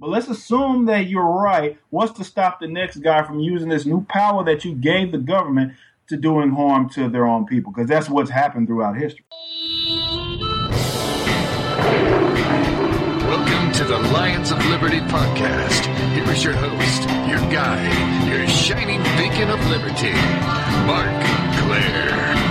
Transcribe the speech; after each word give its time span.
But 0.00 0.08
let's 0.08 0.28
assume 0.28 0.86
that 0.86 1.08
you're 1.08 1.22
right. 1.22 1.76
What's 1.90 2.12
to 2.12 2.24
stop 2.24 2.58
the 2.58 2.66
next 2.66 3.02
guy 3.02 3.22
from 3.22 3.38
using 3.38 3.68
this 3.68 3.84
new 3.84 4.02
power 4.08 4.42
that 4.44 4.64
you 4.64 4.74
gave 4.74 5.12
the 5.12 5.18
government 5.18 5.74
to 6.08 6.16
doing 6.16 6.52
harm 6.52 6.88
to 6.90 7.10
their 7.10 7.26
own 7.26 7.44
people? 7.44 7.70
Because 7.70 7.86
that's 7.86 8.08
what's 8.08 8.30
happened 8.30 8.66
throughout 8.66 8.96
history. 8.96 9.26
Welcome 13.28 13.72
to 13.72 13.84
the 13.84 13.98
Lions 14.14 14.50
of 14.50 14.64
Liberty 14.68 15.00
podcast. 15.00 15.84
Here 16.14 16.32
is 16.32 16.42
your 16.42 16.54
host, 16.54 17.02
your 17.28 17.40
guide, 17.52 18.26
your 18.26 18.48
shining 18.48 19.02
beacon 19.18 19.50
of 19.50 19.60
liberty, 19.68 20.12
Marc 20.86 21.12
Clair. 21.58 22.49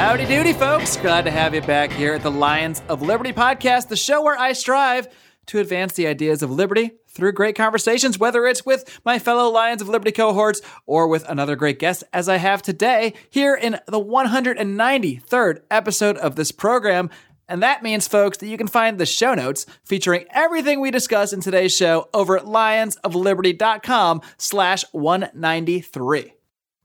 Howdy 0.00 0.24
doody, 0.24 0.54
folks. 0.54 0.96
Glad 0.96 1.26
to 1.26 1.30
have 1.30 1.54
you 1.54 1.60
back 1.60 1.92
here 1.92 2.14
at 2.14 2.22
the 2.22 2.30
Lions 2.30 2.80
of 2.88 3.02
Liberty 3.02 3.34
podcast, 3.34 3.88
the 3.88 3.96
show 3.96 4.22
where 4.22 4.36
I 4.36 4.54
strive 4.54 5.06
to 5.48 5.58
advance 5.58 5.92
the 5.92 6.06
ideas 6.06 6.42
of 6.42 6.50
liberty 6.50 6.92
through 7.06 7.32
great 7.32 7.54
conversations, 7.54 8.18
whether 8.18 8.46
it's 8.46 8.64
with 8.64 8.98
my 9.04 9.18
fellow 9.18 9.50
Lions 9.50 9.82
of 9.82 9.90
Liberty 9.90 10.12
cohorts 10.12 10.62
or 10.86 11.06
with 11.06 11.28
another 11.28 11.54
great 11.54 11.78
guest, 11.78 12.02
as 12.14 12.30
I 12.30 12.38
have 12.38 12.62
today 12.62 13.12
here 13.28 13.54
in 13.54 13.78
the 13.86 14.00
193rd 14.00 15.60
episode 15.70 16.16
of 16.16 16.34
this 16.34 16.50
program. 16.50 17.10
And 17.46 17.62
that 17.62 17.82
means, 17.82 18.08
folks, 18.08 18.38
that 18.38 18.48
you 18.48 18.56
can 18.56 18.68
find 18.68 18.96
the 18.96 19.04
show 19.04 19.34
notes 19.34 19.66
featuring 19.84 20.24
everything 20.30 20.80
we 20.80 20.90
discuss 20.90 21.34
in 21.34 21.42
today's 21.42 21.76
show 21.76 22.08
over 22.14 22.38
at 22.38 22.46
lionsofliberty.com 22.46 24.22
slash 24.38 24.82
193. 24.92 26.32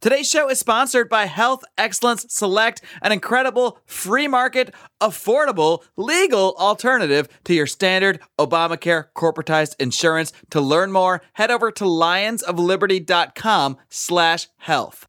Today's 0.06 0.30
show 0.30 0.52
is 0.52 0.60
sponsored 0.60 1.10
by 1.10 1.26
Health 1.26 1.64
Excellence 1.80 2.28
Select, 2.30 2.80
an 3.02 3.12
incredible 3.12 3.80
free 3.88 4.28
market, 4.28 4.72
affordable, 5.02 5.82
legal 5.98 6.54
alternative 6.60 7.28
to 7.46 7.56
your 7.56 7.66
standard 7.66 8.20
Obamacare 8.38 9.06
corporatized 9.16 9.74
insurance. 9.80 10.32
To 10.52 10.62
learn 10.62 10.92
more, 10.92 11.24
head 11.34 11.50
over 11.50 11.72
to 11.72 11.86
lionsofliberty.com 11.86 13.78
slash 13.90 14.48
health. 14.58 15.08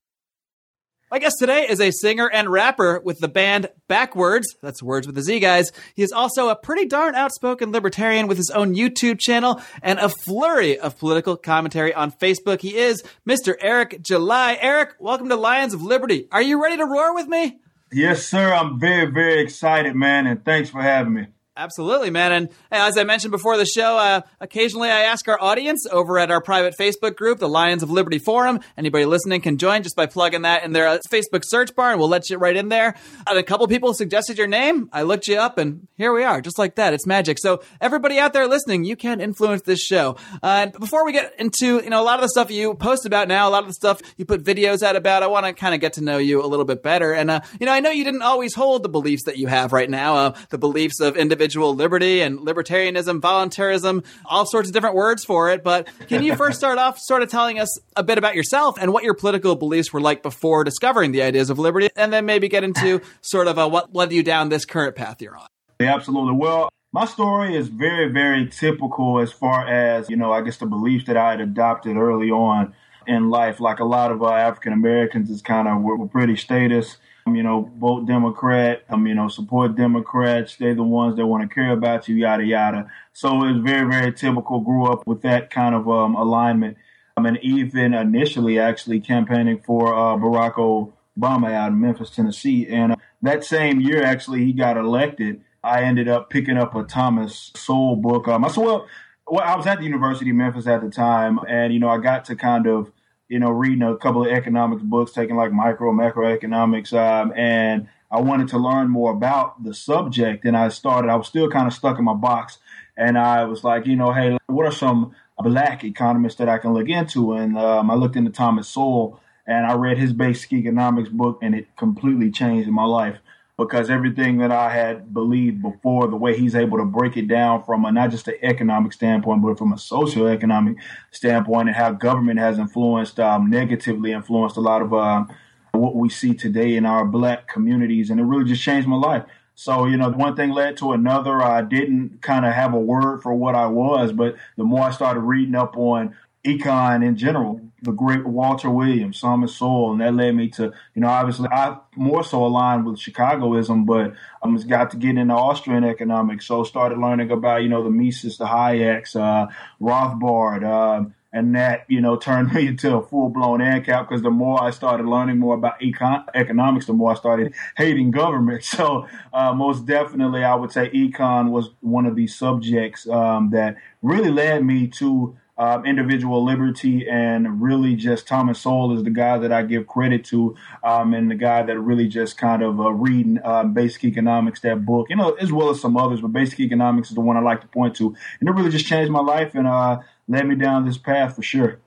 My 1.09 1.21
guest 1.21 1.37
today 1.39 1.69
is 1.69 1.81
a 1.81 1.93
singer 1.93 2.29
and 2.29 2.51
rapper 2.51 2.99
with 2.99 3.21
the 3.21 3.29
band 3.29 3.69
BackWordz. 3.89 4.43
That's 4.61 4.83
words 4.83 5.07
with 5.07 5.17
a 5.17 5.23
Z, 5.23 5.39
guys. 5.39 5.71
He 5.95 6.03
is 6.03 6.11
also 6.11 6.49
a 6.49 6.57
pretty 6.57 6.85
darn 6.85 7.15
outspoken 7.15 7.71
libertarian 7.71 8.27
with 8.27 8.37
his 8.37 8.51
own 8.51 8.75
YouTube 8.75 9.21
channel 9.21 9.63
and 9.83 10.01
a 10.01 10.09
flurry 10.09 10.77
of 10.77 10.99
political 10.99 11.37
commentary 11.37 11.95
on 11.95 12.11
Facebook. 12.11 12.61
He 12.61 12.77
is 12.77 13.05
Mr. 13.25 13.55
Eric 13.61 14.03
July. 14.03 14.59
Eric, 14.61 14.95
welcome 14.99 15.29
to 15.29 15.37
Lions 15.37 15.75
of 15.75 15.81
Liberty. 15.81 16.27
Are 16.33 16.43
you 16.43 16.61
ready 16.61 16.77
to 16.77 16.85
roar 16.85 17.15
with 17.15 17.29
me? 17.29 17.61
Yes, 17.93 18.27
sir. 18.27 18.53
I'm 18.53 18.81
very, 18.81 19.09
very 19.09 19.41
excited, 19.41 19.95
man, 19.95 20.27
and 20.27 20.45
thanks 20.45 20.71
for 20.71 20.83
having 20.83 21.15
me. 21.15 21.27
Absolutely, 21.59 22.11
man. 22.11 22.33
And 22.33 22.49
as 22.71 22.99
I 22.99 23.05
mentioned 23.05 23.31
before 23.31 23.57
the 23.57 23.65
show, 23.65 23.97
uh, 23.97 24.21
occasionally 24.43 24.91
I 24.91 25.01
ask 25.05 25.27
our 25.27 25.41
audience 25.41 25.87
over 25.91 26.19
at 26.19 26.31
our 26.31 26.43
private 26.43 26.75
Facebook 26.79 27.17
group, 27.17 27.39
the 27.39 27.49
Lions 27.49 27.83
of 27.83 27.91
Liberty 27.91 28.19
Forum. 28.19 28.61
Anybody 28.77 29.07
listening 29.07 29.41
can 29.41 29.57
join 29.57 29.83
just 29.83 29.97
by 29.97 30.05
plugging 30.05 30.43
that 30.43 30.65
in 30.65 30.73
their 30.73 30.87
uh, 30.87 30.99
Facebook 31.11 31.45
search 31.47 31.75
bar, 31.75 31.93
and 31.93 31.99
we'll 31.99 32.11
let 32.11 32.29
you 32.29 32.37
right 32.37 32.55
in 32.55 32.69
there. 32.69 32.95
And 33.27 33.39
a 33.39 33.43
couple 33.43 33.67
people 33.69 33.95
suggested 33.95 34.37
your 34.37 34.47
name. 34.47 34.91
I 34.93 35.01
looked 35.01 35.29
you 35.29 35.39
up, 35.39 35.57
and 35.57 35.89
here 35.97 36.13
we 36.13 36.25
are, 36.25 36.43
just 36.43 36.59
like 36.59 36.75
that. 36.75 36.93
It's 36.93 37.07
magic. 37.07 37.39
So 37.39 37.63
everybody 37.81 38.19
out 38.19 38.35
there 38.35 38.47
listening, 38.47 38.85
you 38.85 38.95
can 38.95 39.23
influence 39.23 39.63
this 39.63 39.81
show. 39.81 40.19
Uh, 40.43 40.65
and 40.67 40.73
before 40.73 41.07
we 41.07 41.13
get 41.13 41.41
into 41.41 41.83
you 41.83 41.89
know 41.89 42.03
a 42.03 42.05
lot 42.05 42.17
of 42.17 42.23
the 42.23 42.29
stuff 42.29 42.51
you 42.51 42.75
post 42.75 43.07
about 43.07 43.29
now, 43.29 43.49
a 43.49 43.51
lot 43.51 43.63
of 43.63 43.69
the 43.69 43.75
stuff 43.75 44.03
you 44.19 44.27
put 44.27 44.45
videos 44.45 44.83
out 44.83 44.95
about, 44.95 45.23
I 45.23 45.27
want 45.29 45.47
to 45.47 45.55
kind 45.55 45.75
of 45.75 45.81
get 45.81 45.95
to 45.95 46.05
know 46.05 46.19
you 46.19 46.45
a 46.45 46.49
little 46.49 46.67
bit 46.67 46.83
better. 46.83 47.15
And 47.15 47.31
uh, 47.31 47.41
you 47.59 47.65
know, 47.65 47.73
I 47.73 47.81
know 47.81 47.91
you 47.91 48.05
didn't 48.05 48.23
always 48.23 48.55
hold 48.55 48.83
the 48.83 48.91
beliefs 48.91 49.25
that 49.25 49.39
you 49.39 49.47
have 49.47 49.73
right 49.73 49.89
now, 49.89 50.17
uh, 50.17 50.39
the 50.51 50.59
beliefs 50.59 51.01
of 51.01 51.17
individual 51.17 51.46
liberty 51.55 52.21
and 52.21 52.39
libertarianism, 52.41 53.21
voluntarism, 53.21 54.03
all 54.25 54.47
sorts 54.47 54.69
of 54.69 54.75
different 54.75 54.95
words 54.95 55.25
for 55.25 55.51
it. 55.51 55.63
But 55.63 55.89
can 56.09 56.23
you 56.23 56.35
first 56.37 56.59
start 56.59 56.79
off 56.79 56.99
sort 56.99 57.23
of 57.23 57.31
telling 57.31 57.59
us 57.59 57.79
a 57.97 58.03
bit 58.03 58.19
about 58.19 58.35
yourself 58.35 58.77
and 58.81 58.93
what 58.93 59.05
your 59.05 59.15
political 59.15 59.55
beliefs 59.57 59.93
were 59.93 60.01
like 60.01 60.23
before 60.23 60.65
discovering 60.65 61.13
the 61.13 61.23
ideas 61.23 61.51
of 61.51 61.59
liberty, 61.59 61.89
and 61.97 62.13
then 62.13 62.27
maybe 62.27 62.49
get 62.49 62.65
into 62.65 63.01
sort 63.21 63.47
of 63.47 63.59
uh, 63.59 63.69
what 63.69 63.95
led 63.95 64.13
you 64.13 64.23
down 64.23 64.49
this 64.49 64.65
current 64.65 64.97
path 64.97 65.23
you're 65.23 65.37
on? 65.37 65.47
Yeah, 65.81 65.95
absolutely. 65.95 66.35
Well, 66.35 66.71
my 66.93 67.05
story 67.05 67.55
is 67.55 67.69
very, 67.69 68.11
very 68.11 68.49
typical 68.49 69.21
as 69.21 69.31
far 69.31 69.67
as, 69.67 70.09
you 70.09 70.17
know, 70.17 70.33
I 70.33 70.41
guess 70.41 70.57
the 70.57 70.67
beliefs 70.67 71.05
that 71.07 71.17
I 71.17 71.33
had 71.33 71.41
adopted 71.41 71.97
early 71.97 72.31
on 72.31 72.75
in 73.07 73.29
life. 73.29 73.61
Like 73.61 73.81
a 73.81 73.85
lot 73.85 74.11
of 74.11 74.23
uh, 74.23 74.31
African 74.31 74.73
Americans 74.73 75.29
is 75.29 75.43
kind 75.43 75.69
of 75.69 75.83
we're, 75.83 75.97
we're 75.97 76.07
pretty 76.07 76.37
status 76.37 76.97
you 77.35 77.43
know, 77.43 77.71
vote 77.79 78.07
Democrat, 78.07 78.85
um, 78.89 79.07
you 79.07 79.15
know, 79.15 79.29
support 79.29 79.75
Democrats. 79.77 80.57
They're 80.57 80.75
the 80.75 80.83
ones 80.83 81.17
that 81.17 81.27
want 81.27 81.49
to 81.49 81.53
care 81.53 81.73
about 81.73 82.09
you, 82.09 82.15
yada, 82.15 82.45
yada. 82.45 82.91
So 83.13 83.45
it's 83.45 83.59
very, 83.59 83.89
very 83.91 84.13
typical. 84.13 84.61
Grew 84.61 84.87
up 84.87 85.07
with 85.07 85.23
that 85.23 85.51
kind 85.51 85.75
of 85.75 85.89
um, 85.89 86.15
alignment. 86.15 86.77
I 87.17 87.23
mean, 87.23 87.39
even 87.43 87.95
initially 87.95 88.59
actually 88.59 89.01
campaigning 89.01 89.61
for 89.65 89.95
uh, 89.95 90.17
Barack 90.17 90.55
Obama 90.55 91.53
out 91.53 91.73
in 91.73 91.81
Memphis, 91.81 92.11
Tennessee. 92.11 92.69
And 92.69 92.93
uh, 92.93 92.97
that 93.23 93.43
same 93.43 93.81
year, 93.81 94.05
actually, 94.05 94.45
he 94.45 94.53
got 94.53 94.77
elected. 94.77 95.43
I 95.65 95.83
ended 95.83 96.09
up 96.09 96.31
picking 96.31 96.59
up 96.59 96.75
a 96.77 96.85
Thomas 96.85 97.51
Sowell 97.57 97.97
book. 97.97 98.29
Um, 98.29 98.45
I 98.45 98.49
said, 98.49 98.65
well, 98.65 98.87
well, 99.27 99.43
I 99.43 99.57
was 99.57 99.67
at 99.67 99.79
the 99.79 99.85
University 99.85 100.31
of 100.31 100.37
Memphis 100.37 100.69
at 100.69 100.83
the 100.83 100.91
time, 100.91 101.41
and, 101.49 101.73
you 101.73 101.81
know, 101.81 101.89
I 101.89 101.99
got 101.99 102.27
to 102.27 102.37
kind 102.37 102.69
of 102.69 102.93
you 103.29 103.39
know, 103.39 103.51
reading 103.51 103.83
a 103.83 103.97
couple 103.97 104.25
of 104.25 104.31
economics 104.31 104.83
books, 104.83 105.13
taking 105.13 105.37
like 105.37 105.53
micro 105.53 105.93
macroeconomics, 105.93 106.93
um, 106.93 107.33
and 107.37 107.89
I 108.11 108.21
wanted 108.21 108.49
to 108.49 108.59
learn 108.59 108.89
more 108.89 109.11
about 109.13 109.63
the 109.65 109.75
subject. 109.75 110.45
And 110.45 110.57
I 110.57 110.69
started, 110.69 111.11
I 111.11 111.17
was 111.17 111.27
still 111.27 111.51
kind 111.51 111.67
of 111.67 111.73
stuck 111.73 111.99
in 111.99 112.05
my 112.05 112.15
box, 112.15 112.59
and 112.97 113.19
I 113.19 113.45
was 113.45 113.65
like, 113.65 113.87
you 113.87 113.97
know, 113.97 114.13
hey, 114.13 114.39
what 114.47 114.67
are 114.67 114.73
some 114.73 115.15
black 115.39 115.85
economists 115.85 116.37
that 116.37 116.49
I 116.49 116.59
can 116.59 116.73
look 116.73 116.89
into? 116.89 117.33
And 117.33 117.59
um, 117.59 117.91
I 117.91 117.95
looked 117.95 118.17
into 118.17 118.31
Thomas 118.31 118.69
Sowell, 118.69 119.21
and 119.47 119.67
I 119.67 119.75
read 119.75 119.99
his 119.99 120.13
basic 120.13 120.53
economics 120.53 121.09
book, 121.09 121.39
and 121.43 121.55
it 121.55 121.75
completely 121.77 122.31
changed 122.31 122.69
my 122.69 122.85
life 122.85 123.19
because 123.59 123.89
everything 123.89 124.39
that 124.39 124.53
I 124.53 124.71
had 124.71 125.15
believed 125.15 125.63
before, 125.63 126.09
the 126.09 126.17
way 126.17 126.37
he's 126.37 126.55
able 126.55 126.77
to 126.79 126.85
break 126.85 127.17
it 127.17 127.27
down 127.27 127.63
from 127.65 127.85
a, 127.85 127.93
not 127.93 128.11
just 128.11 128.29
an 128.29 128.35
economic 128.43 128.93
standpoint, 128.93 129.43
but 129.43 129.57
from 129.57 129.73
a 129.73 129.79
socio-economic 129.79 130.77
standpoint, 131.11 131.69
and 131.69 131.77
how 131.77 131.93
government 131.93 132.39
has 132.39 132.59
influenced, 132.59 133.19
um, 133.19 133.49
negatively 133.49 134.13
influenced 134.13 134.57
a 134.59 134.61
lot 134.61 134.83
of 134.83 134.93
uh, 134.93 135.25
what 135.73 135.95
we 135.97 136.11
see 136.11 136.35
today 136.35 136.77
in 136.77 136.85
our 136.85 137.07
black 137.07 137.49
communities, 137.49 138.11
and 138.11 138.21
it 138.21 138.25
really 138.25 138.45
just 138.45 138.63
changed 138.63 138.89
my 138.89 138.97
life. 138.97 139.25
So, 139.59 139.87
you 139.87 139.97
know, 139.97 140.11
one 140.11 140.37
thing 140.37 140.51
led 140.51 140.77
to 140.79 140.93
another. 140.93 141.41
I 141.41 141.63
didn't 141.63 142.21
kind 142.21 142.45
of 142.45 142.53
have 142.53 142.75
a 142.75 142.79
word 142.79 143.23
for 143.23 143.33
what 143.33 143.55
I 143.55 143.67
was, 143.67 144.13
but 144.13 144.37
the 144.59 144.65
more 144.65 144.83
I 144.83 144.91
started 144.91 145.21
reading 145.21 145.55
up 145.55 145.79
on 145.79 146.15
econ 146.47 147.05
in 147.05 147.17
general, 147.17 147.61
the 147.83 147.93
great 147.93 148.27
Walter 148.27 148.71
Williams, 148.71 149.21
Thomas 149.21 149.57
Sowell, 149.57 149.93
and 149.93 150.01
that 150.01 150.15
led 150.15 150.35
me 150.35 150.49
to, 150.51 150.73
you 150.95 151.03
know, 151.03 151.09
obviously 151.09 151.49
I 151.51 151.77
more 151.95 152.25
so 152.25 152.45
aligned 152.45 152.87
with 152.87 152.99
Chicagoism, 152.99 153.85
but 153.85 154.15
I 154.43 154.47
um, 154.47 154.57
got 154.57 154.91
to 154.93 154.97
get 154.97 155.19
into 155.19 155.35
Austrian 155.35 155.85
economics, 155.85 156.47
so 156.47 156.65
started 156.65 156.99
learning 156.99 157.31
about, 157.31 157.63
you 157.63 157.69
know, 157.69 157.83
the 157.83 157.91
Mises, 157.91 158.39
the 158.39 158.47
Hayeks, 158.47 159.15
uh, 159.17 159.53
Rothbard, 159.81 160.65
uh, 160.65 161.09
and 161.33 161.55
that, 161.55 161.85
you 161.89 162.01
know, 162.01 162.17
turned 162.27 162.53
me 162.53 162.67
into 162.67 162.97
a 162.97 163.03
full 163.03 163.29
blown 163.29 163.61
ANCAP 163.61 164.09
because 164.09 164.23
the 164.23 164.31
more 164.31 164.63
I 164.63 164.71
started 164.71 165.07
learning 165.07 165.39
more 165.39 165.55
about 165.55 165.81
econ- 165.81 166.25
economics, 166.35 166.87
the 166.87 166.95
more 166.95 167.13
I 167.13 167.15
started 167.15 167.55
hating 167.77 168.11
government. 168.11 168.65
So, 168.77 169.07
uh, 169.33 169.55
most 169.55 169.87
definitely, 169.87 170.45
I 170.45 170.55
would 170.55 170.71
say 170.71 170.91
econ 170.91 171.51
was 171.51 171.71
one 171.81 172.05
of 172.05 172.15
these 172.15 172.35
subjects 172.35 173.09
um, 173.09 173.51
that 173.51 173.77
really 174.03 174.31
led 174.31 174.65
me 174.65 174.89
to 174.99 175.37
um, 175.59 175.87
individual 175.87 176.45
liberty, 176.45 177.09
and 177.09 177.63
really 177.63 177.95
just 177.95 178.27
Thomas 178.27 178.61
Sowell 178.61 178.97
is 178.97 179.05
the 179.05 179.11
guy 179.11 179.39
that 179.39 179.53
I 179.53 179.63
give 179.63 179.87
credit 179.87 180.25
to, 180.27 180.57
um, 180.85 181.15
and 181.15 181.31
the 181.31 181.35
guy 181.35 181.63
that 181.63 181.79
really 181.79 182.09
just 182.09 182.37
kind 182.37 182.63
of 182.63 182.81
uh, 182.81 182.93
reading 182.93 183.39
uh, 183.45 183.65
Basic 183.65 184.05
Economics, 184.05 184.61
that 184.61 184.85
book, 184.85 185.09
you 185.09 185.17
know, 185.17 185.33
as 185.33 185.53
well 185.53 185.71
as 185.71 185.81
some 185.81 185.97
others, 185.97 186.21
but 186.21 186.33
Basic 186.33 186.61
Economics 186.61 187.09
is 187.09 187.15
the 187.15 187.21
one 187.21 187.37
I 187.37 187.41
like 187.41 187.63
to 187.63 187.69
point 187.69 187.97
to, 187.97 188.15
and 188.41 188.49
it 188.49 188.53
really 188.53 188.71
just 188.71 188.87
changed 188.87 189.11
my 189.11 189.21
life 189.21 189.55
and 189.55 189.67
uh, 189.67 190.01
led 190.29 190.47
me 190.47 190.57
down 190.57 190.85
this 190.85 190.99
path 190.99 191.37
for 191.37 191.43
sure. 191.43 191.81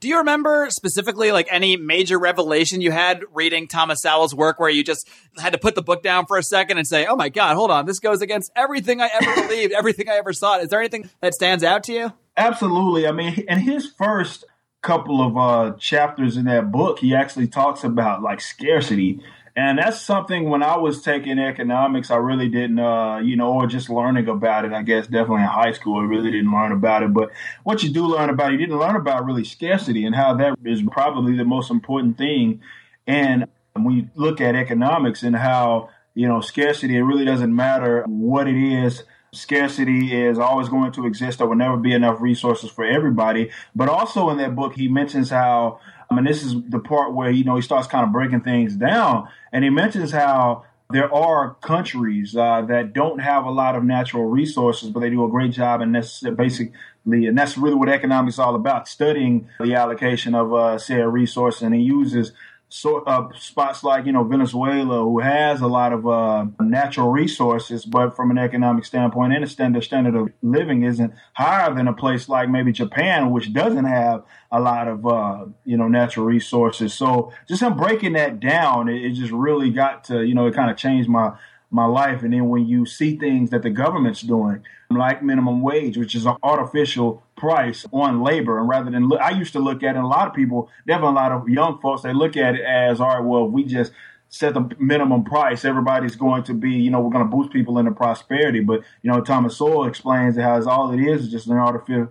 Do 0.00 0.08
you 0.08 0.16
remember 0.16 0.68
specifically 0.70 1.30
like 1.30 1.46
any 1.50 1.76
major 1.76 2.18
revelation 2.18 2.80
you 2.80 2.90
had 2.90 3.22
reading 3.34 3.68
Thomas 3.68 4.00
Sowell's 4.00 4.34
work 4.34 4.58
where 4.58 4.70
you 4.70 4.82
just 4.82 5.06
had 5.36 5.52
to 5.52 5.58
put 5.58 5.74
the 5.74 5.82
book 5.82 6.02
down 6.02 6.24
for 6.24 6.38
a 6.38 6.42
second 6.42 6.78
and 6.78 6.86
say, 6.86 7.04
"Oh 7.04 7.16
my 7.16 7.28
God, 7.28 7.54
hold 7.54 7.70
on, 7.70 7.84
this 7.84 7.98
goes 7.98 8.22
against 8.22 8.50
everything 8.56 9.02
I 9.02 9.10
ever 9.12 9.46
believed, 9.46 9.74
everything 9.74 10.08
I 10.08 10.16
ever 10.16 10.32
saw." 10.32 10.58
Is 10.58 10.70
there 10.70 10.80
anything 10.80 11.10
that 11.20 11.34
stands 11.34 11.62
out 11.62 11.84
to 11.84 11.92
you? 11.92 12.12
Absolutely. 12.40 13.06
I 13.06 13.12
mean, 13.12 13.44
in 13.48 13.58
his 13.58 13.86
first 13.86 14.44
couple 14.82 15.20
of 15.20 15.36
uh, 15.36 15.76
chapters 15.78 16.36
in 16.36 16.46
that 16.46 16.72
book, 16.72 16.98
he 16.98 17.14
actually 17.14 17.48
talks 17.48 17.84
about 17.84 18.22
like 18.22 18.40
scarcity 18.40 19.20
and 19.56 19.78
that's 19.78 20.00
something 20.00 20.48
when 20.48 20.62
I 20.62 20.76
was 20.76 21.02
taking 21.02 21.38
economics, 21.38 22.10
I 22.10 22.16
really 22.16 22.48
didn't, 22.48 22.78
uh, 22.78 23.18
you 23.18 23.36
know, 23.36 23.52
or 23.52 23.66
just 23.66 23.90
learning 23.90 24.28
about 24.28 24.64
it. 24.64 24.72
I 24.72 24.82
guess 24.82 25.06
definitely 25.06 25.42
in 25.42 25.48
high 25.48 25.72
school, 25.72 26.00
I 26.00 26.04
really 26.04 26.30
didn't 26.30 26.52
learn 26.52 26.72
about 26.72 27.02
it. 27.02 27.12
But 27.12 27.30
what 27.64 27.82
you 27.82 27.90
do 27.90 28.06
learn 28.06 28.30
about, 28.30 28.52
you 28.52 28.58
didn't 28.58 28.78
learn 28.78 28.96
about 28.96 29.24
really 29.24 29.44
scarcity 29.44 30.04
and 30.04 30.14
how 30.14 30.34
that 30.34 30.56
is 30.64 30.82
probably 30.82 31.36
the 31.36 31.44
most 31.44 31.70
important 31.70 32.16
thing. 32.16 32.60
And 33.06 33.46
when 33.74 33.96
you 33.96 34.08
look 34.14 34.40
at 34.40 34.54
economics 34.54 35.22
and 35.24 35.34
how, 35.34 35.90
you 36.14 36.28
know, 36.28 36.40
scarcity, 36.40 36.96
it 36.96 37.02
really 37.02 37.24
doesn't 37.24 37.54
matter 37.54 38.04
what 38.06 38.46
it 38.46 38.56
is. 38.56 39.02
Scarcity 39.32 40.14
is 40.14 40.38
always 40.38 40.68
going 40.68 40.92
to 40.92 41.06
exist. 41.06 41.38
There 41.38 41.46
will 41.46 41.56
never 41.56 41.76
be 41.76 41.92
enough 41.92 42.20
resources 42.20 42.70
for 42.70 42.84
everybody. 42.84 43.50
But 43.76 43.88
also 43.88 44.28
in 44.30 44.38
that 44.38 44.56
book, 44.56 44.74
he 44.74 44.88
mentions 44.88 45.30
how 45.30 45.80
I 46.10 46.14
mean, 46.14 46.24
this 46.24 46.42
is 46.42 46.56
the 46.68 46.80
part 46.80 47.14
where, 47.14 47.30
you 47.30 47.44
know, 47.44 47.54
he 47.54 47.62
starts 47.62 47.86
kind 47.86 48.04
of 48.04 48.12
breaking 48.12 48.40
things 48.40 48.74
down. 48.74 49.28
And 49.52 49.62
he 49.62 49.70
mentions 49.70 50.10
how 50.10 50.64
there 50.90 51.12
are 51.14 51.54
countries 51.54 52.34
uh, 52.34 52.62
that 52.62 52.92
don't 52.92 53.20
have 53.20 53.44
a 53.44 53.50
lot 53.50 53.76
of 53.76 53.84
natural 53.84 54.24
resources, 54.24 54.90
but 54.90 55.00
they 55.00 55.10
do 55.10 55.24
a 55.24 55.28
great 55.28 55.52
job. 55.52 55.80
And 55.80 55.94
that's 55.94 56.20
basically, 56.20 56.72
and 57.06 57.38
that's 57.38 57.56
really 57.56 57.76
what 57.76 57.88
economics 57.88 58.34
is 58.34 58.38
all 58.40 58.56
about 58.56 58.88
studying 58.88 59.48
the 59.60 59.76
allocation 59.76 60.34
of, 60.34 60.52
uh, 60.52 60.78
say, 60.78 61.00
a 61.00 61.08
resource. 61.08 61.62
And 61.62 61.72
he 61.72 61.80
uses 61.80 62.32
sort 62.70 63.06
of 63.08 63.36
spots 63.36 63.82
like 63.82 64.06
you 64.06 64.12
know 64.12 64.24
Venezuela, 64.24 65.00
who 65.02 65.18
has 65.18 65.60
a 65.60 65.66
lot 65.66 65.92
of 65.92 66.06
uh, 66.06 66.46
natural 66.60 67.08
resources, 67.08 67.84
but 67.84 68.16
from 68.16 68.30
an 68.30 68.38
economic 68.38 68.84
standpoint 68.84 69.32
and 69.34 69.44
a 69.44 69.46
standard 69.46 69.82
standard 69.82 70.14
of 70.14 70.28
living 70.40 70.84
isn't 70.84 71.12
higher 71.34 71.74
than 71.74 71.88
a 71.88 71.92
place 71.92 72.28
like 72.28 72.48
maybe 72.48 72.72
Japan, 72.72 73.30
which 73.30 73.52
doesn't 73.52 73.84
have 73.84 74.22
a 74.52 74.60
lot 74.60 74.88
of 74.88 75.06
uh, 75.06 75.46
you 75.64 75.76
know 75.76 75.88
natural 75.88 76.24
resources. 76.24 76.94
So 76.94 77.32
just 77.48 77.60
him 77.60 77.76
breaking 77.76 78.14
that 78.14 78.40
down, 78.40 78.88
it, 78.88 79.04
it 79.04 79.12
just 79.14 79.32
really 79.32 79.70
got 79.70 80.04
to 80.04 80.24
you 80.24 80.34
know 80.34 80.46
it 80.46 80.54
kind 80.54 80.70
of 80.70 80.76
changed 80.76 81.08
my 81.08 81.32
my 81.70 81.86
life. 81.86 82.22
And 82.22 82.32
then 82.32 82.48
when 82.48 82.66
you 82.66 82.86
see 82.86 83.16
things 83.16 83.50
that 83.50 83.62
the 83.62 83.70
government's 83.70 84.22
doing, 84.22 84.62
like 84.90 85.22
minimum 85.22 85.62
wage, 85.62 85.96
which 85.96 86.14
is 86.14 86.26
an 86.26 86.36
artificial 86.42 87.22
price 87.36 87.86
on 87.92 88.22
labor, 88.22 88.58
and 88.58 88.68
rather 88.68 88.90
than 88.90 89.08
look, 89.08 89.20
I 89.20 89.30
used 89.30 89.52
to 89.52 89.60
look 89.60 89.82
at 89.82 89.94
it, 89.94 89.98
and 89.98 90.04
a 90.04 90.08
lot 90.08 90.26
of 90.26 90.34
people, 90.34 90.68
definitely 90.86 91.12
a 91.12 91.20
lot 91.20 91.32
of 91.32 91.48
young 91.48 91.80
folks, 91.80 92.02
they 92.02 92.12
look 92.12 92.36
at 92.36 92.56
it 92.56 92.62
as, 92.62 93.00
all 93.00 93.08
right, 93.08 93.24
well, 93.24 93.46
we 93.48 93.64
just 93.64 93.92
set 94.28 94.54
the 94.54 94.68
minimum 94.78 95.24
price, 95.24 95.64
everybody's 95.64 96.16
going 96.16 96.44
to 96.44 96.54
be, 96.54 96.70
you 96.70 96.90
know, 96.90 97.00
we're 97.00 97.10
going 97.10 97.28
to 97.28 97.36
boost 97.36 97.52
people 97.52 97.78
into 97.78 97.90
prosperity. 97.90 98.60
But, 98.60 98.82
you 99.02 99.10
know, 99.10 99.20
Thomas 99.20 99.56
Sowell 99.56 99.86
explains 99.86 100.36
how 100.36 100.62
all 100.68 100.92
it 100.92 101.00
is 101.00 101.22
is 101.22 101.30
just 101.32 101.48
an 101.48 101.56
artificial 101.56 102.08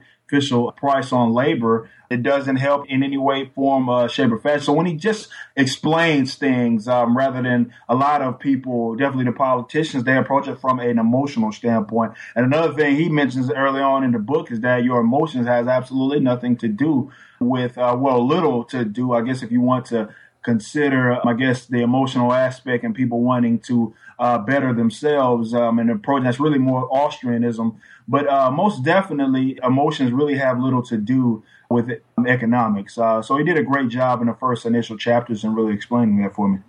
price 0.77 1.11
on 1.11 1.33
labor 1.33 1.89
it 2.09 2.23
doesn't 2.23 2.55
help 2.55 2.87
in 2.89 3.03
any 3.03 3.17
way, 3.17 3.51
form, 3.53 3.87
uh, 3.87 4.07
shape, 4.07 4.31
or 4.31 4.39
fashion. 4.39 4.61
So 4.61 4.73
when 4.73 4.87
he 4.87 4.95
just 4.95 5.29
explains 5.55 6.35
things, 6.35 6.87
um, 6.87 7.15
rather 7.15 7.41
than 7.41 7.71
a 7.87 7.95
lot 7.95 8.21
of 8.21 8.39
people, 8.39 8.95
definitely 8.95 9.25
the 9.25 9.31
politicians, 9.31 10.03
they 10.03 10.17
approach 10.17 10.47
it 10.47 10.59
from 10.59 10.79
an 10.79 10.97
emotional 10.97 11.51
standpoint. 11.51 12.13
And 12.35 12.45
another 12.45 12.73
thing 12.73 12.95
he 12.95 13.09
mentions 13.09 13.51
early 13.51 13.81
on 13.81 14.03
in 14.03 14.11
the 14.11 14.19
book 14.19 14.51
is 14.51 14.61
that 14.61 14.83
your 14.83 15.01
emotions 15.01 15.45
has 15.45 15.67
absolutely 15.67 16.19
nothing 16.19 16.57
to 16.57 16.67
do 16.67 17.11
with, 17.39 17.77
uh, 17.77 17.95
well, 17.97 18.25
little 18.25 18.63
to 18.65 18.83
do, 18.83 19.13
I 19.13 19.21
guess, 19.21 19.43
if 19.43 19.51
you 19.51 19.61
want 19.61 19.85
to 19.87 20.09
consider, 20.43 21.25
I 21.27 21.33
guess, 21.33 21.65
the 21.65 21.81
emotional 21.81 22.33
aspect 22.33 22.83
and 22.83 22.95
people 22.95 23.21
wanting 23.21 23.59
to 23.59 23.93
uh, 24.19 24.37
better 24.37 24.73
themselves 24.73 25.53
um, 25.53 25.79
and 25.79 25.89
approach 25.89 26.23
that's 26.23 26.39
really 26.39 26.57
more 26.57 26.89
Austrianism. 26.89 27.77
But 28.07 28.27
uh, 28.27 28.51
most 28.51 28.83
definitely, 28.83 29.59
emotions 29.63 30.11
really 30.11 30.35
have 30.35 30.59
little 30.59 30.83
to 30.83 30.97
do 30.97 31.43
with 31.69 31.89
economics. 32.27 32.97
Uh, 32.97 33.21
so 33.21 33.37
he 33.37 33.43
did 33.43 33.57
a 33.57 33.63
great 33.63 33.89
job 33.89 34.21
in 34.21 34.27
the 34.27 34.33
first 34.33 34.65
initial 34.65 34.97
chapters 34.97 35.43
and 35.43 35.55
really 35.55 35.73
explaining 35.73 36.21
that 36.23 36.35
for 36.35 36.47
me. 36.47 36.59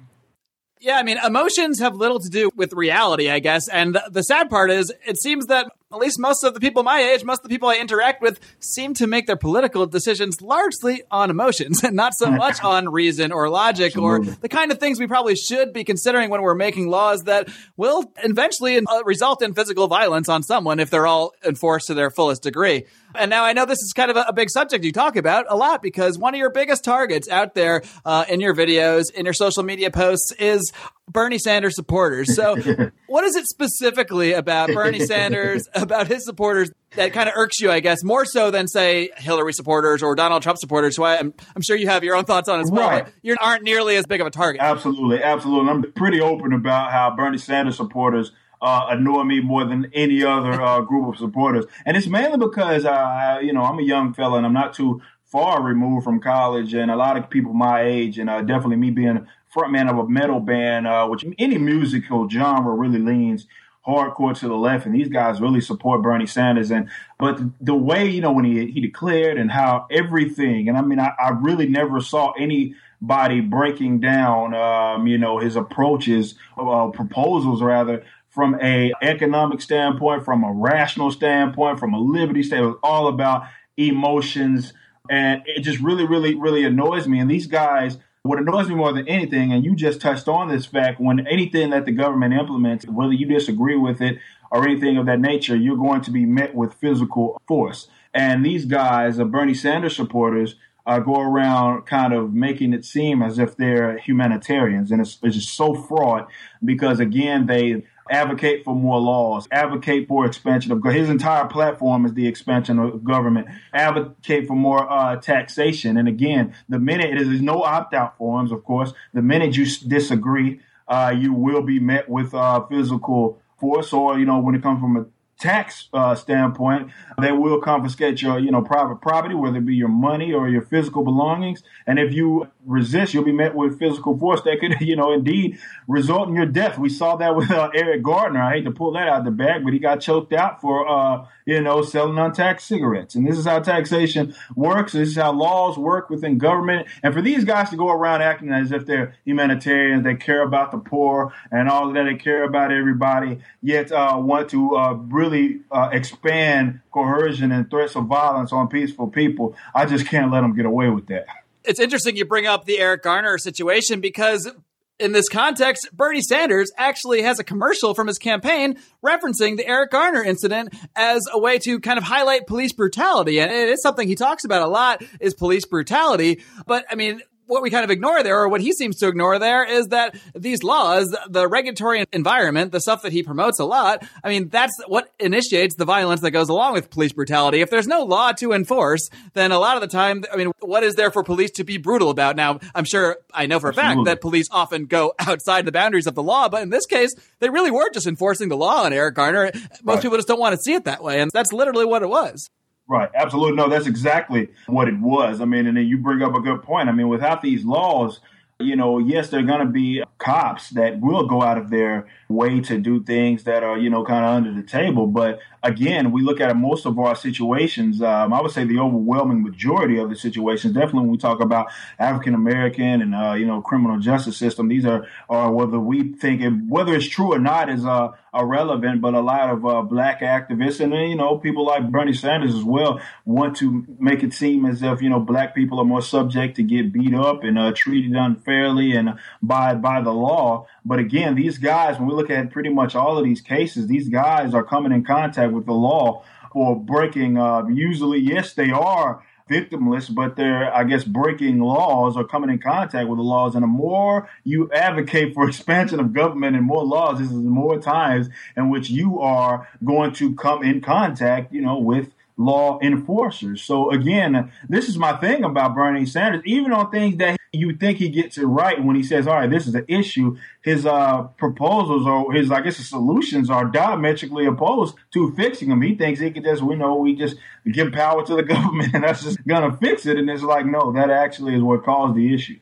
Yeah, 0.80 0.96
I 0.96 1.02
mean, 1.02 1.18
emotions 1.18 1.78
have 1.80 1.94
little 1.94 2.20
to 2.20 2.28
do 2.28 2.50
with 2.56 2.72
reality, 2.72 3.30
I 3.30 3.38
guess. 3.38 3.68
And 3.68 3.98
the 4.10 4.22
sad 4.22 4.48
part 4.48 4.70
is, 4.70 4.92
it 5.06 5.20
seems 5.20 5.46
that 5.46 5.70
at 5.92 5.98
least 5.98 6.20
most 6.20 6.44
of 6.44 6.54
the 6.54 6.60
people 6.60 6.82
my 6.82 7.00
age, 7.00 7.24
most 7.24 7.38
of 7.38 7.42
the 7.44 7.48
people 7.48 7.68
I 7.68 7.76
interact 7.76 8.22
with, 8.22 8.38
seem 8.60 8.94
to 8.94 9.06
make 9.06 9.26
their 9.26 9.36
political 9.36 9.86
decisions 9.86 10.40
largely 10.40 11.02
on 11.10 11.30
emotions 11.30 11.82
and 11.82 11.96
not 11.96 12.14
so 12.14 12.30
much 12.30 12.60
on 12.64 12.88
reason 12.88 13.32
or 13.32 13.48
logic 13.48 13.96
Absolutely. 13.96 14.28
or 14.28 14.36
the 14.36 14.48
kind 14.48 14.70
of 14.70 14.78
things 14.78 15.00
we 15.00 15.08
probably 15.08 15.34
should 15.34 15.72
be 15.72 15.82
considering 15.82 16.30
when 16.30 16.42
we're 16.42 16.54
making 16.54 16.88
laws 16.88 17.24
that 17.24 17.48
will 17.76 18.12
eventually 18.22 18.78
uh, 18.78 19.02
result 19.04 19.42
in 19.42 19.52
physical 19.52 19.88
violence 19.88 20.28
on 20.28 20.42
someone 20.44 20.78
if 20.78 20.90
they're 20.90 21.06
all 21.06 21.32
enforced 21.44 21.88
to 21.88 21.94
their 21.94 22.10
fullest 22.10 22.42
degree. 22.42 22.84
And 23.14 23.30
now 23.30 23.44
I 23.44 23.52
know 23.52 23.66
this 23.66 23.78
is 23.78 23.92
kind 23.94 24.10
of 24.10 24.16
a, 24.16 24.26
a, 24.28 24.32
big 24.32 24.50
subject 24.50 24.84
you 24.84 24.92
talk 24.92 25.16
about 25.16 25.46
a 25.48 25.56
lot 25.56 25.82
because 25.82 26.18
one 26.18 26.34
of 26.34 26.38
your 26.38 26.50
biggest 26.50 26.84
targets 26.84 27.28
out 27.28 27.54
there 27.54 27.82
uh, 28.04 28.24
in 28.28 28.40
your 28.40 28.54
videos, 28.54 29.12
in 29.12 29.24
your 29.24 29.34
social 29.34 29.62
media 29.62 29.90
posts, 29.90 30.32
is 30.38 30.72
Bernie 31.08 31.38
Sanders 31.38 31.74
supporters. 31.74 32.34
So, 32.34 32.56
what 33.06 33.24
is 33.24 33.34
it 33.34 33.46
specifically 33.46 34.32
about 34.32 34.70
Bernie 34.70 35.00
Sanders, 35.00 35.68
about 35.74 36.06
his 36.06 36.24
supporters, 36.24 36.70
that 36.96 37.12
kind 37.12 37.28
of 37.28 37.34
irks 37.36 37.60
you, 37.60 37.70
I 37.70 37.80
guess, 37.80 38.02
more 38.04 38.24
so 38.24 38.50
than, 38.50 38.68
say, 38.68 39.10
Hillary 39.16 39.52
supporters 39.52 40.02
or 40.02 40.14
Donald 40.14 40.42
Trump 40.42 40.58
supporters, 40.58 40.96
who 40.96 41.02
I, 41.02 41.16
am 41.16 41.34
I'm 41.54 41.62
sure 41.62 41.76
you 41.76 41.88
have 41.88 42.04
your 42.04 42.16
own 42.16 42.24
thoughts 42.24 42.48
on 42.48 42.60
as 42.60 42.70
well. 42.70 42.88
Right. 42.88 43.06
You 43.22 43.36
aren't 43.40 43.64
nearly 43.64 43.96
as 43.96 44.06
big 44.06 44.20
of 44.20 44.26
a 44.26 44.30
target. 44.30 44.60
Absolutely. 44.62 45.22
Absolutely. 45.22 45.70
I'm 45.70 45.92
pretty 45.92 46.20
open 46.20 46.52
about 46.52 46.92
how 46.92 47.14
Bernie 47.14 47.38
Sanders 47.38 47.76
supporters 47.76 48.32
uh, 48.62 48.86
annoy 48.90 49.24
me 49.24 49.40
more 49.40 49.64
than 49.64 49.90
any 49.94 50.22
other 50.22 50.60
uh, 50.60 50.80
group 50.80 51.12
of 51.12 51.18
supporters. 51.18 51.64
And 51.86 51.96
it's 51.96 52.06
mainly 52.06 52.38
because, 52.38 52.84
uh, 52.84 53.38
you 53.42 53.52
know, 53.52 53.62
I'm 53.62 53.78
a 53.78 53.82
young 53.82 54.12
fella 54.12 54.36
and 54.36 54.46
I'm 54.46 54.52
not 54.52 54.74
too 54.74 55.00
far 55.24 55.62
removed 55.62 56.04
from 56.04 56.20
college 56.20 56.74
and 56.74 56.90
a 56.90 56.96
lot 56.96 57.16
of 57.16 57.30
people 57.30 57.52
my 57.52 57.82
age 57.82 58.18
and 58.18 58.28
uh, 58.28 58.42
definitely 58.42 58.76
me 58.76 58.90
being 58.90 59.26
frontman 59.54 59.90
of 59.90 59.98
a 59.98 60.08
metal 60.08 60.40
band, 60.40 60.86
uh, 60.86 61.06
which 61.06 61.24
any 61.38 61.58
musical 61.58 62.28
genre 62.28 62.74
really 62.74 62.98
leans 62.98 63.46
hardcore 63.86 64.38
to 64.38 64.46
the 64.46 64.54
left, 64.54 64.86
and 64.86 64.94
these 64.94 65.08
guys 65.08 65.40
really 65.40 65.60
support 65.60 66.02
Bernie 66.02 66.26
Sanders. 66.26 66.70
And 66.70 66.88
but 67.18 67.40
the 67.60 67.74
way 67.74 68.08
you 68.08 68.20
know 68.20 68.32
when 68.32 68.44
he 68.44 68.70
he 68.70 68.80
declared 68.80 69.38
and 69.38 69.50
how 69.50 69.86
everything, 69.90 70.68
and 70.68 70.76
I 70.76 70.82
mean, 70.82 71.00
I, 71.00 71.12
I 71.18 71.30
really 71.30 71.66
never 71.66 72.00
saw 72.00 72.32
anybody 72.32 73.40
breaking 73.40 74.00
down, 74.00 74.54
um, 74.54 75.06
you 75.06 75.18
know, 75.18 75.38
his 75.38 75.56
approaches, 75.56 76.34
uh, 76.56 76.88
proposals 76.88 77.62
rather 77.62 78.04
from 78.40 78.58
a 78.62 78.90
economic 79.02 79.60
standpoint, 79.60 80.24
from 80.24 80.44
a 80.44 80.50
rational 80.50 81.10
standpoint, 81.10 81.78
from 81.78 81.92
a 81.92 82.00
liberty 82.00 82.42
standpoint, 82.42 82.78
all 82.82 83.06
about 83.06 83.42
emotions. 83.76 84.72
And 85.10 85.42
it 85.44 85.60
just 85.60 85.78
really, 85.80 86.06
really, 86.06 86.34
really 86.34 86.64
annoys 86.64 87.06
me. 87.06 87.18
And 87.18 87.30
these 87.30 87.46
guys, 87.46 87.98
what 88.22 88.38
annoys 88.38 88.70
me 88.70 88.76
more 88.76 88.94
than 88.94 89.06
anything, 89.06 89.52
and 89.52 89.62
you 89.62 89.76
just 89.76 90.00
touched 90.00 90.26
on 90.26 90.48
this 90.48 90.64
fact, 90.64 91.02
when 91.02 91.26
anything 91.26 91.68
that 91.68 91.84
the 91.84 91.92
government 91.92 92.32
implements, 92.32 92.86
whether 92.86 93.12
you 93.12 93.26
disagree 93.26 93.76
with 93.76 94.00
it 94.00 94.16
or 94.50 94.66
anything 94.66 94.96
of 94.96 95.04
that 95.04 95.20
nature, 95.20 95.54
you're 95.54 95.76
going 95.76 96.00
to 96.00 96.10
be 96.10 96.24
met 96.24 96.54
with 96.54 96.72
physical 96.72 97.42
force. 97.46 97.88
And 98.14 98.42
these 98.42 98.64
guys, 98.64 99.18
the 99.18 99.26
Bernie 99.26 99.52
Sanders 99.52 99.94
supporters, 99.94 100.54
uh, 100.86 100.98
go 100.98 101.20
around 101.20 101.82
kind 101.82 102.14
of 102.14 102.32
making 102.32 102.72
it 102.72 102.86
seem 102.86 103.22
as 103.22 103.38
if 103.38 103.54
they're 103.58 103.98
humanitarians. 103.98 104.90
And 104.90 105.02
it's, 105.02 105.18
it's 105.22 105.36
just 105.36 105.54
so 105.54 105.74
fraud 105.74 106.26
because, 106.64 107.00
again, 107.00 107.44
they 107.46 107.84
advocate 108.10 108.64
for 108.64 108.74
more 108.74 109.00
laws, 109.00 109.48
advocate 109.50 110.08
for 110.08 110.26
expansion 110.26 110.72
of 110.72 110.82
his 110.84 111.08
entire 111.08 111.46
platform 111.46 112.04
is 112.04 112.14
the 112.14 112.26
expansion 112.26 112.78
of 112.78 113.04
government, 113.04 113.46
advocate 113.72 114.46
for 114.46 114.56
more 114.56 114.90
uh, 114.90 115.16
taxation. 115.16 115.96
And 115.96 116.08
again, 116.08 116.54
the 116.68 116.78
minute 116.78 117.10
it 117.10 117.20
is 117.20 117.28
there's 117.28 117.40
no 117.40 117.62
opt 117.62 117.94
out 117.94 118.18
forms, 118.18 118.52
of 118.52 118.64
course, 118.64 118.92
the 119.14 119.22
minute 119.22 119.56
you 119.56 119.66
disagree, 119.86 120.60
uh, 120.88 121.14
you 121.16 121.32
will 121.32 121.62
be 121.62 121.78
met 121.78 122.08
with 122.08 122.34
uh, 122.34 122.66
physical 122.66 123.40
force, 123.58 123.92
or 123.92 124.18
you 124.18 124.26
know, 124.26 124.40
when 124.40 124.54
it 124.54 124.62
comes 124.62 124.80
from 124.80 124.96
a 124.96 125.06
tax 125.40 125.88
uh, 125.92 126.14
standpoint, 126.14 126.90
they 127.20 127.32
will 127.32 127.60
confiscate 127.60 128.22
your, 128.22 128.38
you 128.38 128.50
know, 128.50 128.62
private 128.62 128.96
property, 128.96 129.34
whether 129.34 129.58
it 129.58 129.66
be 129.66 129.74
your 129.74 129.88
money 129.88 130.32
or 130.32 130.48
your 130.48 130.62
physical 130.62 131.02
belongings. 131.02 131.62
And 131.86 131.98
if 131.98 132.12
you 132.12 132.48
resist, 132.66 133.14
you'll 133.14 133.24
be 133.24 133.32
met 133.32 133.54
with 133.54 133.78
physical 133.78 134.18
force 134.18 134.42
that 134.42 134.60
could, 134.60 134.80
you 134.80 134.96
know, 134.96 135.12
indeed 135.12 135.58
result 135.88 136.28
in 136.28 136.34
your 136.34 136.46
death. 136.46 136.78
We 136.78 136.88
saw 136.88 137.16
that 137.16 137.34
with 137.34 137.50
uh, 137.50 137.70
Eric 137.74 138.02
Gardner. 138.02 138.42
I 138.42 138.52
hate 138.56 138.64
to 138.64 138.70
pull 138.70 138.92
that 138.92 139.08
out 139.08 139.20
of 139.20 139.24
the 139.24 139.30
bag, 139.30 139.64
but 139.64 139.72
he 139.72 139.78
got 139.78 140.00
choked 140.00 140.32
out 140.32 140.60
for, 140.60 140.88
uh, 140.88 141.26
you 141.46 141.60
know, 141.60 141.82
selling 141.82 142.18
untaxed 142.18 142.66
cigarettes. 142.66 143.14
And 143.14 143.26
this 143.26 143.38
is 143.38 143.46
how 143.46 143.60
taxation 143.60 144.34
works. 144.54 144.92
This 144.92 145.08
is 145.08 145.16
how 145.16 145.32
laws 145.32 145.78
work 145.78 146.10
within 146.10 146.38
government. 146.38 146.86
And 147.02 147.14
for 147.14 147.22
these 147.22 147.44
guys 147.44 147.70
to 147.70 147.76
go 147.76 147.88
around 147.88 148.22
acting 148.22 148.52
as 148.52 148.72
if 148.72 148.86
they're 148.86 149.14
humanitarians, 149.24 150.04
they 150.04 150.14
care 150.14 150.42
about 150.42 150.70
the 150.70 150.78
poor 150.78 151.32
and 151.50 151.68
all 151.68 151.88
of 151.88 151.94
that, 151.94 152.04
they 152.04 152.16
care 152.16 152.44
about 152.44 152.72
everybody, 152.72 153.38
yet 153.62 153.90
uh, 153.92 154.16
want 154.18 154.50
to 154.50 154.76
uh, 154.76 154.92
really 154.92 155.29
really 155.30 155.60
uh, 155.70 155.90
expand 155.92 156.80
coercion 156.92 157.52
and 157.52 157.70
threats 157.70 157.96
of 157.96 158.06
violence 158.06 158.52
on 158.52 158.68
peaceful 158.68 159.08
people, 159.08 159.56
I 159.74 159.86
just 159.86 160.06
can't 160.06 160.30
let 160.30 160.40
them 160.42 160.54
get 160.54 160.66
away 160.66 160.88
with 160.88 161.06
that. 161.08 161.26
It's 161.64 161.80
interesting 161.80 162.16
you 162.16 162.24
bring 162.24 162.46
up 162.46 162.64
the 162.64 162.78
Eric 162.78 163.02
Garner 163.02 163.36
situation 163.38 164.00
because 164.00 164.50
in 164.98 165.12
this 165.12 165.28
context, 165.28 165.88
Bernie 165.92 166.22
Sanders 166.22 166.70
actually 166.76 167.22
has 167.22 167.38
a 167.38 167.44
commercial 167.44 167.94
from 167.94 168.06
his 168.06 168.18
campaign 168.18 168.78
referencing 169.04 169.56
the 169.56 169.66
Eric 169.66 169.90
Garner 169.90 170.22
incident 170.22 170.74
as 170.94 171.22
a 171.32 171.38
way 171.38 171.58
to 171.60 171.80
kind 171.80 171.98
of 171.98 172.04
highlight 172.04 172.46
police 172.46 172.72
brutality. 172.72 173.40
And 173.40 173.50
it 173.50 173.68
is 173.70 173.82
something 173.82 174.08
he 174.08 174.14
talks 174.14 174.44
about 174.44 174.62
a 174.62 174.68
lot 174.68 175.02
is 175.20 175.34
police 175.34 175.64
brutality. 175.64 176.42
But 176.66 176.86
I 176.90 176.94
mean, 176.94 177.20
what 177.50 177.62
we 177.62 177.70
kind 177.70 177.84
of 177.84 177.90
ignore 177.90 178.22
there, 178.22 178.40
or 178.40 178.48
what 178.48 178.60
he 178.60 178.72
seems 178.72 178.96
to 178.98 179.08
ignore 179.08 179.38
there, 179.38 179.64
is 179.64 179.88
that 179.88 180.16
these 180.34 180.62
laws, 180.62 181.14
the 181.28 181.48
regulatory 181.48 182.04
environment, 182.12 182.72
the 182.72 182.80
stuff 182.80 183.02
that 183.02 183.12
he 183.12 183.22
promotes 183.22 183.58
a 183.58 183.64
lot, 183.64 184.04
I 184.22 184.28
mean, 184.28 184.48
that's 184.48 184.72
what 184.86 185.12
initiates 185.18 185.74
the 185.74 185.84
violence 185.84 186.20
that 186.20 186.30
goes 186.30 186.48
along 186.48 186.74
with 186.74 186.90
police 186.90 187.12
brutality. 187.12 187.60
If 187.60 187.70
there's 187.70 187.86
no 187.86 188.04
law 188.04 188.32
to 188.32 188.52
enforce, 188.52 189.08
then 189.34 189.52
a 189.52 189.58
lot 189.58 189.76
of 189.76 189.80
the 189.80 189.88
time, 189.88 190.24
I 190.32 190.36
mean, 190.36 190.52
what 190.60 190.82
is 190.82 190.94
there 190.94 191.10
for 191.10 191.22
police 191.22 191.50
to 191.52 191.64
be 191.64 191.76
brutal 191.76 192.10
about? 192.10 192.36
Now, 192.36 192.60
I'm 192.74 192.84
sure 192.84 193.18
I 193.34 193.46
know 193.46 193.58
for 193.60 193.70
a 193.70 193.74
fact 193.74 194.04
that 194.04 194.20
police 194.20 194.48
often 194.50 194.86
go 194.86 195.12
outside 195.18 195.64
the 195.64 195.72
boundaries 195.72 196.06
of 196.06 196.14
the 196.14 196.22
law, 196.22 196.48
but 196.48 196.62
in 196.62 196.70
this 196.70 196.86
case, 196.86 197.14
they 197.40 197.50
really 197.50 197.70
were 197.70 197.90
just 197.90 198.06
enforcing 198.06 198.48
the 198.48 198.56
law 198.56 198.84
on 198.84 198.92
Eric 198.92 199.16
Garner. 199.16 199.50
Most 199.82 199.84
right. 199.84 200.02
people 200.02 200.16
just 200.16 200.28
don't 200.28 200.40
want 200.40 200.54
to 200.54 200.60
see 200.62 200.74
it 200.74 200.84
that 200.84 201.02
way, 201.02 201.20
and 201.20 201.30
that's 201.32 201.52
literally 201.52 201.84
what 201.84 202.02
it 202.02 202.08
was. 202.08 202.48
Right. 202.90 203.08
Absolutely. 203.14 203.54
No, 203.54 203.68
that's 203.68 203.86
exactly 203.86 204.48
what 204.66 204.88
it 204.88 204.98
was. 204.98 205.40
I 205.40 205.44
mean, 205.44 205.68
and 205.68 205.76
then 205.76 205.86
you 205.86 205.96
bring 205.96 206.22
up 206.22 206.34
a 206.34 206.40
good 206.40 206.60
point. 206.64 206.88
I 206.88 206.92
mean, 206.92 207.06
without 207.06 207.40
these 207.40 207.64
laws, 207.64 208.18
you 208.58 208.74
know, 208.74 208.98
yes, 208.98 209.30
there 209.30 209.38
are 209.38 209.44
going 209.44 209.60
to 209.60 209.72
be 209.72 210.02
cops 210.18 210.70
that 210.70 210.98
will 210.98 211.24
go 211.28 211.40
out 211.40 211.56
of 211.56 211.70
their 211.70 212.08
way 212.28 212.58
to 212.62 212.78
do 212.78 213.00
things 213.04 213.44
that 213.44 213.62
are, 213.62 213.78
you 213.78 213.90
know, 213.90 214.02
kind 214.04 214.24
of 214.24 214.32
under 214.32 214.52
the 214.52 214.66
table. 214.66 215.06
But 215.06 215.38
again, 215.62 216.12
we 216.12 216.22
look 216.22 216.40
at 216.40 216.56
most 216.56 216.86
of 216.86 216.98
our 216.98 217.14
situations. 217.14 218.02
Um, 218.02 218.32
I 218.32 218.40
would 218.40 218.50
say 218.50 218.64
the 218.64 218.78
overwhelming 218.78 219.42
majority 219.42 219.98
of 219.98 220.08
the 220.08 220.16
situations, 220.16 220.74
definitely 220.74 221.00
when 221.00 221.10
we 221.10 221.18
talk 221.18 221.40
about 221.40 221.68
African 221.98 222.34
American 222.34 223.02
and, 223.02 223.14
uh, 223.14 223.32
you 223.34 223.46
know, 223.46 223.60
criminal 223.60 223.98
justice 223.98 224.36
system, 224.36 224.68
these 224.68 224.86
are, 224.86 225.06
are 225.28 225.52
whether 225.52 225.78
we 225.78 226.12
think, 226.12 226.40
it, 226.40 226.50
whether 226.68 226.94
it's 226.94 227.08
true 227.08 227.32
or 227.32 227.38
not 227.38 227.68
is 227.68 227.84
uh, 227.84 228.08
irrelevant, 228.32 229.00
but 229.00 229.14
a 229.14 229.20
lot 229.20 229.50
of 229.50 229.66
uh, 229.66 229.82
black 229.82 230.20
activists 230.20 230.80
and, 230.80 230.92
you 230.92 231.16
know, 231.16 231.38
people 231.38 231.66
like 231.66 231.90
Bernie 231.90 232.12
Sanders 232.12 232.54
as 232.54 232.64
well 232.64 233.00
want 233.24 233.56
to 233.56 233.84
make 233.98 234.22
it 234.22 234.32
seem 234.32 234.64
as 234.64 234.82
if, 234.82 235.02
you 235.02 235.10
know, 235.10 235.20
black 235.20 235.54
people 235.54 235.78
are 235.78 235.84
more 235.84 236.02
subject 236.02 236.56
to 236.56 236.62
get 236.62 236.92
beat 236.92 237.14
up 237.14 237.44
and 237.44 237.58
uh, 237.58 237.72
treated 237.74 238.12
unfairly 238.12 238.92
and 238.92 239.18
by, 239.42 239.74
by 239.74 240.00
the 240.00 240.12
law. 240.12 240.66
But 240.84 240.98
again, 240.98 241.34
these 241.34 241.58
guys, 241.58 241.98
when 241.98 242.08
we 242.08 242.14
look 242.14 242.30
at 242.30 242.50
pretty 242.50 242.70
much 242.70 242.94
all 242.94 243.18
of 243.18 243.24
these 243.24 243.40
cases, 243.40 243.86
these 243.86 244.08
guys 244.08 244.54
are 244.54 244.64
coming 244.64 244.92
in 244.92 245.04
contact 245.04 245.52
with 245.52 245.66
the 245.66 245.72
law 245.72 246.24
or 246.52 246.76
breaking. 246.76 247.38
Uh, 247.38 247.66
usually, 247.66 248.18
yes, 248.18 248.54
they 248.54 248.70
are 248.70 249.22
victimless, 249.50 250.14
but 250.14 250.36
they're, 250.36 250.72
I 250.72 250.84
guess, 250.84 251.02
breaking 251.04 251.58
laws 251.58 252.16
or 252.16 252.24
coming 252.24 252.50
in 252.50 252.60
contact 252.60 253.08
with 253.08 253.18
the 253.18 253.24
laws. 253.24 253.54
And 253.54 253.64
the 253.64 253.68
more 253.68 254.28
you 254.44 254.70
advocate 254.72 255.34
for 255.34 255.48
expansion 255.48 256.00
of 256.00 256.12
government 256.12 256.56
and 256.56 256.64
more 256.64 256.84
laws, 256.84 257.18
this 257.18 257.30
is 257.30 257.34
more 257.34 257.78
times 257.78 258.28
in 258.56 258.70
which 258.70 258.90
you 258.90 259.20
are 259.20 259.68
going 259.84 260.12
to 260.14 260.34
come 260.34 260.62
in 260.62 260.80
contact, 260.80 261.52
you 261.52 261.60
know, 261.60 261.78
with 261.78 262.12
law 262.36 262.78
enforcers. 262.80 263.62
So 263.62 263.90
again, 263.90 264.50
this 264.68 264.88
is 264.88 264.96
my 264.96 265.12
thing 265.14 265.44
about 265.44 265.74
Bernie 265.74 266.06
Sanders. 266.06 266.42
Even 266.46 266.72
on 266.72 266.90
things 266.90 267.16
that 267.18 267.39
you 267.52 267.74
think 267.76 267.98
he 267.98 268.08
gets 268.08 268.38
it 268.38 268.44
right 268.44 268.82
when 268.82 268.94
he 268.94 269.02
says, 269.02 269.26
"All 269.26 269.34
right, 269.34 269.50
this 269.50 269.66
is 269.66 269.74
an 269.74 269.84
issue." 269.88 270.36
His 270.62 270.86
uh, 270.86 271.24
proposals 271.38 272.06
or 272.06 272.32
his, 272.32 272.50
I 272.50 272.60
guess, 272.60 272.76
his 272.76 272.88
solutions 272.88 273.50
are 273.50 273.64
diametrically 273.64 274.46
opposed 274.46 274.96
to 275.14 275.34
fixing 275.34 275.68
them. 275.68 275.82
He 275.82 275.94
thinks 275.94 276.20
he 276.20 276.30
could 276.30 276.44
just, 276.44 276.62
we 276.62 276.76
know, 276.76 276.96
we 276.96 277.16
just 277.16 277.36
give 277.70 277.92
power 277.92 278.24
to 278.24 278.36
the 278.36 278.42
government 278.54 278.94
and 278.94 279.02
that's 279.02 279.24
just 279.24 279.44
gonna 279.46 279.76
fix 279.76 280.06
it. 280.06 280.16
And 280.16 280.30
it's 280.30 280.42
like, 280.42 280.66
no, 280.66 280.92
that 280.92 281.10
actually 281.10 281.54
is 281.54 281.62
what 281.62 281.84
caused 281.84 282.16
the 282.16 282.32
issue. 282.34 282.58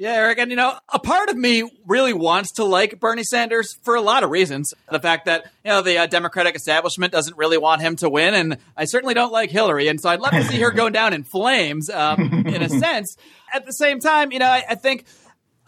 Yeah, 0.00 0.12
Eric, 0.12 0.38
and 0.38 0.48
you 0.48 0.56
know, 0.56 0.78
a 0.92 1.00
part 1.00 1.28
of 1.28 1.36
me 1.36 1.68
really 1.84 2.12
wants 2.12 2.52
to 2.52 2.64
like 2.64 3.00
Bernie 3.00 3.24
Sanders 3.24 3.76
for 3.82 3.96
a 3.96 4.00
lot 4.00 4.22
of 4.22 4.30
reasons. 4.30 4.72
The 4.88 5.00
fact 5.00 5.24
that, 5.26 5.46
you 5.64 5.72
know, 5.72 5.82
the 5.82 5.98
uh, 5.98 6.06
Democratic 6.06 6.54
establishment 6.54 7.10
doesn't 7.10 7.36
really 7.36 7.58
want 7.58 7.82
him 7.82 7.96
to 7.96 8.08
win, 8.08 8.32
and 8.34 8.58
I 8.76 8.84
certainly 8.84 9.14
don't 9.14 9.32
like 9.32 9.50
Hillary, 9.50 9.88
and 9.88 10.00
so 10.00 10.08
I'd 10.08 10.20
love 10.20 10.30
to 10.34 10.44
see 10.44 10.60
her 10.60 10.70
go 10.76 10.88
down 10.88 11.14
in 11.14 11.24
flames, 11.24 11.90
um, 11.90 12.46
in 12.46 12.62
a 12.62 12.68
sense. 12.68 13.16
At 13.52 13.66
the 13.66 13.72
same 13.72 14.00
time, 14.00 14.32
you 14.32 14.38
know, 14.38 14.46
I, 14.46 14.64
I 14.70 14.74
think 14.74 15.04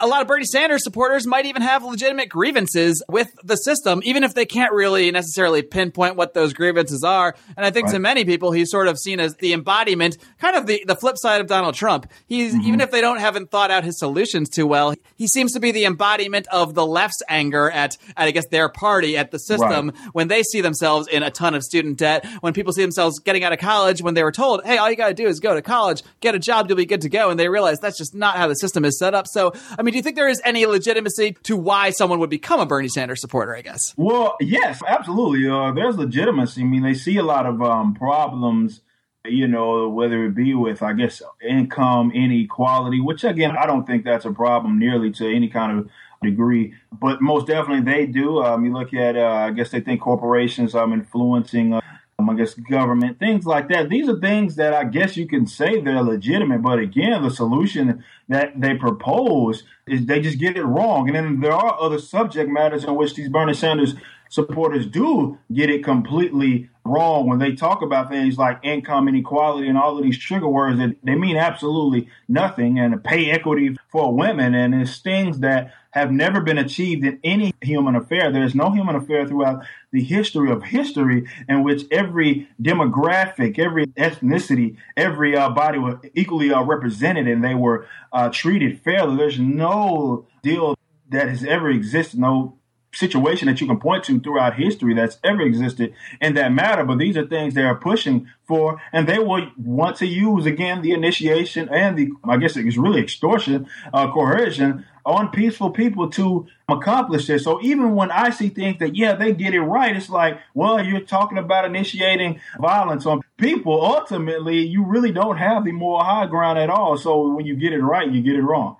a 0.01 0.07
lot 0.07 0.21
of 0.21 0.27
Bernie 0.27 0.45
Sanders 0.45 0.83
supporters 0.83 1.27
might 1.27 1.45
even 1.45 1.61
have 1.61 1.83
legitimate 1.83 2.27
grievances 2.27 3.03
with 3.07 3.31
the 3.43 3.55
system, 3.55 4.01
even 4.03 4.23
if 4.23 4.33
they 4.33 4.45
can't 4.45 4.73
really 4.73 5.11
necessarily 5.11 5.61
pinpoint 5.61 6.15
what 6.15 6.33
those 6.33 6.53
grievances 6.53 7.03
are. 7.03 7.35
And 7.55 7.65
I 7.65 7.71
think 7.71 7.87
right. 7.87 7.93
to 7.93 7.99
many 7.99 8.25
people, 8.25 8.51
he's 8.51 8.71
sort 8.71 8.87
of 8.87 8.97
seen 8.97 9.19
as 9.19 9.35
the 9.35 9.53
embodiment, 9.53 10.17
kind 10.39 10.55
of 10.55 10.65
the, 10.65 10.83
the 10.87 10.95
flip 10.95 11.17
side 11.17 11.39
of 11.39 11.47
Donald 11.47 11.75
Trump. 11.75 12.11
He's, 12.25 12.53
mm-hmm. 12.53 12.67
even 12.67 12.81
if 12.81 12.91
they 12.91 13.01
don't 13.01 13.19
haven't 13.19 13.51
thought 13.51 13.71
out 13.71 13.83
his 13.83 13.99
solutions 13.99 14.49
too 14.49 14.65
well, 14.65 14.95
he 15.15 15.27
seems 15.27 15.53
to 15.53 15.59
be 15.59 15.71
the 15.71 15.85
embodiment 15.85 16.47
of 16.47 16.73
the 16.73 16.85
left's 16.85 17.21
anger 17.29 17.69
at, 17.69 17.97
at 18.17 18.27
I 18.27 18.31
guess, 18.31 18.47
their 18.47 18.69
party, 18.69 19.17
at 19.17 19.31
the 19.31 19.37
system, 19.37 19.89
right. 19.89 20.09
when 20.13 20.27
they 20.27 20.43
see 20.43 20.61
themselves 20.61 21.07
in 21.07 21.23
a 21.23 21.29
ton 21.29 21.53
of 21.53 21.63
student 21.63 21.97
debt, 21.97 22.25
when 22.41 22.53
people 22.53 22.73
see 22.73 22.81
themselves 22.81 23.19
getting 23.19 23.43
out 23.43 23.53
of 23.53 23.59
college, 23.59 24.01
when 24.01 24.13
they 24.13 24.23
were 24.23 24.31
told, 24.31 24.65
hey, 24.65 24.77
all 24.77 24.89
you 24.89 24.95
got 24.95 25.09
to 25.09 25.13
do 25.13 25.27
is 25.27 25.39
go 25.39 25.53
to 25.53 25.61
college, 25.61 26.01
get 26.21 26.33
a 26.33 26.39
job, 26.39 26.67
you'll 26.67 26.77
be 26.77 26.85
good 26.85 27.01
to 27.01 27.09
go. 27.09 27.29
And 27.29 27.39
they 27.39 27.49
realize 27.49 27.79
that's 27.79 27.97
just 27.97 28.15
not 28.15 28.37
how 28.37 28.47
the 28.47 28.55
system 28.55 28.83
is 28.85 28.97
set 28.97 29.13
up. 29.13 29.27
So, 29.27 29.53
I 29.77 29.83
mean, 29.83 29.90
mean, 29.91 29.93
do 29.93 29.97
you 29.97 30.03
think 30.03 30.15
there 30.15 30.29
is 30.29 30.41
any 30.43 30.65
legitimacy 30.65 31.33
to 31.43 31.57
why 31.57 31.91
someone 31.91 32.19
would 32.19 32.29
become 32.29 32.59
a 32.59 32.65
Bernie 32.65 32.87
Sanders 32.87 33.21
supporter? 33.21 33.55
I 33.55 33.61
guess. 33.61 33.93
Well, 33.97 34.35
yes, 34.39 34.81
absolutely. 34.87 35.49
Uh, 35.49 35.71
there's 35.73 35.97
legitimacy. 35.97 36.61
I 36.61 36.65
mean, 36.65 36.83
they 36.83 36.93
see 36.93 37.17
a 37.17 37.23
lot 37.23 37.45
of 37.45 37.61
um, 37.61 37.93
problems 37.93 38.81
you 39.25 39.47
know, 39.47 39.87
whether 39.89 40.25
it 40.25 40.35
be 40.35 40.53
with, 40.53 40.81
I 40.81 40.93
guess, 40.93 41.21
income 41.47 42.11
inequality, 42.11 42.99
which 42.99 43.23
again, 43.23 43.55
I 43.55 43.65
don't 43.65 43.85
think 43.85 44.03
that's 44.03 44.25
a 44.25 44.31
problem 44.31 44.79
nearly 44.79 45.11
to 45.11 45.31
any 45.31 45.47
kind 45.47 45.79
of 45.79 45.89
degree, 46.23 46.73
but 46.91 47.21
most 47.21 47.47
definitely 47.47 47.91
they 47.91 48.05
do. 48.05 48.41
Um, 48.41 48.65
you 48.65 48.73
look 48.73 48.93
at, 48.93 49.15
uh, 49.15 49.47
I 49.47 49.51
guess 49.51 49.71
they 49.71 49.81
think 49.81 50.01
corporations 50.01 50.75
um, 50.75 50.93
influencing 50.93 51.73
uh, 51.73 51.81
I 52.29 52.35
guess 52.35 52.53
government, 52.53 53.19
things 53.19 53.45
like 53.45 53.69
that. 53.69 53.89
These 53.89 54.09
are 54.09 54.19
things 54.19 54.55
that 54.55 54.73
I 54.73 54.85
guess 54.85 55.17
you 55.17 55.27
can 55.27 55.45
say 55.45 55.79
they're 55.79 56.01
legitimate, 56.01 56.61
but 56.61 56.79
again, 56.79 57.21
the 57.21 57.29
solution 57.29 58.03
that 58.29 58.59
they 58.59 58.75
propose 58.75 59.63
is 59.87 60.05
they 60.05 60.19
just 60.19 60.39
get 60.39 60.57
it 60.57 60.63
wrong. 60.63 61.07
And 61.07 61.15
then 61.15 61.39
there 61.39 61.53
are 61.53 61.79
other 61.79 61.99
subject 61.99 62.49
matters 62.49 62.83
in 62.83 62.95
which 62.95 63.15
these 63.15 63.29
Bernie 63.29 63.53
Sanders 63.53 63.95
supporters 64.29 64.87
do 64.87 65.37
get 65.53 65.69
it 65.69 65.83
completely 65.83 66.69
wrong 66.83 67.27
when 67.27 67.39
they 67.39 67.53
talk 67.53 67.81
about 67.81 68.09
things 68.09 68.37
like 68.37 68.59
income 68.63 69.07
inequality 69.07 69.67
and 69.67 69.77
all 69.77 69.97
of 69.97 70.03
these 70.03 70.17
trigger 70.17 70.47
words 70.47 70.79
that 70.79 70.95
they 71.03 71.15
mean 71.15 71.37
absolutely 71.37 72.09
nothing 72.27 72.79
and 72.79 73.03
pay 73.03 73.29
equity 73.29 73.75
for 73.89 74.15
women 74.15 74.55
and 74.55 74.73
it's 74.73 74.99
things 74.99 75.39
that 75.39 75.73
have 75.91 76.11
never 76.11 76.41
been 76.41 76.57
achieved 76.57 77.05
in 77.05 77.19
any 77.23 77.53
human 77.61 77.95
affair. 77.95 78.31
There 78.31 78.43
is 78.43 78.55
no 78.55 78.71
human 78.71 78.95
affair 78.95 79.27
throughout 79.27 79.65
the 79.91 80.01
history 80.01 80.49
of 80.49 80.63
history 80.63 81.27
in 81.49 81.63
which 81.63 81.83
every 81.91 82.47
demographic, 82.61 83.59
every 83.59 83.87
ethnicity, 83.87 84.77
every 84.95 85.35
uh, 85.35 85.49
body 85.49 85.79
was 85.79 85.97
equally 86.15 86.51
uh, 86.51 86.63
represented 86.63 87.27
and 87.27 87.43
they 87.43 87.55
were 87.55 87.87
uh, 88.13 88.29
treated 88.29 88.81
fairly. 88.81 89.17
There's 89.17 89.39
no 89.39 90.25
deal 90.41 90.77
that 91.09 91.27
has 91.27 91.43
ever 91.43 91.69
existed, 91.69 92.19
no 92.19 92.57
situation 92.93 93.47
that 93.47 93.61
you 93.61 93.67
can 93.67 93.79
point 93.79 94.03
to 94.05 94.19
throughout 94.19 94.55
history 94.55 94.93
that's 94.93 95.17
ever 95.23 95.41
existed 95.41 95.93
in 96.19 96.33
that 96.35 96.51
matter. 96.51 96.83
But 96.83 96.97
these 96.97 97.17
are 97.17 97.27
things 97.27 97.53
they 97.53 97.63
are 97.63 97.75
pushing 97.75 98.27
for, 98.43 98.81
and 98.91 99.07
they 99.07 99.19
will 99.19 99.49
want 99.57 99.97
to 99.97 100.05
use 100.05 100.45
again 100.45 100.81
the 100.81 100.91
initiation 100.91 101.69
and 101.69 101.97
the, 101.97 102.11
I 102.25 102.37
guess 102.37 102.57
it's 102.57 102.77
really 102.77 103.01
extortion, 103.01 103.67
uh, 103.93 104.11
coercion 104.11 104.85
on 105.05 105.29
peaceful 105.29 105.71
people 105.71 106.09
to 106.11 106.47
accomplish 106.69 107.27
this. 107.27 107.43
So 107.43 107.61
even 107.61 107.95
when 107.95 108.11
I 108.11 108.29
see 108.29 108.49
things 108.49 108.77
that, 108.79 108.95
yeah, 108.95 109.15
they 109.15 109.33
get 109.33 109.53
it 109.53 109.61
right, 109.61 109.95
it's 109.95 110.09
like, 110.09 110.39
well, 110.53 110.83
you're 110.83 111.01
talking 111.01 111.37
about 111.37 111.65
initiating 111.65 112.39
violence 112.59 113.05
on 113.05 113.21
people. 113.37 113.83
Ultimately, 113.83 114.59
you 114.59 114.85
really 114.85 115.11
don't 115.11 115.37
have 115.37 115.65
the 115.65 115.71
moral 115.71 116.03
high 116.03 116.27
ground 116.27 116.59
at 116.59 116.69
all. 116.69 116.97
So 116.97 117.33
when 117.33 117.45
you 117.45 117.55
get 117.55 117.73
it 117.73 117.81
right, 117.81 118.11
you 118.11 118.21
get 118.21 118.35
it 118.35 118.43
wrong. 118.43 118.77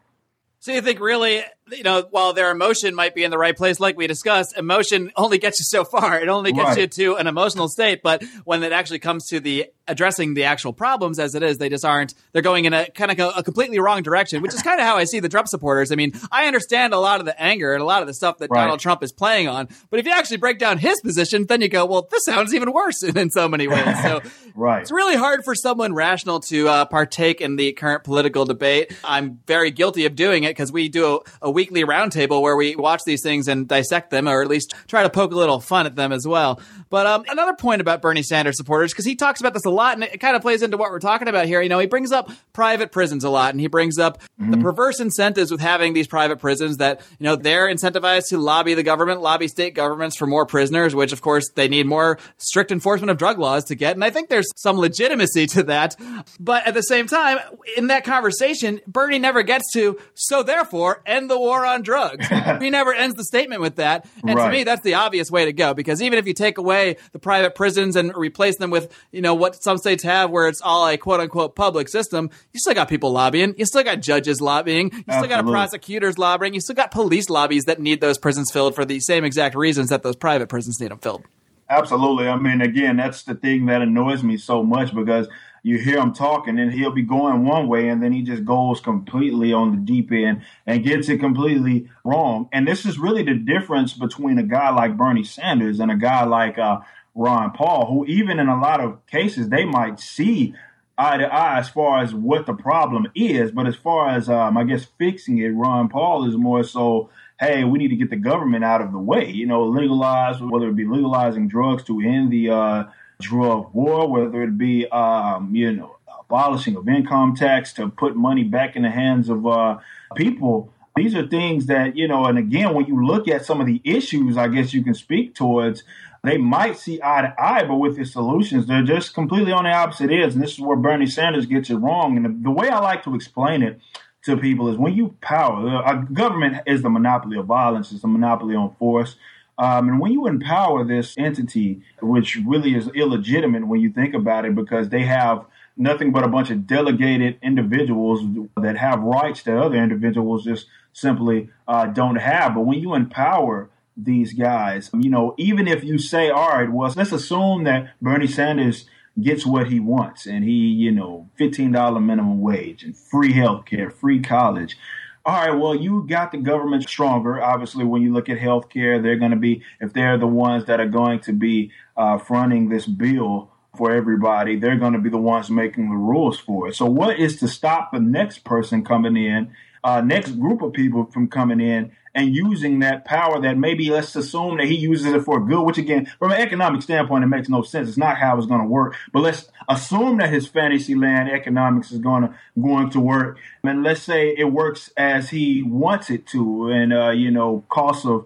So 0.60 0.72
you 0.74 0.82
think 0.82 1.00
really 1.00 1.42
you 1.72 1.84
know, 1.84 2.08
while 2.10 2.34
their 2.34 2.52
emotion 2.52 2.96
might 2.96 3.16
be 3.16 3.24
in 3.24 3.32
the 3.32 3.38
right 3.38 3.56
place, 3.56 3.80
like 3.80 3.98
we 3.98 4.08
discussed, 4.08 4.58
emotion 4.58 5.12
only 5.16 5.38
gets 5.38 5.60
you 5.60 5.66
so 5.66 5.84
far. 5.84 6.20
It 6.20 6.30
only 6.30 6.52
gets 6.52 6.70
right. 6.70 6.78
you 6.80 6.88
to 6.88 7.16
an 7.16 7.28
emotional 7.28 7.68
state. 7.68 8.02
But 8.04 8.24
when 8.46 8.64
it 8.64 8.72
actually 8.72 9.00
comes 9.00 9.28
to 9.28 9.40
the 9.40 9.68
addressing 9.88 10.34
the 10.34 10.46
actual 10.46 10.74
problems 10.74 11.20
as 11.20 11.36
it 11.36 11.44
is, 11.44 11.58
they 11.58 11.70
just 11.70 11.84
aren't. 11.84 12.14
They're 12.32 12.42
going 12.42 12.66
in 12.66 12.74
a 12.74 12.90
kind 12.90 13.12
of 13.12 13.20
a, 13.20 13.40
a 13.40 13.44
completely 13.44 13.80
wrong 13.80 14.04
direction, 14.04 14.42
which 14.42 14.54
is 14.54 14.62
kind 14.62 14.80
of 14.80 14.86
how 14.86 14.98
I 14.98 15.04
see 15.04 15.20
the 15.20 15.30
Trump 15.30 15.48
supporters. 15.48 15.92
I 15.92 15.96
mean, 15.96 16.14
I 16.32 16.48
understand 16.48 16.94
a 16.94 17.00
lot 17.00 17.20
of 17.20 17.26
the 17.26 17.40
anger 17.40 17.74
and 17.74 17.82
a 17.82 17.86
lot 17.86 18.02
of 18.02 18.08
the 18.08 18.14
stuff 18.14 18.38
that 18.40 18.50
right. 18.50 18.62
Donald 18.62 18.80
Trump 18.80 19.04
is 19.04 19.12
playing 19.12 19.48
on. 19.48 19.68
But 19.90 20.00
if 20.00 20.06
you 20.06 20.12
actually 20.12 20.38
break 20.38 20.60
down 20.60 20.78
his 20.78 21.00
position, 21.02 21.46
then 21.48 21.62
you 21.62 21.68
go, 21.68 21.86
well, 21.86 22.08
this 22.10 22.26
sounds 22.26 22.54
even 22.54 22.72
worse 22.72 23.04
in 23.16 23.30
so 23.30 23.48
many 23.48 23.68
ways. 23.68 24.02
So 24.02 24.22
right. 24.56 24.82
it's 24.82 24.92
really 24.92 25.16
hard 25.16 25.44
for 25.44 25.56
someone 25.56 25.94
rational 25.94 26.40
to 26.42 26.68
uh, 26.68 26.86
partake 26.86 27.42
in 27.42 27.56
the 27.56 27.74
current 27.74 28.04
political 28.04 28.46
debate. 28.46 28.96
I'm 29.04 29.40
very 29.46 29.72
guilty 29.72 30.06
of 30.06 30.16
doing 30.16 30.44
it 30.44 30.52
because 30.52 30.72
we 30.72 30.90
do 30.90 31.16
a, 31.42 31.48
a 31.48 31.52
weekly 31.62 31.84
roundtable 31.84 32.42
where 32.42 32.56
we 32.56 32.76
watch 32.76 33.02
these 33.06 33.22
things 33.22 33.48
and 33.48 33.68
dissect 33.68 34.10
them, 34.10 34.28
or 34.28 34.42
at 34.42 34.48
least 34.48 34.74
try 34.88 35.04
to 35.04 35.12
poke 35.12 35.32
a 35.32 35.36
little 35.36 35.60
fun 35.60 35.86
at 35.86 35.96
them 35.96 36.12
as 36.12 36.28
well. 36.28 36.60
But 36.90 37.06
um, 37.06 37.24
another 37.30 37.54
point 37.54 37.82
about 37.82 38.02
Bernie 38.02 38.24
Sanders 38.24 38.58
supporters, 38.58 38.92
because 38.92 39.06
he 39.06 39.16
talks 39.16 39.40
about 39.40 39.54
this 39.54 39.66
a 39.66 39.70
lot, 39.70 39.94
and 39.94 40.04
it 40.04 40.20
kind 40.20 40.36
of 40.36 40.42
plays 40.42 40.64
into 40.64 40.76
what 40.76 40.90
we're 40.90 41.00
talking 41.00 41.28
about 41.28 41.46
here. 41.46 41.62
You 41.62 41.70
know, 41.70 41.78
he 41.78 41.86
brings 41.86 42.12
up 42.12 42.32
private 42.52 42.92
prisons 42.92 43.24
a 43.24 43.30
lot, 43.30 43.54
and 43.54 43.62
he 43.62 43.68
brings 43.68 44.00
up 44.00 44.20
mm-hmm. 44.22 44.50
the 44.50 44.58
perverse 44.58 45.00
incentives 45.00 45.52
with 45.52 45.62
having 45.62 45.94
these 45.94 46.08
private 46.08 46.40
prisons 46.40 46.78
that 46.78 47.02
you 47.20 47.26
know 47.26 47.36
they're 47.36 47.68
incentivized 47.68 48.30
to 48.30 48.40
lobby 48.40 48.74
the 48.74 48.82
government, 48.82 49.22
lobby 49.22 49.48
state 49.48 49.76
governments 49.76 50.18
for 50.18 50.26
more 50.26 50.48
prisoners, 50.48 50.96
which 50.96 51.14
of 51.14 51.22
course 51.22 51.48
they 51.52 51.68
need 51.68 51.86
more 51.86 52.18
strict 52.38 52.72
enforcement 52.72 53.12
of 53.12 53.18
drug 53.18 53.38
laws 53.38 53.66
to 53.66 53.76
get. 53.76 53.96
And 53.96 54.04
I 54.04 54.10
think 54.10 54.30
there's 54.30 54.52
some 54.56 54.78
legitimacy 54.78 55.46
to 55.48 55.64
that. 55.64 55.96
But 56.40 56.66
at 56.66 56.74
the 56.74 56.82
same 56.82 57.06
time, 57.06 57.38
in 57.78 57.88
that 57.88 58.04
conversation, 58.04 58.82
Bernie 58.88 59.20
never 59.20 59.44
gets 59.44 59.72
to, 59.74 60.00
so 60.16 60.42
therefore, 60.42 61.04
end 61.06 61.30
the 61.30 61.38
war 61.38 61.51
on 61.66 61.82
drugs. 61.82 62.28
he 62.60 62.70
never 62.70 62.94
ends 62.94 63.16
the 63.16 63.24
statement 63.24 63.62
with 63.62 63.76
that. 63.78 64.06
And 64.26 64.36
right. 64.36 64.46
to 64.46 64.52
me, 64.52 64.64
that's 64.64 64.82
the 64.82 64.96
obvious 64.96 65.30
way 65.30 65.46
to 65.46 65.54
go 65.54 65.74
because 65.74 66.02
even 66.02 66.20
if 66.20 66.28
you 66.28 66.34
take 66.34 66.58
away 66.58 66.98
the 67.12 67.20
private 67.20 67.56
prisons 67.56 67.96
and 67.96 68.16
replace 68.16 68.58
them 68.58 68.70
with, 68.70 68.94
you 69.12 69.22
know, 69.22 69.34
what 69.34 69.62
some 69.62 69.78
states 69.78 70.04
have 70.04 70.30
where 70.30 70.48
it's 70.48 70.62
all 70.62 70.88
a 70.88 70.98
quote 70.98 71.20
unquote 71.20 71.56
public 71.56 71.90
system, 71.90 72.30
you 72.54 72.60
still 72.60 72.74
got 72.74 72.90
people 72.90 73.12
lobbying. 73.12 73.56
You 73.58 73.66
still 73.66 73.84
got 73.84 74.02
judges 74.02 74.42
lobbying. 74.42 74.92
You 74.92 75.04
still 75.08 75.28
got 75.28 75.46
prosecutors 75.46 76.18
lobbying. 76.18 76.54
You 76.54 76.62
still 76.62 76.76
got 76.76 76.92
police 76.92 77.30
lobbies 77.30 77.66
that 77.66 77.80
need 77.80 78.02
those 78.02 78.18
prisons 78.18 78.52
filled 78.52 78.76
for 78.76 78.86
the 78.86 79.00
same 79.00 79.24
exact 79.24 79.56
reasons 79.56 79.90
that 79.90 80.04
those 80.04 80.16
private 80.16 80.50
prisons 80.50 80.80
need 80.80 80.92
them 80.92 81.00
filled. 81.00 81.26
Absolutely. 81.72 82.28
I 82.28 82.36
mean, 82.36 82.60
again, 82.60 82.98
that's 82.98 83.24
the 83.24 83.34
thing 83.34 83.68
that 83.68 83.82
annoys 83.82 84.24
me 84.24 84.36
so 84.36 84.62
much 84.62 84.94
because 84.94 85.30
you 85.64 85.78
hear 85.78 86.00
him 86.00 86.14
talking 86.14 86.60
and 86.60 86.74
he'll 86.74 86.92
be 86.92 87.04
going 87.04 87.46
one 87.46 87.68
way 87.68 87.90
and 87.90 88.02
then 88.02 88.12
he 88.12 88.24
just 88.24 88.44
goes 88.44 88.80
completely 88.80 89.54
on 89.54 89.72
the 89.72 89.78
deep 89.78 90.12
end 90.12 90.42
and 90.66 90.84
gets 90.84 91.08
it 91.10 91.20
completely 91.20 91.90
wrong. 92.04 92.50
And 92.52 92.68
this 92.68 92.86
is 92.86 92.98
really 92.98 93.24
the 93.24 93.36
difference 93.36 93.94
between 93.94 94.40
a 94.40 94.44
guy 94.44 94.72
like 94.72 94.98
Bernie 94.98 95.24
Sanders 95.24 95.80
and 95.80 95.92
a 95.92 95.96
guy 95.96 96.26
like 96.26 96.58
uh, 96.58 96.80
Ron 97.14 97.52
Paul, 97.52 97.86
who 97.88 98.06
even 98.06 98.40
in 98.40 98.48
a 98.48 98.60
lot 98.60 98.80
of 98.80 99.06
cases 99.06 99.50
they 99.50 99.66
might 99.66 100.00
see 100.00 100.56
eye 100.98 101.18
to 101.18 101.26
eye 101.26 101.60
as 101.60 101.70
far 101.70 102.02
as 102.04 102.14
what 102.14 102.46
the 102.46 102.54
problem 102.54 103.08
is, 103.16 103.52
but 103.52 103.68
as 103.68 103.76
far 103.76 104.10
as 104.10 104.30
um, 104.30 104.58
I 104.58 104.64
guess 104.64 104.86
fixing 104.98 105.38
it, 105.40 105.50
Ron 105.50 105.90
Paul 105.90 106.28
is 106.28 106.36
more 106.36 106.64
so 106.64 107.10
hey, 107.40 107.64
we 107.64 107.80
need 107.80 107.88
to 107.88 107.96
get 107.96 108.12
the 108.12 108.16
government 108.16 108.64
out 108.64 108.82
of 108.82 108.92
the 108.92 109.00
way. 109.00 109.28
You 109.28 109.48
know, 109.48 109.66
legalize 109.66 110.40
whether 110.40 110.70
it 110.70 110.76
be 110.76 110.86
legalizing 110.86 111.48
drugs 111.48 111.84
to 111.86 112.00
end 112.00 112.32
the 112.32 112.52
uh, 112.52 112.84
drug 113.22 113.74
war, 113.74 114.08
whether 114.10 114.44
it 114.44 114.58
be 114.58 114.88
um, 114.88 115.56
you 115.56 115.72
know 115.72 115.98
abolishing 116.20 116.76
of 116.76 116.88
income 116.88 117.36
tax 117.36 117.74
to 117.74 117.90
put 117.90 118.16
money 118.16 118.44
back 118.44 118.76
in 118.76 118.84
the 118.84 118.90
hands 118.90 119.30
of 119.30 119.46
uh, 119.46 119.78
people. 120.16 120.74
These 120.96 121.16
are 121.16 121.28
things 121.28 121.68
that 121.68 121.96
you 121.96 122.08
know, 122.08 122.26
and 122.26 122.38
again, 122.38 122.74
when 122.74 122.86
you 122.86 123.06
look 123.06 123.28
at 123.28 123.46
some 123.46 123.62
of 123.62 123.68
the 123.68 123.82
issues, 123.84 124.38
I 124.38 124.48
guess 124.48 124.74
you 124.74 124.84
can 124.84 124.94
speak 124.94 125.36
towards. 125.36 125.84
They 126.24 126.38
might 126.38 126.78
see 126.78 127.00
eye 127.04 127.22
to 127.24 127.34
eye, 127.42 127.64
but 127.64 127.78
with 127.78 127.98
the 127.98 128.06
solutions, 128.06 128.68
they're 128.68 128.84
just 128.84 129.16
completely 129.16 129.52
on 129.52 129.64
the 129.64 129.72
opposite 129.72 130.12
ends. 130.12 130.36
And 130.36 130.44
this 130.44 130.54
is 130.54 130.60
where 130.60 130.78
Bernie 130.78 131.08
Sanders 131.08 131.48
gets 131.48 131.72
it 131.72 131.78
wrong. 131.78 132.16
And 132.16 132.26
the, 132.26 132.44
the 132.44 132.52
way 132.52 132.70
I 132.70 132.78
like 132.78 133.04
to 133.06 133.16
explain 133.16 133.64
it 133.64 133.82
to 134.26 134.38
people 134.38 134.70
is 134.70 134.78
when 134.78 134.94
you 134.94 135.16
power, 135.22 135.82
a 135.84 136.06
government 136.14 136.58
is 136.68 136.84
the 136.84 136.90
monopoly 136.90 137.38
of 137.38 137.48
violence, 137.48 137.92
it's 137.92 138.04
the 138.04 138.08
monopoly 138.08 138.56
on 138.56 138.76
force. 138.76 139.16
Um, 139.62 139.90
and 139.90 140.00
when 140.00 140.12
you 140.12 140.26
empower 140.26 140.84
this 140.84 141.14
entity, 141.20 141.84
which 142.02 142.36
really 142.48 142.74
is 142.74 142.88
illegitimate 142.96 143.68
when 143.68 143.80
you 143.80 143.92
think 143.92 144.16
about 144.16 144.44
it, 144.44 144.56
because 144.56 144.90
they 144.90 145.04
have 145.04 145.46
nothing 145.78 146.12
but 146.12 146.24
a 146.24 146.28
bunch 146.28 146.50
of 146.50 146.66
delegated 146.66 147.38
individuals 147.44 148.22
that 148.58 148.76
have 148.76 149.04
rights 149.04 149.44
that 149.44 149.56
other 149.56 149.76
individuals 149.76 150.46
just 150.46 150.66
simply 150.94 151.50
uh, 151.68 151.86
don't 151.86 152.16
have. 152.16 152.56
But 152.56 152.62
when 152.62 152.80
you 152.80 152.96
empower 152.96 153.70
these 153.96 154.34
guys, 154.34 154.90
you 154.98 155.12
know, 155.12 155.36
even 155.38 155.68
if 155.68 155.84
you 155.84 156.00
say, 156.00 156.32
all 156.32 156.50
right, 156.50 156.72
well, 156.72 156.92
let's 156.98 157.12
assume 157.12 157.64
that 157.66 157.92
Bernie 158.02 158.26
Sanders 158.26 158.86
gets 159.22 159.46
what 159.46 159.68
he 159.68 159.80
wants 159.80 160.26
and 160.26 160.44
he, 160.44 160.54
you 160.54 160.92
know, 160.92 161.30
$15 161.40 162.04
minimum 162.04 162.42
wage 162.42 162.84
and 162.84 162.98
free 162.98 163.34
health 163.34 163.66
care, 163.66 163.92
free 163.92 164.22
college. 164.22 164.76
All 165.24 165.36
right, 165.36 165.52
well, 165.52 165.76
you 165.76 166.04
got 166.08 166.32
the 166.32 166.40
government 166.40 166.84
stronger. 166.84 167.42
Obviously, 167.42 167.86
when 167.86 168.02
you 168.02 168.12
look 168.12 168.28
at 168.28 168.40
healthcare, 168.40 169.02
they're 169.02 169.18
going 169.18 169.32
to 169.32 169.38
be, 169.38 169.62
if 169.80 169.94
they're 169.94 170.18
the 170.18 170.26
ones 170.26 170.66
that 170.66 170.80
are 170.80 170.88
going 170.88 171.20
to 171.22 171.34
be 171.34 171.72
uh, 171.96 172.18
fronting 172.18 172.70
this 172.70 172.88
bill 172.88 173.52
for 173.78 173.92
everybody, 173.92 174.56
they're 174.56 174.78
going 174.78 174.94
to 174.94 175.00
be 175.00 175.10
the 175.10 175.20
ones 175.20 175.52
making 175.52 175.92
the 175.92 175.96
rules 175.96 176.40
for 176.40 176.70
it. 176.70 176.76
So, 176.76 176.88
what 176.88 177.20
is 177.20 177.38
to 177.38 177.48
stop 177.48 177.92
the 177.92 178.00
next 178.00 178.44
person 178.44 178.84
coming 178.84 179.16
in, 179.16 179.54
uh, 179.84 180.02
next 180.02 180.32
group 180.32 180.64
of 180.64 180.74
people 180.74 181.06
from 181.06 181.28
coming 181.28 181.62
in 181.62 181.92
and 182.14 182.36
using 182.36 182.80
that 182.80 183.06
power 183.06 183.40
that 183.42 183.58
maybe 183.58 183.90
let's 183.90 184.16
assume 184.16 184.58
that 184.58 184.68
he 184.68 184.76
uses 184.76 185.08
it 185.08 185.24
for 185.24 185.40
good, 185.40 185.64
which 185.64 185.78
again, 185.78 186.12
from 186.20 186.32
an 186.32 186.42
economic 186.42 186.82
standpoint, 186.82 187.24
it 187.24 187.28
makes 187.28 187.50
no 187.50 187.62
sense. 187.62 187.88
It's 187.88 187.98
not 187.98 188.18
how 188.18 188.38
it's 188.38 188.48
going 188.48 188.62
to 188.62 188.68
work. 188.68 188.96
But 189.14 189.22
let's 189.22 189.50
assume 189.70 190.18
that 190.18 190.32
his 190.32 190.48
fantasy 190.48 190.96
land 190.96 191.30
economics 191.30 191.92
is 191.92 192.00
going 192.00 192.24
to 192.24 192.36
going 192.62 192.90
to 192.92 193.00
work, 193.00 193.38
and 193.64 193.84
let's 193.84 194.02
say 194.02 194.36
it 194.38 194.52
works 194.52 194.92
as 194.98 195.30
he 195.30 195.64
wants 195.64 196.10
it 196.10 196.28
to, 196.28 196.70
and 196.70 196.94
uh, 196.94 197.12
you 197.12 197.32
know, 197.32 197.64
cost 197.70 198.06
of 198.06 198.26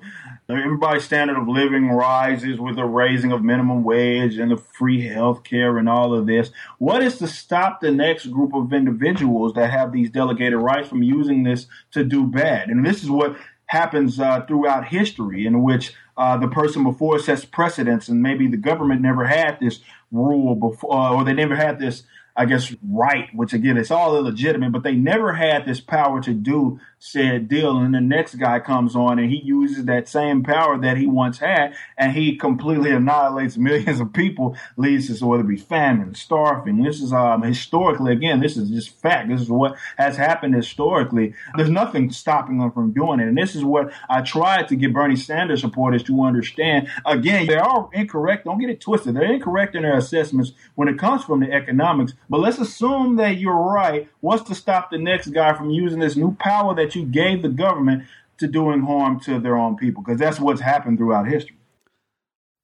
everybody's 0.49 1.03
standard 1.03 1.37
of 1.37 1.47
living 1.47 1.89
rises 1.89 2.59
with 2.59 2.75
the 2.75 2.85
raising 2.85 3.31
of 3.31 3.43
minimum 3.43 3.83
wage 3.83 4.37
and 4.37 4.51
the 4.51 4.57
free 4.57 5.07
health 5.07 5.43
care 5.43 5.77
and 5.77 5.89
all 5.89 6.13
of 6.13 6.27
this. 6.27 6.51
What 6.77 7.01
is 7.01 7.17
to 7.17 7.27
stop 7.27 7.81
the 7.81 7.91
next 7.91 8.27
group 8.27 8.53
of 8.53 8.71
individuals 8.71 9.53
that 9.53 9.71
have 9.71 9.91
these 9.91 10.09
delegated 10.09 10.59
rights 10.59 10.87
from 10.87 11.01
using 11.01 11.43
this 11.43 11.67
to 11.91 12.03
do 12.03 12.25
bad? 12.25 12.69
And 12.69 12.85
this 12.85 13.03
is 13.03 13.09
what 13.09 13.35
happens 13.67 14.19
uh, 14.19 14.45
throughout 14.47 14.87
history 14.87 15.45
in 15.45 15.63
which 15.63 15.93
uh, 16.17 16.37
the 16.37 16.47
person 16.47 16.83
before 16.83 17.19
sets 17.19 17.45
precedents 17.45 18.07
and 18.07 18.21
maybe 18.21 18.47
the 18.47 18.57
government 18.57 19.01
never 19.01 19.25
had 19.25 19.59
this 19.59 19.79
rule 20.11 20.55
before 20.55 20.93
or 20.93 21.23
they 21.23 21.33
never 21.33 21.55
had 21.55 21.79
this 21.79 22.03
I 22.37 22.45
guess, 22.45 22.75
right, 22.83 23.29
which 23.33 23.53
again, 23.53 23.77
it's 23.77 23.91
all 23.91 24.17
illegitimate, 24.17 24.73
but 24.73 24.83
they 24.83 24.95
never 24.95 25.33
had 25.33 25.65
this 25.65 25.79
power 25.79 26.21
to 26.23 26.33
do 26.33 26.81
said 27.05 27.47
deal. 27.47 27.77
And 27.77 27.93
the 27.93 28.01
next 28.01 28.35
guy 28.35 28.59
comes 28.59 28.95
on 28.95 29.19
and 29.19 29.29
he 29.29 29.41
uses 29.41 29.85
that 29.85 30.07
same 30.07 30.43
power 30.43 30.77
that 30.77 30.97
he 30.97 31.07
once 31.07 31.39
had 31.39 31.75
and 31.97 32.11
he 32.11 32.35
completely 32.35 32.91
annihilates 32.91 33.57
millions 33.57 33.99
of 33.99 34.13
people, 34.13 34.57
leads 34.77 35.17
to 35.17 35.25
whether 35.25 35.43
it 35.43 35.47
be 35.47 35.57
famine, 35.57 36.15
starving. 36.15 36.83
This 36.83 37.01
is 37.01 37.13
um, 37.13 37.41
historically, 37.43 38.11
again, 38.11 38.39
this 38.39 38.57
is 38.57 38.69
just 38.69 38.89
fact. 39.01 39.29
This 39.29 39.41
is 39.41 39.49
what 39.49 39.77
has 39.97 40.17
happened 40.17 40.55
historically. 40.55 41.33
There's 41.55 41.69
nothing 41.69 42.11
stopping 42.11 42.59
them 42.59 42.71
from 42.71 42.91
doing 42.91 43.19
it. 43.19 43.27
And 43.27 43.37
this 43.37 43.55
is 43.55 43.63
what 43.63 43.91
I 44.09 44.21
tried 44.21 44.67
to 44.69 44.75
get 44.75 44.93
Bernie 44.93 45.15
Sanders 45.15 45.61
supporters 45.61 46.03
to 46.03 46.23
understand. 46.23 46.89
Again, 47.05 47.47
they 47.47 47.57
are 47.57 47.89
incorrect. 47.93 48.45
Don't 48.45 48.59
get 48.59 48.69
it 48.69 48.81
twisted. 48.81 49.15
They're 49.15 49.31
incorrect 49.31 49.75
in 49.75 49.83
their 49.83 49.97
assessments 49.97 50.51
when 50.75 50.87
it 50.87 50.99
comes 50.99 51.23
from 51.23 51.39
the 51.39 51.51
economics 51.51 52.13
but 52.29 52.39
let's 52.39 52.57
assume 52.57 53.17
that 53.17 53.37
you're 53.37 53.53
right. 53.53 54.09
What's 54.21 54.43
to 54.49 54.55
stop 54.55 54.89
the 54.89 54.97
next 54.97 55.27
guy 55.27 55.53
from 55.53 55.69
using 55.69 55.99
this 55.99 56.15
new 56.15 56.35
power 56.39 56.75
that 56.75 56.94
you 56.95 57.05
gave 57.05 57.41
the 57.41 57.49
government 57.49 58.03
to 58.37 58.47
doing 58.47 58.81
harm 58.81 59.19
to 59.21 59.39
their 59.39 59.57
own 59.57 59.75
people? 59.75 60.03
Because 60.03 60.19
that's 60.19 60.39
what's 60.39 60.61
happened 60.61 60.97
throughout 60.97 61.27
history. 61.27 61.57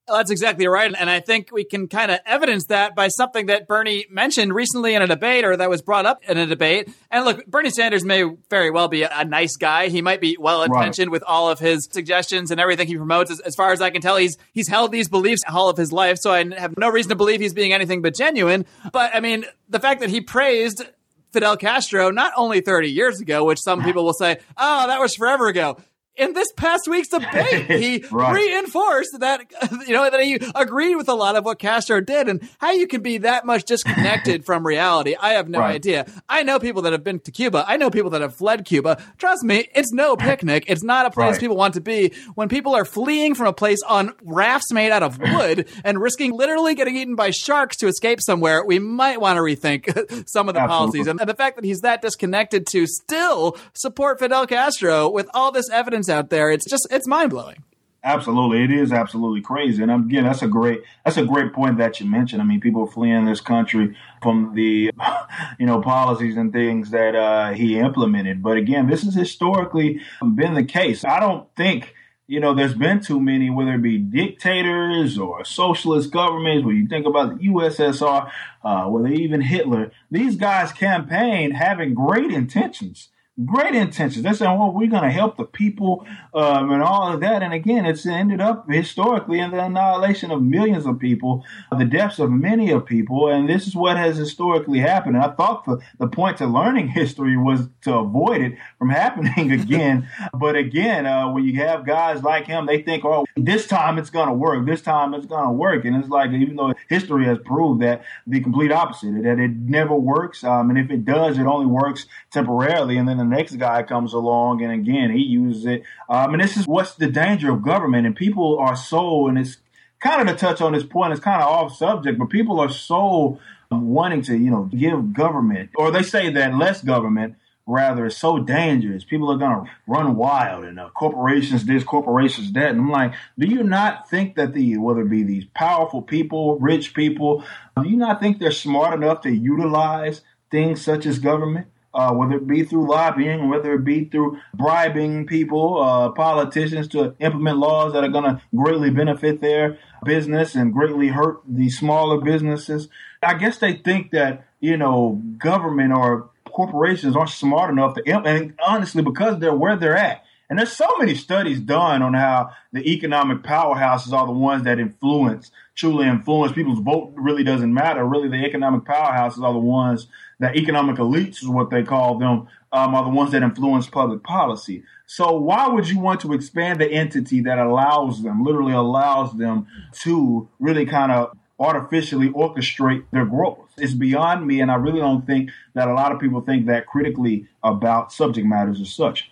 That's 0.07 0.31
exactly 0.31 0.67
right. 0.67 0.93
And 0.97 1.09
I 1.09 1.19
think 1.19 1.49
we 1.51 1.63
can 1.63 1.87
kind 1.87 2.11
of 2.11 2.19
evidence 2.25 2.65
that 2.65 2.95
by 2.95 3.07
something 3.07 3.45
that 3.45 3.67
Bernie 3.67 4.05
mentioned 4.09 4.53
recently 4.53 4.93
in 4.95 5.01
a 5.01 5.07
debate 5.07 5.45
or 5.45 5.55
that 5.55 5.69
was 5.69 5.81
brought 5.81 6.05
up 6.05 6.21
in 6.27 6.37
a 6.37 6.45
debate. 6.45 6.89
And 7.09 7.23
look, 7.23 7.45
Bernie 7.45 7.69
Sanders 7.69 8.03
may 8.03 8.23
very 8.49 8.71
well 8.71 8.87
be 8.87 9.03
a 9.03 9.23
nice 9.23 9.55
guy. 9.55 9.87
He 9.87 10.01
might 10.01 10.19
be 10.19 10.37
well 10.39 10.63
intentioned 10.63 11.07
right. 11.07 11.11
with 11.11 11.23
all 11.23 11.49
of 11.49 11.59
his 11.59 11.87
suggestions 11.91 12.51
and 12.51 12.59
everything 12.59 12.87
he 12.87 12.97
promotes. 12.97 13.31
As, 13.31 13.39
as, 13.41 13.55
far 13.55 13.71
as 13.71 13.81
I 13.81 13.89
can 13.89 14.01
tell, 14.01 14.17
he's 14.17 14.37
he's 14.53 14.67
held 14.67 14.91
these 14.91 15.07
beliefs 15.07 15.43
all 15.47 15.69
of 15.69 15.77
his 15.77 15.93
life. 15.93 16.17
So 16.19 16.31
I 16.31 16.43
have 16.55 16.77
no 16.77 16.89
reason 16.89 17.09
to 17.09 17.15
believe 17.15 17.39
he's 17.39 17.53
being 17.53 17.71
anything 17.71 18.01
but 18.01 18.15
genuine. 18.15 18.65
But 18.91 19.15
I 19.15 19.19
mean, 19.19 19.45
the 19.69 19.79
fact 19.79 20.01
that 20.01 20.09
he 20.09 20.19
praised 20.19 20.83
Fidel 21.31 21.57
Castro 21.57 22.11
not 22.11 22.33
only 22.35 22.61
30 22.61 22.91
years 22.91 23.19
ago, 23.19 23.45
which 23.45 23.59
some 23.59 23.83
people 23.85 24.03
will 24.05 24.13
say, 24.13 24.39
oh, 24.57 24.87
that 24.87 24.99
was 24.99 25.15
forever 25.15 25.47
ago 25.47 25.77
in 26.17 26.33
this 26.33 26.51
past 26.53 26.87
week's 26.87 27.07
debate, 27.07 27.71
he 27.71 28.05
right. 28.11 28.33
reinforced 28.33 29.17
that 29.19 29.41
you 29.87 29.93
know 29.93 30.09
that 30.09 30.21
he 30.21 30.39
agreed 30.55 30.95
with 30.95 31.07
a 31.07 31.13
lot 31.13 31.35
of 31.35 31.45
what 31.45 31.59
Castro 31.59 32.01
did, 32.01 32.27
and 32.27 32.47
how 32.59 32.71
you 32.71 32.87
can 32.87 33.01
be 33.01 33.19
that 33.19 33.45
much 33.45 33.63
disconnected 33.63 34.45
from 34.45 34.65
reality. 34.65 35.15
I 35.19 35.33
have 35.33 35.47
no 35.47 35.59
right. 35.59 35.75
idea. 35.75 36.05
I 36.27 36.43
know 36.43 36.59
people 36.59 36.81
that 36.83 36.91
have 36.91 37.03
been 37.03 37.19
to 37.21 37.31
Cuba. 37.31 37.63
I 37.67 37.77
know 37.77 37.89
people 37.89 38.11
that 38.11 38.21
have 38.21 38.35
fled 38.35 38.65
Cuba. 38.65 39.01
Trust 39.17 39.43
me, 39.43 39.69
it's 39.73 39.93
no 39.93 40.15
picnic. 40.15 40.65
It's 40.67 40.83
not 40.83 41.05
a 41.05 41.11
place 41.11 41.33
right. 41.33 41.39
people 41.39 41.55
want 41.55 41.75
to 41.75 41.81
be. 41.81 42.13
When 42.35 42.49
people 42.49 42.75
are 42.75 42.85
fleeing 42.85 43.33
from 43.33 43.47
a 43.47 43.53
place 43.53 43.81
on 43.87 44.13
rafts 44.23 44.71
made 44.71 44.91
out 44.91 45.03
of 45.03 45.17
wood 45.19 45.67
and 45.83 45.99
risking 45.99 46.33
literally 46.33 46.75
getting 46.75 46.97
eaten 46.97 47.15
by 47.15 47.31
sharks 47.31 47.77
to 47.77 47.87
escape 47.87 48.19
somewhere, 48.21 48.65
we 48.65 48.79
might 48.79 49.21
want 49.21 49.37
to 49.37 49.41
rethink 49.41 50.27
some 50.27 50.49
of 50.49 50.55
the 50.55 50.59
Absolutely. 50.59 50.67
policies. 50.67 51.07
And, 51.07 51.21
and 51.21 51.29
the 51.29 51.35
fact 51.35 51.55
that 51.55 51.65
he's 51.65 51.81
that 51.81 52.01
disconnected 52.01 52.67
to 52.67 52.85
still 52.85 53.57
support 53.73 54.19
Fidel 54.19 54.45
Castro 54.45 55.09
with 55.09 55.29
all 55.33 55.51
this 55.51 55.69
evidence 55.69 56.09
out 56.11 56.29
there. 56.29 56.51
It's 56.51 56.69
just 56.69 56.87
it's 56.91 57.07
mind 57.07 57.31
blowing. 57.31 57.63
Absolutely, 58.03 58.63
it 58.63 58.71
is 58.71 58.91
absolutely 58.91 59.41
crazy, 59.41 59.83
and 59.83 59.91
again, 59.91 60.23
that's 60.23 60.41
a 60.41 60.47
great 60.47 60.81
that's 61.05 61.17
a 61.17 61.25
great 61.25 61.53
point 61.53 61.77
that 61.77 61.99
you 61.99 62.09
mentioned. 62.09 62.41
I 62.41 62.45
mean, 62.45 62.59
people 62.59 62.87
fleeing 62.87 63.25
this 63.25 63.41
country 63.41 63.95
from 64.23 64.53
the 64.55 64.91
you 65.59 65.65
know 65.67 65.81
policies 65.81 66.35
and 66.35 66.51
things 66.51 66.89
that 66.91 67.15
uh, 67.15 67.53
he 67.53 67.77
implemented. 67.77 68.41
But 68.41 68.57
again, 68.57 68.87
this 68.87 69.03
has 69.03 69.13
historically 69.13 70.01
been 70.21 70.55
the 70.55 70.63
case. 70.63 71.05
I 71.05 71.19
don't 71.19 71.47
think 71.55 71.93
you 72.31 72.39
know, 72.39 72.53
there's 72.53 72.73
been 72.73 73.01
too 73.01 73.19
many, 73.19 73.49
whether 73.49 73.73
it 73.73 73.81
be 73.81 73.97
dictators 73.97 75.17
or 75.17 75.43
socialist 75.43 76.11
governments, 76.11 76.65
when 76.65 76.77
you 76.77 76.87
think 76.87 77.05
about 77.05 77.37
the 77.37 77.47
USSR, 77.49 78.31
uh, 78.63 78.85
whether 78.85 79.09
even 79.09 79.41
Hitler, 79.41 79.91
these 80.09 80.37
guys 80.37 80.71
campaign 80.71 81.51
having 81.51 81.93
great 81.93 82.31
intentions 82.31 83.09
great 83.45 83.75
intentions. 83.75 84.23
They're 84.23 84.33
saying, 84.33 84.57
well, 84.57 84.71
we're 84.71 84.89
going 84.89 85.03
to 85.03 85.11
help 85.11 85.37
the 85.37 85.45
people 85.45 86.05
um, 86.33 86.71
and 86.71 86.81
all 86.81 87.13
of 87.13 87.21
that. 87.21 87.41
And 87.41 87.53
again, 87.53 87.85
it's 87.85 88.05
ended 88.05 88.41
up 88.41 88.69
historically 88.69 89.39
in 89.39 89.51
the 89.51 89.63
annihilation 89.63 90.31
of 90.31 90.41
millions 90.41 90.85
of 90.85 90.99
people, 90.99 91.45
the 91.77 91.85
deaths 91.85 92.19
of 92.19 92.31
many 92.31 92.71
of 92.71 92.85
people. 92.85 93.29
And 93.29 93.49
this 93.49 93.67
is 93.67 93.75
what 93.75 93.97
has 93.97 94.17
historically 94.17 94.79
happened. 94.79 95.15
And 95.15 95.25
I 95.25 95.29
thought 95.29 95.65
the, 95.65 95.79
the 95.99 96.07
point 96.07 96.37
to 96.37 96.47
learning 96.47 96.87
history 97.01 97.37
was 97.37 97.67
to 97.83 97.95
avoid 97.95 98.41
it 98.41 98.57
from 98.77 98.89
happening 98.89 99.51
again. 99.61 100.07
but 100.33 100.55
again, 100.55 101.05
uh, 101.05 101.31
when 101.31 101.43
you 101.43 101.55
have 101.57 101.85
guys 101.85 102.23
like 102.23 102.45
him, 102.45 102.65
they 102.65 102.81
think, 102.81 103.05
oh, 103.05 103.25
this 103.35 103.67
time 103.67 103.97
it's 103.97 104.09
going 104.09 104.27
to 104.27 104.33
work. 104.33 104.65
This 104.65 104.81
time 104.81 105.13
it's 105.13 105.25
going 105.25 105.45
to 105.45 105.51
work. 105.51 105.85
And 105.85 105.95
it's 105.95 106.09
like, 106.09 106.31
even 106.31 106.55
though 106.55 106.73
history 106.89 107.25
has 107.25 107.37
proved 107.39 107.81
that 107.81 108.03
the 108.27 108.41
complete 108.41 108.71
opposite, 108.71 109.23
that 109.23 109.39
it 109.39 109.51
never 109.51 109.95
works. 109.95 110.43
Um, 110.43 110.69
and 110.69 110.79
if 110.79 110.91
it 110.91 111.05
does, 111.05 111.37
it 111.37 111.45
only 111.45 111.65
works 111.65 112.05
temporarily. 112.31 112.97
And 112.97 113.07
then 113.07 113.17
the 113.17 113.30
next 113.31 113.55
guy 113.55 113.83
comes 113.83 114.13
along 114.13 114.61
and 114.61 114.71
again 114.71 115.11
he 115.11 115.23
uses 115.23 115.65
it. 115.65 115.83
Um, 116.07 116.33
and 116.33 116.43
this 116.43 116.57
is 116.57 116.67
what's 116.67 116.95
the 116.95 117.07
danger 117.07 117.51
of 117.51 117.63
government. 117.63 118.05
And 118.05 118.15
people 118.15 118.59
are 118.59 118.75
so, 118.75 119.27
and 119.27 119.39
it's 119.39 119.57
kind 119.99 120.21
of 120.21 120.35
to 120.35 120.39
touch 120.39 120.61
on 120.61 120.73
this 120.73 120.83
point, 120.83 121.13
it's 121.13 121.21
kind 121.21 121.41
of 121.41 121.47
off 121.47 121.75
subject, 121.75 122.19
but 122.19 122.29
people 122.29 122.59
are 122.59 122.69
so 122.69 123.39
wanting 123.69 124.21
to, 124.23 124.37
you 124.37 124.51
know, 124.51 124.63
give 124.63 125.13
government, 125.13 125.69
or 125.75 125.91
they 125.91 126.03
say 126.03 126.29
that 126.31 126.57
less 126.57 126.83
government 126.83 127.35
rather 127.65 128.05
is 128.05 128.17
so 128.17 128.39
dangerous. 128.39 129.03
People 129.03 129.31
are 129.31 129.37
going 129.37 129.65
to 129.65 129.71
run 129.87 130.15
wild 130.15 130.65
and 130.65 130.79
uh, 130.79 130.89
corporations 130.89 131.65
this, 131.65 131.83
corporations 131.83 132.51
that. 132.53 132.71
And 132.71 132.81
I'm 132.81 132.91
like, 132.91 133.13
do 133.37 133.47
you 133.47 133.63
not 133.63 134.09
think 134.09 134.35
that 134.35 134.53
the, 134.53 134.77
whether 134.77 135.01
it 135.01 135.09
be 135.09 135.23
these 135.23 135.45
powerful 135.53 136.01
people, 136.01 136.57
rich 136.59 136.93
people, 136.93 137.43
do 137.81 137.87
you 137.87 137.97
not 137.97 138.19
think 138.19 138.39
they're 138.39 138.51
smart 138.51 138.93
enough 138.93 139.21
to 139.21 139.31
utilize 139.31 140.21
things 140.49 140.83
such 140.83 141.05
as 141.05 141.19
government? 141.19 141.67
Uh, 141.93 142.13
whether 142.13 142.35
it 142.35 142.47
be 142.47 142.63
through 142.63 142.89
lobbying, 142.89 143.49
whether 143.49 143.73
it 143.73 143.83
be 143.83 144.05
through 144.05 144.39
bribing 144.53 145.25
people, 145.25 145.81
uh, 145.81 146.09
politicians 146.11 146.87
to 146.89 147.15
implement 147.19 147.57
laws 147.57 147.93
that 147.93 148.03
are 148.03 148.09
going 148.09 148.23
to 148.23 148.41
greatly 148.55 148.89
benefit 148.89 149.41
their 149.41 149.77
business 150.05 150.55
and 150.55 150.73
greatly 150.73 151.09
hurt 151.09 151.41
the 151.47 151.69
smaller 151.69 152.19
businesses. 152.19 152.87
I 153.21 153.35
guess 153.35 153.57
they 153.57 153.73
think 153.73 154.11
that, 154.11 154.47
you 154.59 154.77
know, 154.77 155.21
government 155.37 155.93
or 155.93 156.29
corporations 156.45 157.15
aren't 157.15 157.29
smart 157.29 157.69
enough 157.69 157.95
to, 157.95 158.03
and 158.07 158.53
honestly, 158.65 159.03
because 159.03 159.39
they're 159.39 159.55
where 159.55 159.75
they're 159.75 159.97
at. 159.97 160.23
And 160.51 160.59
there's 160.59 160.73
so 160.73 160.97
many 160.99 161.15
studies 161.15 161.61
done 161.61 162.01
on 162.01 162.13
how 162.13 162.51
the 162.73 162.85
economic 162.91 163.41
powerhouses 163.41 164.11
are 164.11 164.27
the 164.27 164.33
ones 164.33 164.65
that 164.65 164.79
influence, 164.79 165.49
truly 165.75 166.05
influence 166.05 166.51
people's 166.51 166.81
vote 166.81 167.13
really 167.15 167.45
doesn't 167.45 167.73
matter. 167.73 168.03
Really, 168.03 168.27
the 168.27 168.43
economic 168.43 168.83
powerhouses 168.83 169.41
are 169.41 169.53
the 169.53 169.59
ones 169.59 170.07
that 170.39 170.57
economic 170.57 170.97
elites 170.97 171.41
is 171.41 171.47
what 171.47 171.69
they 171.69 171.83
call 171.83 172.17
them, 172.17 172.49
um, 172.73 172.93
are 172.93 173.05
the 173.05 173.09
ones 173.09 173.31
that 173.31 173.43
influence 173.43 173.87
public 173.87 174.23
policy. 174.23 174.83
So 175.05 175.31
why 175.37 175.69
would 175.69 175.87
you 175.87 175.99
want 175.99 176.19
to 176.21 176.33
expand 176.33 176.81
the 176.81 176.91
entity 176.91 177.39
that 177.43 177.57
allows 177.57 178.21
them, 178.21 178.43
literally 178.43 178.73
allows 178.73 179.31
them 179.37 179.67
to 180.01 180.49
really 180.59 180.85
kind 180.85 181.13
of 181.13 181.31
artificially 181.61 182.27
orchestrate 182.27 183.05
their 183.11 183.25
growth? 183.25 183.69
It's 183.77 183.93
beyond 183.93 184.45
me, 184.45 184.59
and 184.59 184.69
I 184.69 184.75
really 184.75 184.99
don't 184.99 185.25
think 185.25 185.49
that 185.75 185.87
a 185.87 185.93
lot 185.93 186.11
of 186.11 186.19
people 186.19 186.41
think 186.41 186.65
that 186.65 186.87
critically 186.87 187.47
about 187.63 188.11
subject 188.11 188.45
matters 188.45 188.81
as 188.81 188.93
such. 188.93 189.30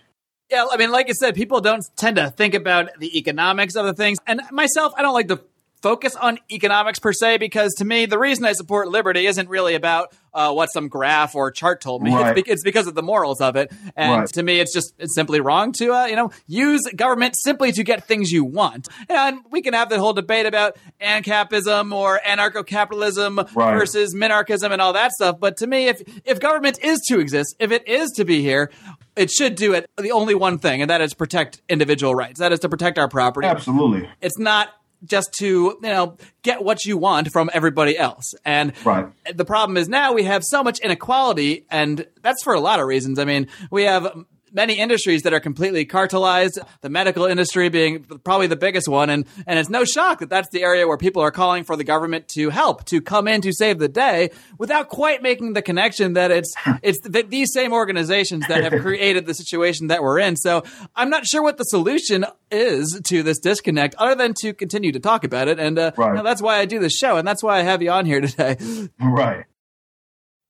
Yeah, 0.50 0.66
I 0.70 0.76
mean, 0.76 0.90
like 0.90 1.08
I 1.08 1.12
said, 1.12 1.36
people 1.36 1.60
don't 1.60 1.84
tend 1.96 2.16
to 2.16 2.28
think 2.30 2.54
about 2.54 2.88
the 2.98 3.16
economics 3.16 3.76
of 3.76 3.86
the 3.86 3.94
things. 3.94 4.18
And 4.26 4.40
myself, 4.50 4.92
I 4.96 5.02
don't 5.02 5.14
like 5.14 5.28
to 5.28 5.40
focus 5.82 6.14
on 6.16 6.38
economics 6.50 6.98
per 6.98 7.12
se 7.12 7.38
because 7.38 7.72
to 7.74 7.84
me 7.84 8.06
the 8.06 8.18
reason 8.18 8.44
i 8.44 8.52
support 8.52 8.88
liberty 8.88 9.26
isn't 9.26 9.48
really 9.48 9.74
about 9.74 10.12
uh, 10.32 10.52
what 10.52 10.68
some 10.72 10.88
graph 10.88 11.34
or 11.34 11.50
chart 11.50 11.80
told 11.80 12.02
me. 12.02 12.14
Right. 12.14 12.36
it's, 12.36 12.46
be- 12.46 12.52
it's, 12.52 12.62
because 12.62 12.86
of 12.86 12.94
the 12.94 13.02
morals 13.02 13.40
of 13.40 13.56
it. 13.56 13.72
And 13.96 14.20
right. 14.20 14.28
to 14.28 14.42
me 14.42 14.60
it's 14.60 14.72
just 14.72 14.94
it's 14.98 15.14
simply 15.14 15.40
wrong 15.40 15.72
to 15.72 15.92
uh, 15.92 16.06
you 16.06 16.16
know 16.16 16.30
use 16.46 16.82
government 16.94 17.36
simply 17.36 17.72
to 17.72 17.82
get 17.82 18.04
things 18.04 18.30
you 18.30 18.44
want. 18.44 18.88
And 19.08 19.40
we 19.50 19.62
can 19.62 19.74
have 19.74 19.88
the 19.88 19.98
whole 19.98 20.12
debate 20.12 20.46
about 20.46 20.76
ancapism 21.00 21.92
or 21.92 22.20
anarcho-capitalism 22.26 23.38
right. 23.54 23.78
versus 23.78 24.14
minarchism 24.14 24.70
and 24.70 24.80
all 24.80 24.92
that 24.92 25.12
stuff. 25.12 25.40
But 25.40 25.56
to 25.58 25.66
me 25.66 25.88
if 25.88 26.02
if 26.24 26.40
government 26.40 26.78
is 26.82 27.00
to 27.08 27.20
exist 27.20 27.56
if 27.58 27.72
it 27.72 27.86
is 27.88 28.10
to 28.12 28.24
be 28.24 28.42
here 28.42 28.70
it 29.16 29.30
should 29.30 29.56
do 29.56 29.74
it 29.74 29.90
the 29.98 30.12
only 30.12 30.34
one 30.34 30.58
thing 30.58 30.80
and 30.80 30.90
that 30.90 31.00
is 31.00 31.14
protect 31.14 31.60
individual 31.68 32.14
rights. 32.14 32.38
That 32.38 32.52
is 32.52 32.60
to 32.60 32.68
protect 32.68 32.98
our 32.98 33.08
property. 33.08 33.48
Absolutely. 33.48 34.08
It's 34.20 34.38
not 34.38 34.68
just 35.04 35.32
to 35.38 35.46
you 35.46 35.78
know 35.82 36.16
get 36.42 36.62
what 36.62 36.84
you 36.84 36.96
want 36.96 37.32
from 37.32 37.50
everybody 37.52 37.96
else. 37.96 38.34
And 38.44 38.72
right. 38.84 39.06
the 39.34 39.44
problem 39.44 39.76
is 39.76 39.88
now 39.88 40.12
we 40.12 40.24
have 40.24 40.42
so 40.44 40.62
much 40.62 40.78
inequality, 40.80 41.66
and 41.70 42.06
that's 42.22 42.42
for 42.42 42.54
a 42.54 42.60
lot 42.60 42.80
of 42.80 42.86
reasons. 42.86 43.18
I 43.18 43.24
mean, 43.24 43.48
we 43.70 43.84
have 43.84 44.24
many 44.52 44.78
industries 44.78 45.22
that 45.22 45.32
are 45.32 45.40
completely 45.40 45.86
cartelized, 45.86 46.58
the 46.80 46.88
medical 46.88 47.24
industry 47.24 47.68
being 47.68 48.04
probably 48.24 48.46
the 48.46 48.56
biggest 48.56 48.88
one. 48.88 49.10
And, 49.10 49.26
and 49.46 49.58
it's 49.58 49.68
no 49.68 49.84
shock 49.84 50.20
that 50.20 50.30
that's 50.30 50.48
the 50.50 50.62
area 50.62 50.86
where 50.86 50.96
people 50.96 51.22
are 51.22 51.30
calling 51.30 51.64
for 51.64 51.76
the 51.76 51.84
government 51.84 52.28
to 52.28 52.50
help, 52.50 52.84
to 52.86 53.00
come 53.00 53.28
in 53.28 53.40
to 53.42 53.52
save 53.52 53.78
the 53.78 53.88
day 53.88 54.30
without 54.58 54.88
quite 54.88 55.22
making 55.22 55.52
the 55.52 55.62
connection 55.62 56.14
that 56.14 56.30
it's, 56.30 56.52
it's 56.82 57.00
th- 57.00 57.28
these 57.28 57.52
same 57.52 57.72
organizations 57.72 58.46
that 58.48 58.62
have 58.64 58.82
created 58.82 59.26
the 59.26 59.34
situation 59.34 59.88
that 59.88 60.02
we're 60.02 60.18
in. 60.18 60.36
So 60.36 60.62
I'm 60.94 61.10
not 61.10 61.26
sure 61.26 61.42
what 61.42 61.58
the 61.58 61.64
solution 61.64 62.24
is 62.50 63.00
to 63.04 63.22
this 63.22 63.38
disconnect 63.38 63.94
other 63.96 64.14
than 64.14 64.34
to 64.40 64.52
continue 64.52 64.92
to 64.92 65.00
talk 65.00 65.24
about 65.24 65.48
it. 65.48 65.58
And 65.58 65.78
uh, 65.78 65.92
right. 65.96 66.08
you 66.08 66.14
know, 66.14 66.22
that's 66.22 66.42
why 66.42 66.58
I 66.58 66.64
do 66.64 66.78
this 66.78 66.96
show. 66.96 67.16
And 67.16 67.26
that's 67.26 67.42
why 67.42 67.58
I 67.58 67.62
have 67.62 67.82
you 67.82 67.90
on 67.90 68.06
here 68.06 68.20
today. 68.26 68.56
Right. 69.00 69.46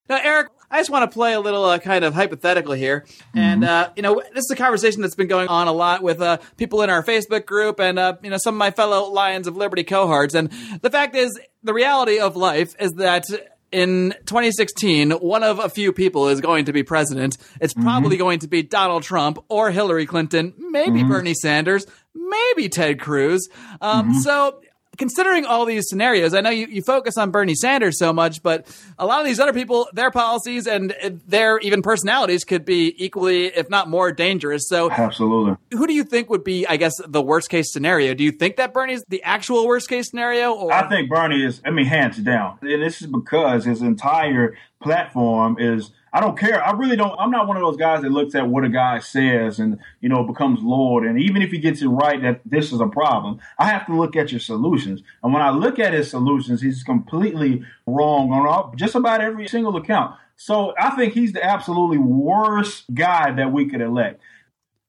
Now, 0.09 0.19
Eric, 0.21 0.49
I 0.71 0.79
just 0.79 0.89
want 0.89 1.09
to 1.09 1.13
play 1.13 1.33
a 1.33 1.39
little 1.39 1.63
uh, 1.65 1.77
kind 1.79 2.03
of 2.03 2.13
hypothetical 2.13 2.73
here. 2.73 3.05
And, 3.35 3.63
uh, 3.63 3.91
you 3.95 4.01
know, 4.01 4.21
this 4.33 4.45
is 4.45 4.51
a 4.51 4.55
conversation 4.55 5.01
that's 5.01 5.15
been 5.15 5.27
going 5.27 5.47
on 5.47 5.67
a 5.67 5.71
lot 5.71 6.01
with 6.01 6.19
uh, 6.21 6.37
people 6.57 6.81
in 6.81 6.89
our 6.89 7.03
Facebook 7.03 7.45
group 7.45 7.79
and, 7.79 7.99
uh, 7.99 8.15
you 8.23 8.29
know, 8.29 8.37
some 8.37 8.55
of 8.55 8.59
my 8.59 8.71
fellow 8.71 9.09
Lions 9.09 9.47
of 9.47 9.55
Liberty 9.55 9.83
cohorts. 9.83 10.33
And 10.33 10.49
the 10.81 10.89
fact 10.89 11.15
is, 11.15 11.39
the 11.63 11.73
reality 11.73 12.19
of 12.19 12.35
life 12.35 12.75
is 12.79 12.93
that 12.93 13.25
in 13.71 14.15
2016, 14.25 15.11
one 15.11 15.43
of 15.43 15.59
a 15.59 15.69
few 15.69 15.93
people 15.93 16.29
is 16.29 16.41
going 16.41 16.65
to 16.65 16.73
be 16.73 16.81
president. 16.81 17.37
It's 17.61 17.73
probably 17.73 18.17
going 18.17 18.39
to 18.39 18.47
be 18.47 18.63
Donald 18.63 19.03
Trump 19.03 19.37
or 19.47 19.69
Hillary 19.69 20.07
Clinton, 20.07 20.53
maybe 20.57 21.03
Bernie 21.03 21.35
Sanders, 21.35 21.85
maybe 22.15 22.67
Ted 22.69 22.99
Cruz. 22.99 23.47
Um, 23.79 24.15
So, 24.15 24.61
considering 24.99 25.45
all 25.45 25.65
these 25.65 25.89
scenarios, 25.89 26.35
I 26.35 26.41
know 26.41 26.51
you, 26.51 26.67
you 26.67 26.83
focus 26.83 27.17
on 27.17 27.31
Bernie 27.31 27.55
Sanders 27.55 27.97
so 27.97 28.13
much, 28.13 28.43
but 28.43 28.67
a 28.99 29.05
lot 29.05 29.21
of 29.21 29.25
these 29.25 29.39
other 29.39 29.53
people, 29.53 29.87
their 29.93 30.11
policies 30.11 30.67
and 30.67 30.93
their 31.25 31.57
even 31.59 31.81
personalities 31.81 32.43
could 32.43 32.65
be 32.65 32.93
equally, 33.03 33.47
if 33.47 33.69
not 33.69 33.89
more, 33.89 34.11
dangerous. 34.11 34.67
So, 34.67 34.91
Absolutely. 34.91 35.55
who 35.71 35.87
do 35.87 35.93
you 35.93 36.03
think 36.03 36.29
would 36.29 36.43
be, 36.43 36.67
I 36.67 36.77
guess, 36.77 36.93
the 37.07 37.21
worst 37.21 37.49
case 37.49 37.73
scenario? 37.73 38.13
Do 38.13 38.23
you 38.23 38.31
think 38.31 38.57
that 38.57 38.73
Bernie's 38.73 39.03
the 39.07 39.23
actual 39.23 39.65
worst 39.65 39.89
case 39.89 40.09
scenario? 40.09 40.53
Or 40.53 40.71
I 40.71 40.87
think 40.87 41.09
Bernie 41.09 41.43
is, 41.43 41.61
I 41.65 41.71
mean, 41.71 41.85
hands 41.85 42.17
down. 42.17 42.59
And 42.61 42.83
this 42.83 43.01
is 43.01 43.07
because 43.07 43.65
his 43.65 43.81
entire 43.81 44.57
platform 44.83 45.57
is, 45.59 45.91
I 46.11 46.19
don't 46.19 46.37
care. 46.37 46.63
I 46.63 46.71
really 46.71 46.95
don't. 46.95 47.17
I'm 47.19 47.31
not 47.31 47.47
one 47.47 47.57
of 47.57 47.63
those 47.63 47.77
guys 47.77 48.01
that 48.01 48.11
looks 48.11 48.35
at 48.35 48.47
what 48.47 48.63
a 48.63 48.69
guy 48.69 48.99
says 48.99 49.59
and, 49.59 49.79
you 50.01 50.09
know, 50.09 50.23
becomes 50.23 50.61
Lord. 50.61 51.05
And 51.05 51.21
even 51.21 51.41
if 51.41 51.51
he 51.51 51.59
gets 51.59 51.81
it 51.81 51.87
right 51.87 52.21
that 52.21 52.41
this 52.45 52.71
is 52.71 52.81
a 52.81 52.87
problem, 52.87 53.39
I 53.57 53.65
have 53.65 53.85
to 53.87 53.95
look 53.95 54.15
at 54.15 54.31
your 54.31 54.39
solutions. 54.39 55.01
And 55.23 55.33
when 55.33 55.41
I 55.41 55.51
look 55.51 55.79
at 55.79 55.93
his 55.93 56.09
solutions, 56.09 56.61
he's 56.61 56.83
completely 56.83 57.63
wrong 57.85 58.31
on 58.31 58.47
all, 58.47 58.73
just 58.75 58.95
about 58.95 59.21
every 59.21 59.47
single 59.47 59.75
account. 59.77 60.15
So 60.35 60.73
I 60.79 60.91
think 60.91 61.13
he's 61.13 61.33
the 61.33 61.43
absolutely 61.43 61.97
worst 61.97 62.85
guy 62.93 63.31
that 63.31 63.51
we 63.51 63.69
could 63.69 63.81
elect. 63.81 64.21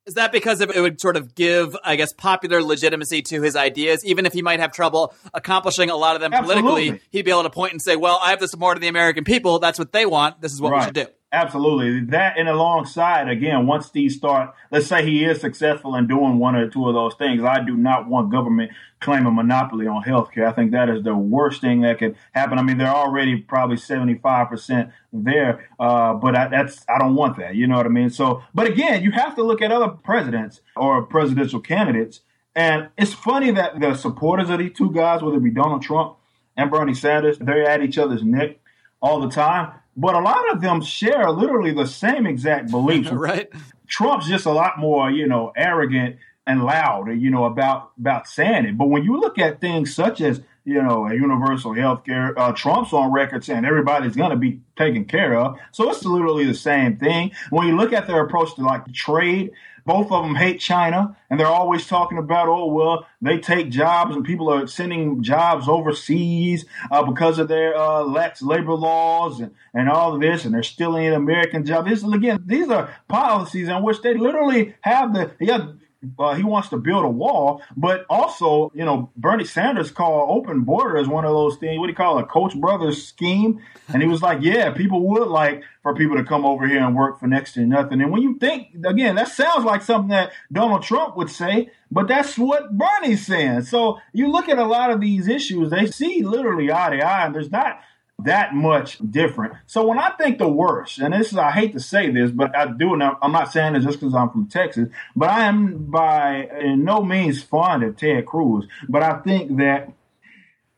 Is 0.07 0.15
that 0.15 0.33
because 0.33 0.61
it 0.61 0.75
would 0.75 1.01
sort 1.01 1.17
of 1.17 1.35
give, 1.35 1.77
I 1.85 1.97
guess, 1.97 2.13
popular 2.13 2.63
legitimacy 2.63 3.23
to 3.23 3.43
his 3.43 3.55
ideas, 3.55 4.05
even 4.05 4.27
if 4.27 4.33
he 4.33 4.43
might 4.43 4.59
have 4.59 4.73
trouble 4.73 5.15
accomplishing 5.35 5.91
a 5.91 5.97
lot 5.97 6.17
of 6.17 6.21
them 6.23 6.33
politically? 6.33 7.01
He'd 7.11 7.25
be 7.25 7.31
able 7.31 7.43
to 7.45 7.51
point 7.51 7.73
and 7.73 7.83
say, 7.83 7.97
"Well, 7.97 8.19
I 8.23 8.31
have 8.31 8.41
the 8.41 8.49
support 8.49 8.77
of 8.77 8.81
the 8.81 8.89
American 8.89 9.25
people. 9.25 9.59
That's 9.59 9.79
what 9.79 9.93
they 9.93 10.07
want. 10.07 10.41
This 10.41 10.53
is 10.53 10.61
what 10.61 10.73
we 10.73 10.79
should 10.87 10.95
do." 10.95 11.07
Absolutely. 11.33 12.07
That 12.07 12.37
and 12.38 12.49
alongside, 12.49 13.29
again, 13.29 13.69
once 13.69 13.90
these 13.90 14.16
start, 14.16 14.53
let's 14.73 14.88
say 14.88 15.05
he 15.05 15.25
is 15.25 15.40
successful 15.40 15.95
in 15.95 16.09
doing 16.09 16.40
one 16.40 16.57
or 16.57 16.69
two 16.69 16.88
of 16.88 16.95
those 16.95 17.14
things, 17.14 17.45
I 17.45 17.64
do 17.64 17.77
not 17.77 18.09
want 18.09 18.33
government 18.33 18.73
claiming 19.01 19.37
monopoly 19.37 19.87
on 19.87 20.03
healthcare. 20.03 20.49
I 20.49 20.53
think 20.53 20.73
that 20.73 20.88
is 20.88 21.05
the 21.05 21.14
worst 21.14 21.61
thing 21.61 21.83
that 21.83 21.99
could 21.99 22.16
happen. 22.33 22.59
I 22.59 22.62
mean, 22.62 22.79
they're 22.79 22.88
already 22.88 23.37
probably 23.37 23.77
75% 23.77 24.93
there, 25.12 25.69
uh, 25.79 26.14
but 26.14 26.35
I, 26.35 26.49
that's, 26.49 26.85
I 26.88 26.99
don't 26.99 27.14
want 27.14 27.38
that. 27.38 27.55
You 27.55 27.69
know 27.69 27.77
what 27.77 27.87
I 27.87 27.90
mean? 27.90 28.11
So, 28.11 28.43
but 28.53 28.66
again, 28.66 29.05
you 29.05 29.12
have 29.12 29.37
to 29.37 29.45
look 29.45 29.62
at 29.62 29.71
other 29.71 29.88
presidents 29.88 30.61
or 30.75 31.03
presidential 31.03 31.61
candidates. 31.61 32.23
And 32.57 32.88
it's 32.99 33.14
funny 33.14 33.53
that 33.53 33.79
the 33.79 33.95
supporters 33.95 34.51
of 34.51 34.59
these 34.59 34.73
two 34.77 34.93
guys, 34.93 35.23
whether 35.23 35.37
it 35.37 35.45
be 35.45 35.51
Donald 35.51 35.83
Trump 35.83 36.16
and 36.57 36.73
Bernie 36.73 36.95
Sanders, 36.95 37.38
they're 37.38 37.69
at 37.69 37.83
each 37.83 37.99
other's 37.99 38.25
neck 38.25 38.59
all 39.01 39.21
the 39.21 39.31
time. 39.31 39.73
But 39.96 40.14
a 40.14 40.20
lot 40.20 40.53
of 40.53 40.61
them 40.61 40.83
share 40.83 41.31
literally 41.31 41.72
the 41.72 41.87
same 41.87 42.26
exact 42.26 42.70
beliefs. 42.70 43.11
Right? 43.11 43.50
Trump's 43.87 44.29
just 44.29 44.46
a 44.46 44.53
lot 44.53 44.79
more, 44.79 45.11
you 45.11 45.26
know, 45.26 45.53
arrogant 45.57 46.16
and 46.46 46.64
loud, 46.64 47.09
you 47.20 47.31
know, 47.31 47.44
about 47.44 47.92
about 47.98 48.26
saying 48.26 48.64
it. 48.64 48.79
But 48.79 48.88
when 48.88 49.05
you 49.05 49.18
look 49.20 49.38
at 49.38 49.61
things 49.61 49.94
such 49.94 50.20
as, 50.20 50.40
you 50.64 50.83
know, 50.83 51.07
a 51.07 51.14
universal 51.14 51.74
health 51.74 52.05
care, 52.05 52.38
uh, 52.38 52.53
Trump's 52.53 52.92
on 52.92 53.12
record 53.12 53.44
saying 53.44 53.64
everybody's 53.64 54.16
going 54.16 54.31
to 54.31 54.37
be 54.37 54.61
taken 54.76 55.05
care 55.05 55.35
of. 55.38 55.59
So 55.72 55.90
it's 55.90 56.05
literally 56.05 56.46
the 56.46 56.55
same 56.55 56.96
thing. 56.96 57.33
When 57.50 57.66
you 57.68 57.76
look 57.76 57.92
at 57.92 58.07
their 58.07 58.24
approach 58.24 58.55
to 58.57 58.62
like 58.62 58.92
trade, 58.92 59.53
both 59.85 60.11
of 60.11 60.25
them 60.25 60.35
hate 60.35 60.61
China, 60.61 61.16
and 61.29 61.38
they're 61.38 61.47
always 61.47 61.87
talking 61.87 62.19
about, 62.19 62.49
oh 62.49 62.66
well, 62.66 63.07
they 63.21 63.38
take 63.38 63.71
jobs, 63.71 64.14
and 64.14 64.25
people 64.25 64.51
are 64.53 64.66
sending 64.66 65.23
jobs 65.23 65.69
overseas 65.69 66.64
uh, 66.90 67.03
because 67.03 67.38
of 67.38 67.49
their 67.49 67.77
uh, 67.77 68.03
lax 68.03 68.43
labor 68.43 68.75
laws 68.75 69.40
and, 69.40 69.53
and 69.75 69.88
all 69.88 70.14
of 70.14 70.21
this, 70.21 70.45
and 70.45 70.55
they're 70.55 70.62
stealing 70.62 71.09
American 71.09 71.64
jobs. 71.64 71.88
This 71.88 72.05
again, 72.05 72.43
these 72.47 72.69
are 72.69 72.95
policies 73.09 73.69
in 73.69 73.83
which 73.83 74.03
they 74.03 74.14
literally 74.14 74.75
have 74.83 75.14
the 75.14 75.33
yeah. 75.40 75.73
Uh, 76.19 76.35
he 76.35 76.43
wants 76.43 76.69
to 76.71 76.79
build 76.79 77.05
a 77.05 77.09
wall, 77.09 77.63
but 77.77 78.07
also, 78.09 78.73
you 78.75 78.85
know, 78.85 79.11
Bernie 79.17 79.45
Sanders 79.45 79.91
called 79.91 80.31
open 80.31 80.63
border 80.63 80.97
as 80.97 81.07
one 81.07 81.25
of 81.25 81.33
those 81.33 81.57
things. 81.59 81.79
What 81.79 81.87
do 81.87 81.93
you 81.93 81.97
call 81.97 82.19
it? 82.19 82.23
A 82.23 82.27
Koch 82.27 82.55
Brothers 82.55 83.07
scheme. 83.07 83.61
And 83.89 84.03
he 84.03 84.09
was 84.09 84.23
like, 84.23 84.39
yeah, 84.41 84.71
people 84.71 85.07
would 85.09 85.29
like 85.29 85.63
for 85.83 85.95
people 85.95 86.17
to 86.17 86.25
come 86.25 86.47
over 86.47 86.67
here 86.67 86.83
and 86.83 86.97
work 86.97 87.21
for 87.21 87.27
next 87.27 87.53
to 87.55 87.67
nothing. 87.67 88.01
And 88.01 88.11
when 88.11 88.23
you 88.23 88.39
think, 88.39 88.69
again, 88.85 89.17
that 89.17 89.29
sounds 89.29 89.65
like 89.65 89.83
something 89.83 90.11
that 90.11 90.33
Donald 90.51 90.83
Trump 90.83 91.17
would 91.17 91.31
say, 91.31 91.71
but 91.91 92.09
that's 92.09 92.39
what 92.39 92.77
Bernie's 92.77 93.27
saying. 93.27 93.63
So 93.63 93.99
you 94.13 94.31
look 94.31 94.49
at 94.49 94.59
a 94.59 94.65
lot 94.65 94.91
of 94.91 95.01
these 95.01 95.29
issues, 95.29 95.71
they 95.71 95.87
see 95.87 96.23
literally 96.23 96.73
eye 96.73 96.97
to 96.97 97.05
eye, 97.05 97.27
and 97.27 97.35
there's 97.35 97.51
not 97.51 97.81
that 98.25 98.55
much 98.55 98.99
different. 99.11 99.55
So 99.67 99.87
when 99.87 99.99
I 99.99 100.11
think 100.11 100.39
the 100.39 100.49
worst, 100.49 100.99
and 100.99 101.15
this 101.15 101.33
is, 101.33 101.39
I 101.39 101.51
hate 101.51 101.73
to 101.73 101.81
say 101.81 102.11
this, 102.11 102.31
but 102.31 102.57
I 102.57 102.67
do, 102.67 102.95
and 102.95 103.03
I'm 103.03 103.33
not 103.33 103.53
saying 103.53 103.75
it 103.77 103.81
just 103.81 104.01
because 104.01 104.15
I'm 104.15 104.31
from 104.31 104.47
Texas, 104.49 104.89
but 105.17 105.29
I 105.31 105.45
am 105.47 105.87
by 105.91 106.49
in 106.61 106.85
no 106.85 107.03
means 107.03 107.43
fond 107.43 107.83
of 107.83 107.97
Ted 107.97 108.27
Cruz. 108.27 108.67
But 108.89 109.03
I 109.03 109.19
think 109.21 109.59
that, 109.59 109.93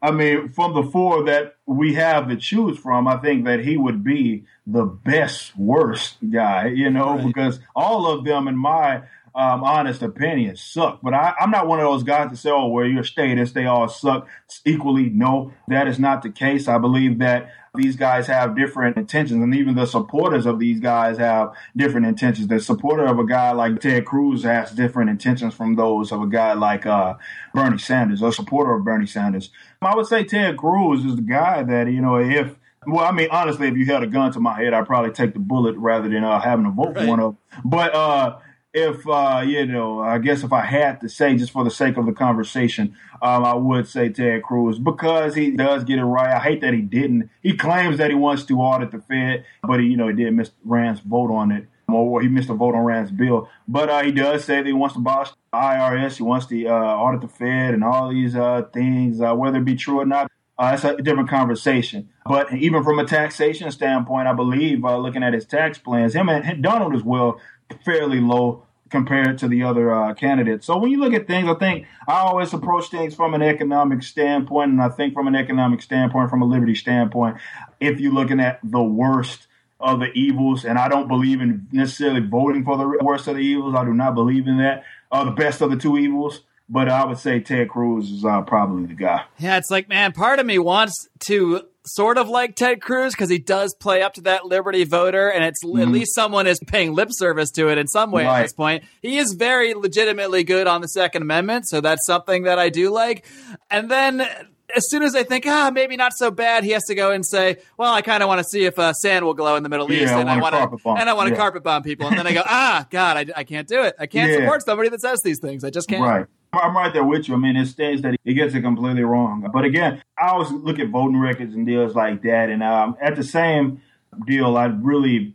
I 0.01 0.11
mean, 0.11 0.49
from 0.49 0.75
the 0.75 0.83
four 0.83 1.25
that 1.25 1.57
we 1.67 1.95
have 1.95 2.29
to 2.29 2.37
choose 2.37 2.79
from, 2.79 3.07
I 3.07 3.19
think 3.19 3.45
that 3.45 3.61
he 3.61 3.77
would 3.77 4.03
be 4.03 4.45
the 4.67 4.85
best 4.85 5.57
worst 5.57 6.17
guy, 6.31 6.67
you 6.69 6.91
know, 6.91 7.17
Right. 7.17 7.27
because 7.27 7.61
all 7.75 8.07
of 8.11 8.25
them, 8.25 8.49
in 8.49 8.57
my 8.57 9.03
um, 9.35 9.64
honest 9.64 10.03
opinion, 10.03 10.57
suck. 10.57 11.01
But 11.03 11.14
I, 11.14 11.35
I'm 11.40 11.51
not 11.51 11.66
one 11.66 11.79
of 11.81 11.85
those 11.85 12.03
guys 12.03 12.31
to 12.31 12.37
say, 12.37 12.51
oh, 12.51 12.66
well, 12.68 12.87
you're 12.87 13.05
status, 13.05 13.53
they 13.53 13.66
all 13.66 13.88
suck 13.88 14.29
equally. 14.64 15.09
No, 15.11 15.53
that 15.68 15.88
is 15.88 15.99
not 15.99 16.23
the 16.23 16.31
case. 16.31 16.68
I 16.68 16.79
believe 16.79 17.18
that 17.21 17.51
these 17.75 17.97
guys 17.97 18.27
have 18.27 18.55
different 18.55 18.99
intentions, 18.99 19.42
and 19.42 19.55
even 19.55 19.75
the 19.75 19.87
supporters 19.87 20.45
of 20.45 20.59
these 20.59 20.79
guys 20.79 21.16
have 21.16 21.53
different 21.75 22.05
intentions. 22.07 22.47
The 22.49 22.61
supporter 22.61 23.05
of 23.07 23.18
a 23.18 23.25
guy 23.25 23.53
like 23.53 23.81
Ted 23.81 24.05
Cruz 24.05 24.42
has 24.42 24.71
different 24.73 25.09
intentions 25.09 25.55
from 25.55 25.77
those 25.77 26.12
of 26.12 26.21
a 26.21 26.27
guy 26.27 26.53
like 26.53 26.85
uh, 26.85 27.14
Bernie 27.55 27.79
Sanders, 27.79 28.21
a 28.21 28.31
supporter 28.31 28.75
of 28.75 28.85
Bernie 28.85 29.07
Sanders. 29.07 29.51
I 29.81 29.97
would 29.97 30.07
say 30.07 30.23
Ted 30.25 30.59
Cruz 30.59 31.05
is 31.05 31.16
the 31.16 31.23
guy 31.23 31.62
that, 31.62 31.90
you 31.90 32.03
know, 32.03 32.16
if 32.16 32.55
well, 32.87 33.05
I 33.05 33.12
mean, 33.12 33.29
honestly, 33.31 33.68
if 33.68 33.77
you 33.77 33.87
held 33.87 34.03
a 34.03 34.07
gun 34.09 34.33
to 34.33 34.40
my 34.40 34.61
head, 34.61 34.75
I'd 34.75 34.87
probably 34.87 35.12
take 35.12 35.35
the 35.35 35.38
bullet 35.40 35.77
rather 35.77 36.09
than 36.09 36.25
uh, 36.25 36.40
having 36.40 36.64
to 36.64 36.73
vote 36.73 36.97
Right. 36.97 37.05
for 37.05 37.07
one 37.07 37.21
of. 37.21 37.37
them. 37.53 37.62
But 37.64 37.95
uh, 37.95 38.38
if 38.75 39.07
uh, 39.07 39.43
you 39.47 39.67
know, 39.67 40.01
I 40.01 40.19
guess 40.19 40.43
if 40.43 40.53
I 40.53 40.65
had 40.65 41.01
to 41.03 41.09
say, 41.09 41.37
just 41.37 41.53
for 41.53 41.65
the 41.65 41.71
sake 41.71 41.97
of 41.97 42.07
the 42.07 42.13
conversation, 42.13 42.97
um, 43.21 43.45
I 43.45 43.55
would 43.55 43.87
say 43.87 44.09
Ted 44.09 44.43
Cruz 44.43 44.79
because 44.79 45.35
he 45.35 45.51
does 45.51 45.85
get 45.85 45.99
it 45.99 46.05
right. 46.05 46.35
I 46.35 46.41
hate 46.41 46.63
that 46.63 46.73
he 46.73 46.81
didn't. 46.81 47.31
He 47.43 47.57
claims 47.57 47.99
that 47.99 48.11
he 48.11 48.17
wants 48.17 48.45
to 48.45 48.59
audit 48.59 48.91
the 48.91 49.01
Fed, 49.01 49.45
but 49.63 49.81
he, 49.81 49.87
you 49.87 49.97
know, 49.97 50.09
he 50.09 50.15
did 50.15 50.33
miss 50.33 50.51
Rand's 50.65 51.01
vote 51.01 51.31
on 51.31 51.53
it, 51.53 51.67
or 51.89 52.23
he 52.23 52.29
missed 52.29 52.49
a 52.49 52.55
vote 52.55 52.75
on 52.75 52.85
Rand's 52.85 53.11
bill. 53.11 53.49
But 53.69 53.91
uh, 53.91 54.03
he 54.03 54.13
does 54.13 54.45
say 54.45 54.57
that 54.57 54.67
he 54.67 54.73
wants 54.73 54.95
to 54.95 55.01
abolish 55.01 55.31
the 55.31 55.59
IRS. 55.59 56.17
He 56.17 56.23
wants 56.23 56.47
to 56.47 56.67
uh, 56.67 56.73
audit 56.73 57.21
the 57.21 57.29
Fed 57.29 57.75
and 57.75 57.85
all 57.85 58.09
these 58.09 58.35
uh, 58.35 58.63
things, 58.73 59.21
uh, 59.21 59.35
whether 59.35 59.59
it 59.59 59.65
be 59.65 59.77
true 59.77 60.01
or 60.01 60.07
not. 60.07 60.31
Uh, 60.59 60.71
that's 60.71 60.85
a 60.85 60.97
different 61.03 61.29
conversation. 61.29 62.11
But 62.27 62.53
even 62.53 62.85
from 62.85 62.99
a 62.99 63.05
taxation 63.05 63.71
standpoint, 63.71 64.29
I 64.29 64.33
believe, 64.33 64.85
uh, 64.85 64.99
looking 64.99 65.23
at 65.23 65.33
his 65.33 65.47
tax 65.47 65.79
plans, 65.79 66.15
him 66.15 66.29
and 66.29 66.62
Donald 66.62 66.95
as 66.95 67.03
well, 67.03 67.41
fairly 67.85 68.21
low 68.21 68.65
compared 68.91 69.38
to 69.38 69.49
the 69.49 69.62
other 69.62 69.93
uh, 69.93 70.12
candidates. 70.12 70.67
So 70.67 70.77
when 70.77 70.91
you 70.91 71.01
look 71.01 71.15
at 71.15 71.27
things, 71.27 71.49
I 71.49 71.55
think 71.55 71.87
I 72.07 72.21
always 72.21 72.53
approach 72.53 72.91
things 72.91 73.15
from 73.15 73.33
an 73.33 73.43
economic 73.43 74.03
standpoint, 74.03 74.71
and 74.71 74.83
I 74.83 74.91
think 74.91 75.15
from 75.15 75.27
an 75.27 75.35
economic 75.35 75.81
standpoint, 75.81 76.29
from 76.29 76.43
a 76.43 76.45
liberty 76.45 76.75
standpoint, 76.75 77.38
if 77.81 77.99
you're 77.99 78.12
looking 78.12 78.38
at 78.38 78.61
the 78.62 78.83
worst 78.83 79.47
of 79.83 79.99
the 80.01 80.12
evils, 80.12 80.65
and 80.65 80.79
I 80.79 80.88
don't 80.88 81.09
believe 81.09 81.41
in 81.41 81.67
necessarily 81.73 82.21
voting 82.21 82.65
for 82.65 82.77
the 82.77 82.87
worst 83.03 83.27
of 83.27 83.35
the 83.35 83.43
evils. 83.43 83.75
I 83.75 83.85
do 83.85 83.93
not 83.93 84.15
believe 84.15 84.47
in 84.47 84.59
that. 84.59 84.85
Uh, 85.11 85.25
the 85.25 85.33
best 85.33 85.61
of 85.61 85.71
the 85.71 85.77
two 85.77 85.99
evils. 85.99 86.43
But 86.73 86.89
I 86.89 87.05
would 87.05 87.19
say 87.19 87.39
Ted 87.39 87.69
Cruz 87.69 88.11
is 88.11 88.25
uh, 88.25 88.41
probably 88.41 88.87
the 88.87 88.95
guy. 88.95 89.25
Yeah, 89.39 89.59
it's 89.59 89.71
like, 89.71 89.91
man, 89.91 90.13
part 90.13 90.39
of 90.39 90.47
me 90.47 90.59
wants 90.59 91.07
to 91.27 91.69
sort 91.85 92.17
of 92.17 92.31
like 92.31 92.57
Ted 92.57 92.81
Cruz 92.81 93.13
because 93.13 93.29
he 93.29 93.39
does 93.39 93.77
play 93.79 94.01
up 94.01 94.15
to 94.15 94.23
that 94.23 94.47
Liberty 94.47 94.85
voter, 94.85 95.29
and 95.29 95.45
it's 95.45 95.63
mm-hmm. 95.63 95.83
at 95.83 95.89
least 95.89 96.15
someone 96.15 96.47
is 96.47 96.59
paying 96.67 96.95
lip 96.95 97.09
service 97.13 97.51
to 97.51 97.69
it 97.69 97.77
in 97.77 97.89
some 97.89 98.11
way 98.11 98.25
right. 98.25 98.39
at 98.39 98.43
this 98.45 98.55
point. 98.55 98.85
He 99.03 99.19
is 99.19 99.35
very 99.35 99.75
legitimately 99.75 100.45
good 100.45 100.67
on 100.67 100.81
the 100.81 100.89
Second 100.89 101.21
Amendment, 101.21 101.69
so 101.69 101.83
that's 101.83 102.07
something 102.07 102.45
that 102.45 102.59
I 102.59 102.71
do 102.71 102.89
like. 102.89 103.27
And 103.71 103.91
then 103.91 104.27
as 104.75 104.89
soon 104.89 105.03
as 105.03 105.15
I 105.15 105.25
think, 105.25 105.45
ah, 105.47 105.71
maybe 105.75 105.99
not 105.99 106.13
so 106.17 106.31
bad, 106.31 106.65
he 106.65 106.71
has 106.71 106.85
to 106.85 106.95
go 106.95 107.11
and 107.11 107.27
say, 107.27 107.59
well, 107.77 107.93
I 107.93 108.01
kind 108.01 108.23
of 108.23 108.31
want 108.31 108.39
to 108.39 108.45
see 108.45 108.65
if 108.65 108.79
uh, 108.79 108.95
sand 108.95 109.27
will 109.27 109.35
glow 109.35 109.57
in 109.57 109.63
the 109.63 109.69
Middle 109.69 109.93
yeah, 109.93 110.05
East, 110.05 110.15
and 110.15 110.31
I 110.31 110.41
want 110.41 110.55
to, 110.55 110.89
and 110.89 111.11
I 111.11 111.13
want 111.13 111.29
to 111.29 111.35
yeah. 111.35 111.39
carpet 111.39 111.63
bomb 111.63 111.83
people, 111.83 112.09
and 112.09 112.17
then 112.17 112.27
I 112.27 112.33
go, 112.33 112.43
ah, 112.47 112.87
God, 112.89 113.17
I, 113.19 113.41
I 113.41 113.45
can't 113.45 113.69
do 113.69 113.83
it. 113.83 113.95
I 113.99 114.07
can't 114.07 114.31
yeah. 114.31 114.39
support 114.39 114.63
somebody 114.65 114.89
that 114.89 115.03
says 115.03 115.21
these 115.23 115.39
things. 115.39 115.65
I 115.65 115.71
just 115.71 115.87
can't. 115.89 116.03
Right. 116.03 116.27
I'm 116.55 116.77
right 116.77 116.93
there 116.93 117.05
with 117.05 117.29
you. 117.29 117.35
I 117.35 117.38
mean, 117.38 117.57
it 117.57 117.67
states 117.67 118.03
that 118.03 118.17
he 118.25 118.35
gets 118.35 118.55
it 118.55 118.61
completely 118.61 119.05
wrong. 119.05 119.49
But 119.53 119.65
again, 119.65 120.03
I 120.19 120.29
always 120.29 120.51
look 120.51 120.79
at 120.79 120.88
voting 120.88 121.19
records 121.19 121.55
and 121.55 121.67
deals 121.67 121.95
like 121.95 122.23
that, 122.23 122.51
and 122.51 122.62
um, 122.62 122.97
at 123.01 123.17
the 123.17 123.25
same 123.25 123.81
deal, 124.27 124.57
I 124.59 124.67
really 124.67 125.35